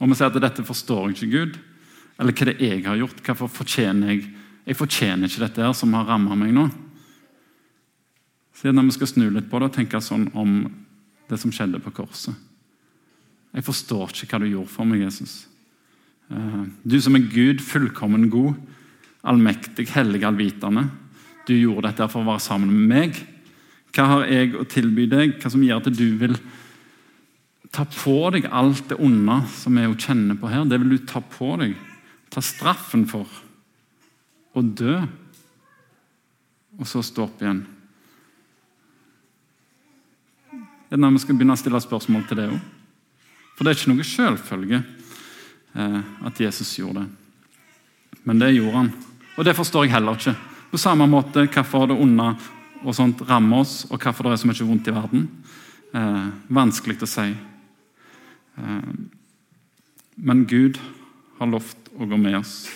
og 0.00 0.10
vi 0.10 0.18
sier 0.18 0.32
at 0.32 0.42
dette 0.42 0.64
forstår 0.66 1.08
jeg 1.08 1.16
ikke 1.16 1.32
Gud, 1.36 1.60
eller 2.18 2.32
hva 2.32 2.48
det 2.48 2.56
er 2.60 2.74
jeg 2.74 2.86
har 2.88 2.98
gjort, 3.00 3.22
hvorfor 3.22 3.52
fortjener 3.62 4.14
jeg 4.14 4.26
jeg 4.66 4.74
fortjener 4.74 5.30
ikke 5.30 5.44
dette 5.44 5.62
her 5.62 5.74
som 5.78 5.94
har 5.94 6.08
ramma 6.08 6.34
meg 6.38 6.50
nå. 6.54 6.66
Så 8.56 8.72
når 8.74 8.88
vi 8.88 8.96
skal 8.96 9.10
snu 9.12 9.28
litt 9.30 9.50
på 9.50 9.60
det 9.60 9.68
og 9.70 9.76
tenke 9.76 10.00
sånn 10.02 10.26
om 10.34 10.64
det 11.30 11.38
som 11.38 11.52
skjedde 11.54 11.78
på 11.84 11.92
korset. 11.94 12.34
Jeg 13.54 13.64
forstår 13.66 14.10
ikke 14.10 14.32
hva 14.32 14.40
du 14.42 14.48
gjorde 14.50 14.72
for 14.72 14.88
meg, 14.88 15.04
Jesus. 15.04 15.46
Eh, 16.34 16.64
du 16.82 16.96
som 17.00 17.14
er 17.16 17.28
Gud, 17.30 17.62
fullkommen 17.62 18.26
god, 18.32 18.56
allmektig, 19.26 19.88
hellig, 19.94 20.22
allvitende. 20.26 20.86
Du 21.46 21.54
gjorde 21.54 21.90
dette 21.90 22.08
for 22.10 22.22
å 22.22 22.30
være 22.30 22.44
sammen 22.44 22.72
med 22.72 22.90
meg. 22.90 23.18
Hva 23.94 24.06
har 24.10 24.30
jeg 24.30 24.54
å 24.58 24.66
tilby 24.68 25.06
deg? 25.10 25.36
Hva 25.40 25.52
som 25.52 25.64
gjør 25.64 25.82
at 25.82 25.96
du 25.96 26.06
vil 26.20 26.36
ta 27.74 27.84
på 27.90 28.16
deg 28.34 28.48
alt 28.48 28.86
det 28.90 28.98
onde 29.02 29.40
som 29.54 29.78
jeg 29.78 29.98
kjenner 30.06 30.38
på 30.40 30.50
her? 30.50 30.66
Det 30.68 30.80
vil 30.82 30.96
du 30.96 30.98
ta 31.08 31.22
på 31.22 31.54
deg. 31.60 31.76
Ta 32.32 32.42
straffen 32.44 33.06
for 33.10 33.42
og 34.56 34.68
dø, 34.72 34.94
og 36.80 36.88
så 36.88 37.02
stå 37.04 37.26
opp 37.26 37.42
igjen. 37.44 37.58
Det 40.86 40.96
er 40.96 41.02
når 41.02 41.16
vi 41.16 41.22
skal 41.24 41.36
begynne 41.36 41.56
å 41.56 41.60
stille 41.60 41.80
spørsmål 41.82 42.24
til 42.28 42.40
det 42.40 42.46
òg. 42.54 42.62
For 43.56 43.64
det 43.64 43.72
er 43.72 43.78
ikke 43.78 43.92
noe 43.92 44.06
selvfølge 44.06 44.78
eh, 44.80 46.00
at 46.28 46.40
Jesus 46.40 46.72
gjorde 46.78 47.04
det. 47.04 48.22
Men 48.28 48.40
det 48.40 48.54
gjorde 48.54 48.80
han. 48.80 48.90
Og 49.36 49.44
det 49.44 49.56
forstår 49.56 49.84
jeg 49.84 49.92
heller 49.92 50.16
ikke. 50.16 50.36
På 50.70 50.80
samme 50.80 51.06
måte 51.08 51.44
hvorfor 51.46 51.90
det 51.90 51.98
onde 52.00 52.30
og 52.86 52.94
sånt 52.94 53.22
rammer 53.28 53.64
oss, 53.64 53.84
og 53.90 54.00
hvorfor 54.00 54.26
det 54.26 54.32
er 54.32 54.40
så 54.42 54.48
mye 54.50 54.68
vondt 54.68 54.88
i 54.88 54.94
verden. 54.94 55.28
Eh, 55.96 56.24
vanskelig 56.52 56.98
å 57.02 57.08
si. 57.08 57.28
Eh, 58.56 58.90
men 60.16 60.44
Gud 60.48 60.80
har 61.38 61.50
lovt 61.50 61.90
å 61.96 62.08
gå 62.08 62.18
med 62.20 62.38
oss. 62.40 62.66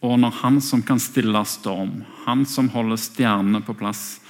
Og 0.00 0.16
når 0.20 0.32
Han 0.40 0.60
som 0.64 0.82
kan 0.82 0.98
stille 0.98 1.44
storm, 1.44 2.04
Han 2.26 2.46
som 2.46 2.68
holder 2.68 2.96
stjernene 2.96 3.60
på 3.64 3.76
plass, 3.76 4.20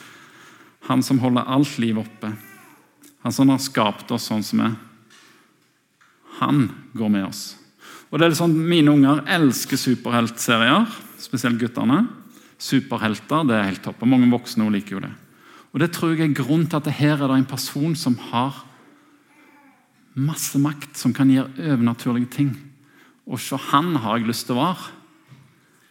Han 0.89 1.03
som 1.03 1.19
holder 1.19 1.47
alt 1.47 1.79
liv 1.79 1.99
oppe, 1.99 2.33
Han 3.23 3.33
som 3.33 3.49
har 3.49 3.59
skapt 3.59 4.11
oss 4.11 4.27
sånn 4.27 4.43
som 4.43 4.59
vi 4.59 4.65
er, 4.65 4.77
Han 6.41 6.71
går 6.95 7.09
med 7.09 7.25
oss. 7.25 7.60
Og 8.11 8.19
det 8.19 8.27
er 8.27 8.37
sånn, 8.39 8.57
Mine 8.67 8.93
unger 8.93 9.23
elsker 9.31 9.79
superheltserier, 9.79 10.89
spesielt 11.23 11.61
guttene. 11.61 12.03
Superhelter 12.61 13.47
det 13.49 13.57
er 13.57 13.69
helt 13.69 13.85
topp. 13.85 14.03
og 14.03 14.11
Mange 14.11 14.31
voksne 14.33 14.67
liker 14.75 14.99
jo 14.99 15.05
det. 15.07 15.13
Og 15.71 15.81
Det 15.81 15.93
tror 15.95 16.15
jeg 16.15 16.27
er 16.27 16.35
grunnen 16.35 16.67
til 16.67 16.81
at 16.81 16.89
det 16.89 16.99
her 16.99 17.15
er 17.15 17.29
det 17.29 17.39
en 17.39 17.53
person 17.53 17.95
som 17.95 18.17
har 18.33 18.65
masse 20.19 20.59
makt, 20.59 20.97
som 20.99 21.15
kan 21.15 21.31
gjøre 21.31 21.71
overnaturlige 21.71 22.31
ting. 22.35 22.51
Og 23.31 23.39
se 23.39 23.57
han 23.71 23.95
har 24.03 24.19
jeg 24.19 24.27
lyst 24.27 24.49
til 24.49 24.59
å 24.59 24.65
være. 24.65 24.91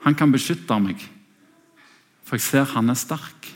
Han 0.04 0.16
kan 0.16 0.32
beskytte 0.32 0.76
meg, 0.80 1.00
for 2.24 2.36
jeg 2.36 2.46
ser 2.46 2.76
han 2.76 2.92
er 2.92 3.00
sterk. 3.00 3.48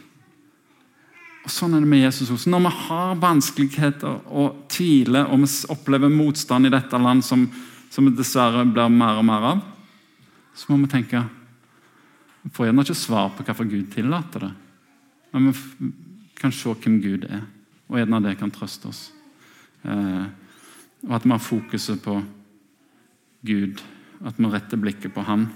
Og 1.43 1.51
Sånn 1.51 1.75
er 1.75 1.83
det 1.83 1.91
med 1.91 2.05
Jesus 2.05 2.31
også. 2.31 2.49
Når 2.51 2.63
vi 2.63 2.71
har 2.87 3.19
vanskeligheter 3.19 4.21
og 4.31 4.63
tviler, 4.71 5.27
og 5.27 5.43
vi 5.43 5.49
opplever 5.75 6.11
motstand 6.11 6.67
i 6.67 6.71
dette 6.71 6.99
land 6.99 7.23
som, 7.27 7.45
som 7.93 8.07
det 8.07 8.17
dessverre 8.17 8.65
blir 8.65 8.89
mer 8.89 9.19
og 9.21 9.25
mer 9.27 9.47
av, 9.51 9.63
så 10.57 10.71
må 10.71 10.83
vi 10.83 10.91
tenke 10.93 11.21
Vi 12.43 12.51
får 12.51 12.67
gjerne 12.67 12.83
ikke 12.83 12.99
svar 12.99 13.29
på 13.31 13.43
hvorfor 13.45 13.67
Gud 13.69 13.91
tillater 13.93 14.47
det, 14.47 14.53
men 15.31 15.45
vi 15.47 15.91
kan 16.35 16.51
se 16.51 16.73
hvem 16.73 16.97
Gud 16.99 17.27
er, 17.29 17.45
og 17.87 17.99
gjerne 18.01 18.19
det 18.25 18.33
kan 18.39 18.51
trøste 18.51 18.89
oss. 18.89 19.05
Eh, 19.87 20.25
og 21.07 21.13
at 21.15 21.23
vi 21.23 21.31
har 21.31 21.39
fokuset 21.39 22.01
på 22.03 22.17
Gud, 23.47 23.79
at 24.25 24.35
vi 24.35 24.51
retter 24.51 24.81
blikket 24.81 25.13
på 25.15 25.23
Han. 25.23 25.47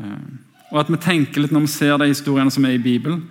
Eh, 0.00 0.24
og 0.72 0.80
at 0.80 0.90
vi 0.94 1.02
tenker 1.04 1.44
litt 1.44 1.52
når 1.52 1.66
vi 1.66 1.74
ser 1.74 2.00
de 2.00 2.08
historiene 2.08 2.52
som 2.52 2.64
er 2.64 2.78
i 2.78 2.82
Bibelen. 2.82 3.26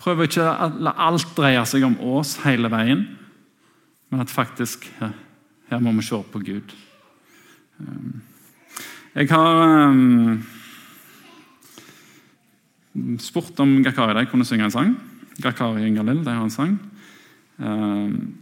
Prøver 0.00 0.30
ikke 0.30 0.48
å 0.48 0.70
la 0.88 0.96
alt 1.04 1.36
dreie 1.36 1.62
seg 1.68 1.84
om 1.84 2.00
oss 2.00 2.38
hele 2.46 2.72
veien, 2.72 3.06
Men 4.08 4.20
at 4.22 4.30
faktisk 4.30 4.84
her, 5.00 5.10
her 5.70 5.82
må 5.82 5.92
vi 5.96 6.04
se 6.06 6.18
på 6.32 6.42
Gud. 6.46 6.74
Um, 7.80 8.22
jeg 9.16 9.28
har 9.32 9.88
um, 9.90 10.42
spurt 13.18 13.60
om 13.60 13.78
Gakari 13.84 14.14
de 14.18 14.26
kunne 14.30 14.46
synge 14.46 14.68
en 14.68 14.74
sang. 14.74 14.92
Gakari 15.42 15.86
Ingalil 15.88 16.22
de 16.24 16.34
har 16.34 16.44
en 16.44 16.52
sang. 16.52 16.76
Um, 17.58 18.36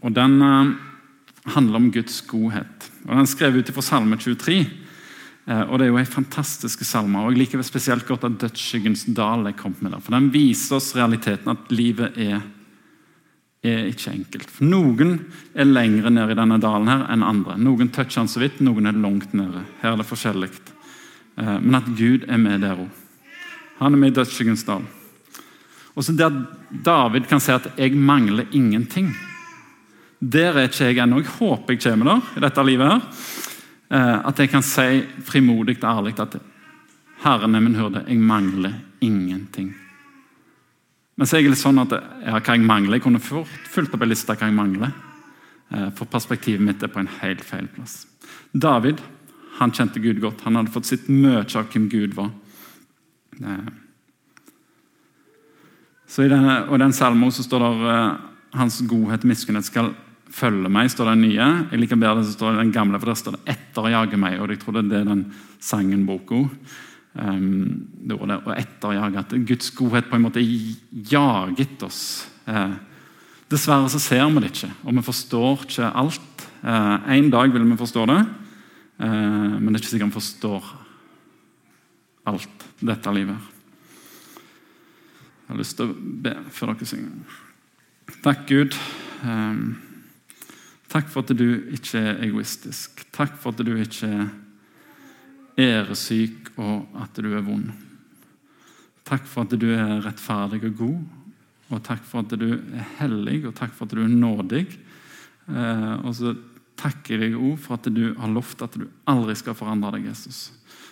og 0.00 0.14
Den 0.14 0.38
uh, 0.42 0.72
handler 1.50 1.80
om 1.80 1.90
Guds 1.92 2.22
godhet. 2.22 2.92
Og 3.04 3.10
Den 3.14 3.24
er 3.26 3.30
skrevet 3.30 3.60
ut 3.60 3.74
fra 3.74 3.84
Salme 3.84 4.16
23. 4.16 4.62
Uh, 5.46 5.64
og 5.68 5.78
Det 5.78 5.86
er 5.86 5.92
jo 5.92 5.98
en 5.98 6.06
fantastisk 6.06 6.84
salme. 6.84 7.18
og 7.18 7.32
Jeg 7.32 7.38
liker 7.44 7.62
spesielt 7.62 8.06
godt 8.06 8.24
at 8.24 8.38
'Dødsskyggens 8.38 9.04
dal' 9.12 9.46
er 9.46 9.58
kommet 9.58 9.82
med 9.82 9.90
der. 9.90 10.00
For 10.00 10.14
Den 10.14 10.32
viser 10.32 10.76
oss 10.76 10.96
realiteten 10.96 11.50
at 11.50 11.70
livet 11.70 12.12
er 12.16 12.40
er 13.62 13.90
ikke 13.90 14.14
enkelt. 14.14 14.50
For 14.50 14.64
Noen 14.64 15.18
er 15.54 15.68
lengre 15.68 16.10
nede 16.12 16.32
i 16.32 16.38
denne 16.38 16.58
dalen 16.62 16.88
her 16.88 17.04
enn 17.12 17.24
andre. 17.26 17.58
Noen 17.60 17.90
toucher 17.92 18.22
han 18.22 18.30
så 18.30 18.40
vidt, 18.40 18.62
noen 18.64 18.88
er 18.88 18.96
langt 18.96 19.34
nede. 19.36 19.64
Her 19.82 19.94
er 19.94 20.00
det 20.00 20.08
forskjellig. 20.08 20.50
Eh, 21.36 21.58
men 21.60 21.76
at 21.78 21.90
Gud 21.98 22.24
er 22.28 22.40
med 22.40 22.64
der 22.64 22.80
òg. 22.80 22.88
Han 23.80 23.94
er 23.96 24.00
med 24.00 24.12
i 24.12 24.16
dødsskyggens 24.18 24.64
dal. 24.68 24.84
Og 25.96 26.04
så 26.04 26.12
Der 26.16 26.30
David 26.84 27.26
kan 27.28 27.40
si 27.40 27.52
at 27.52 27.66
'jeg 27.76 27.92
mangler 27.92 28.44
ingenting'. 28.52 29.14
Der 30.20 30.52
er 30.52 30.68
ikke 30.68 30.84
jeg 30.84 30.98
ennå. 30.98 31.16
Jeg 31.16 31.26
håper 31.26 31.74
jeg 31.74 31.82
kommer 31.82 32.04
der 32.04 32.20
i 32.36 32.40
dette 32.40 32.64
livet. 32.64 32.86
her. 32.86 33.00
Eh, 33.90 34.28
at 34.28 34.38
jeg 34.38 34.48
kan 34.50 34.62
si 34.62 35.02
frimodig 35.24 35.82
og 35.82 35.98
ærlig 35.98 36.20
at 36.20 36.36
'Herren 37.24 37.54
er 37.54 37.60
min 37.60 37.74
hyrde, 37.74 38.04
jeg 38.08 38.18
mangler 38.18 38.72
ingenting'. 39.00 39.89
Mens 41.20 41.28
så 41.28 41.36
er 41.36 41.42
jeg 41.44 41.52
litt 41.52 41.60
sånn 41.60 41.82
at 41.82 41.90
ja, 41.92 42.38
hva 42.38 42.54
jeg 42.56 42.64
mangler, 42.64 42.96
jeg 42.96 43.04
kunne 43.04 43.20
fulgt 43.20 43.92
opp 43.92 44.04
en 44.06 44.08
liste 44.08 44.32
hva 44.32 44.46
jeg 44.48 44.56
mangler. 44.56 44.94
Eh, 45.68 45.90
for 45.98 46.08
perspektivet 46.08 46.64
mitt 46.64 46.80
er 46.80 46.88
på 46.88 47.02
en 47.02 47.10
helt 47.20 47.42
feil 47.44 47.68
plass. 47.74 48.06
David 48.56 49.02
han 49.58 49.74
kjente 49.76 50.00
Gud 50.00 50.22
godt. 50.22 50.40
Han 50.46 50.56
hadde 50.56 50.72
fått 50.72 50.88
sitt 50.88 51.10
mye 51.12 51.42
av 51.44 51.68
hvem 51.68 51.90
Gud 51.92 52.16
var. 52.16 52.30
Eh, 53.36 53.68
så 56.08 56.24
I 56.24 56.32
denne, 56.32 56.56
og 56.72 56.80
den 56.80 56.96
salmen 56.96 57.36
så 57.36 57.44
står 57.44 57.62
det 57.66 57.72
uh, 57.84 58.22
hans 58.58 58.80
godhet 58.88 59.22
og 59.22 59.30
miskunnhet 59.30 59.68
skal 59.68 59.92
følge 60.32 60.72
meg. 60.72 60.88
står 60.90 61.12
det 61.12 61.20
nye. 61.20 61.50
Jeg 61.70 61.84
liker 61.84 62.00
bedre 62.00 62.22
det 62.22 62.30
som 62.30 62.38
står 62.38 62.56
den 62.58 62.72
gamle, 62.74 62.98
for 62.98 63.12
der 63.12 63.20
står 63.20 63.36
det 63.36 63.54
'etterjage 63.54 64.16
meg'. 64.18 64.40
og 64.40 64.48
Jeg 64.50 64.58
tror 64.58 64.80
det 64.80 64.90
er 64.90 65.04
den 65.04 65.34
sangen 65.60 66.06
boka. 66.06 66.48
Um, 67.10 67.88
det 68.06 68.14
å 68.14 68.54
etterjage. 68.54 69.18
At 69.18 69.34
Guds 69.46 69.72
godhet 69.74 70.10
på 70.10 70.18
en 70.18 70.24
måte 70.28 70.42
jaget 70.42 71.82
oss. 71.82 72.28
Eh, 72.46 72.76
dessverre 73.50 73.90
så 73.90 74.00
ser 74.02 74.26
vi 74.30 74.42
det 74.42 74.52
ikke, 74.52 74.70
og 74.84 74.96
vi 74.96 75.06
forstår 75.06 75.64
ikke 75.66 75.92
alt. 76.02 76.46
Eh, 76.62 77.10
en 77.16 77.30
dag 77.32 77.52
vil 77.52 77.66
vi 77.66 77.78
forstå 77.80 78.06
det, 78.06 78.20
eh, 79.00 79.08
men 79.58 79.68
det 79.68 79.80
er 79.80 79.82
ikke 79.82 79.92
sikkert 79.94 80.12
vi 80.12 80.20
forstår 80.20 80.72
alt 82.30 82.66
dette 82.80 83.14
livet. 83.14 83.36
Jeg 85.46 85.56
har 85.56 85.58
lyst 85.58 85.76
til 85.76 85.90
å 85.90 85.94
be 86.22 86.34
før 86.54 86.74
dere 86.74 86.86
synger. 86.86 87.38
Takk, 88.22 88.46
Gud. 88.46 88.76
Um, 89.24 89.80
takk 90.88 91.08
for 91.10 91.22
at 91.22 91.34
du 91.36 91.72
ikke 91.74 91.98
er 91.98 92.22
egoistisk. 92.22 93.02
Takk 93.12 93.34
for 93.38 93.50
at 93.50 93.66
du 93.66 93.72
ikke 93.74 94.30
er 95.58 95.80
æresyk 95.82 96.39
og 96.58 97.00
at 97.02 97.20
du 97.22 97.30
er 97.34 97.44
vond. 97.46 97.70
Takk 99.06 99.26
for 99.26 99.46
at 99.46 99.56
du 99.58 99.68
er 99.74 100.00
rettferdig 100.04 100.62
og 100.68 100.76
god, 100.78 101.00
og 101.70 101.82
takk 101.86 102.02
for 102.06 102.24
at 102.24 102.34
du 102.38 102.48
er 102.54 102.86
hellig, 102.98 103.44
og 103.46 103.54
takk 103.58 103.74
for 103.74 103.86
at 103.86 103.94
du 103.94 104.02
er 104.04 104.10
nådig. 104.10 104.64
Eh, 105.50 105.94
og 106.02 106.14
så 106.18 106.34
takker 106.80 107.16
jeg 107.16 107.30
deg 107.34 107.38
òg 107.38 107.58
for 107.60 107.76
at 107.76 107.90
du 107.92 108.02
har 108.16 108.32
lovt 108.32 108.64
at 108.64 108.78
du 108.78 108.86
aldri 109.10 109.36
skal 109.38 109.56
forandre 109.58 109.94
deg, 109.96 110.08
Jesus. 110.10 110.48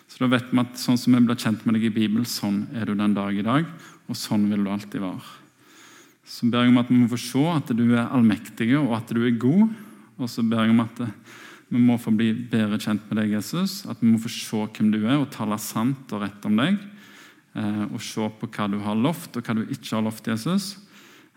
Så 0.08 0.22
da 0.22 0.30
vet 0.32 0.48
vi 0.52 0.62
at 0.62 0.80
sånn 0.80 0.98
som 1.00 1.14
vi 1.14 1.24
blir 1.24 1.38
kjent 1.38 1.64
med 1.66 1.76
deg 1.76 1.88
i 1.88 1.94
Bibelen, 1.94 2.28
sånn 2.28 2.66
er 2.76 2.88
du 2.88 2.94
den 2.96 3.16
dag 3.16 3.34
i 3.36 3.44
dag, 3.44 3.68
og 4.08 4.16
sånn 4.16 4.46
vil 4.50 4.64
du 4.64 4.72
alltid 4.72 5.04
være. 5.04 5.36
Så 6.28 6.48
ber 6.48 6.64
jeg 6.64 6.72
om 6.72 6.80
at 6.80 6.90
vi 6.92 6.98
må 7.00 7.08
få 7.08 7.18
se 7.20 7.44
at 7.52 7.70
du 7.76 7.84
er 7.90 8.08
allmektig, 8.08 8.70
og 8.80 8.94
at 8.98 9.12
du 9.16 9.22
er 9.24 9.36
god. 9.40 9.68
Og 10.18 10.28
så 10.28 10.42
ber 10.44 10.66
jeg 10.66 10.74
om 10.74 10.82
at 10.84 11.02
vi 11.68 11.80
må 11.80 11.98
få 12.00 12.12
bli 12.16 12.30
bedre 12.48 12.78
kjent 12.80 13.04
med 13.10 13.20
deg, 13.20 13.34
Jesus. 13.36 13.82
At 13.88 14.00
vi 14.00 14.08
må 14.08 14.20
få 14.22 14.30
se 14.32 14.62
hvem 14.64 14.92
du 14.92 15.02
er, 15.02 15.18
og 15.18 15.30
tale 15.34 15.58
sant 15.60 16.14
og 16.16 16.22
rett 16.24 16.46
om 16.48 16.56
deg. 16.56 16.78
Eh, 17.58 17.84
og 17.90 18.00
se 18.04 18.28
på 18.40 18.48
hva 18.48 18.68
du 18.72 18.78
har 18.84 18.96
lovt, 18.96 19.36
og 19.36 19.44
hva 19.44 19.56
du 19.58 19.64
ikke 19.66 19.96
har 19.96 20.04
lovt, 20.06 20.30
Jesus. 20.32 20.76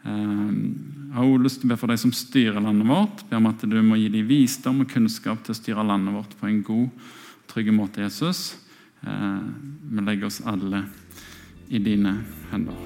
Eh, 0.04 0.14
jeg 0.14 1.18
har 1.18 1.28
også 1.28 1.44
lyst 1.44 1.62
til 1.62 1.68
å 1.68 1.74
be 1.74 1.80
for 1.82 1.92
de 1.92 2.00
som 2.00 2.16
styrer 2.16 2.64
landet 2.64 2.88
vårt. 2.88 3.26
Be 3.30 3.40
om 3.42 3.52
at 3.52 3.68
du 3.68 3.78
må 3.84 4.00
gi 4.00 4.08
dem 4.14 4.30
visdom 4.30 4.84
og 4.86 4.92
kunnskap 4.92 5.44
til 5.44 5.56
å 5.56 5.60
styre 5.60 5.88
landet 5.88 6.16
vårt 6.16 6.38
på 6.40 6.48
en 6.48 6.64
god, 6.64 7.12
trygg 7.52 7.74
måte, 7.76 8.06
Jesus. 8.06 8.56
Eh, 9.04 9.44
vi 9.92 10.08
legger 10.08 10.32
oss 10.32 10.40
alle 10.48 10.86
i 11.72 11.80
dine 11.84 12.22
hender. 12.54 12.80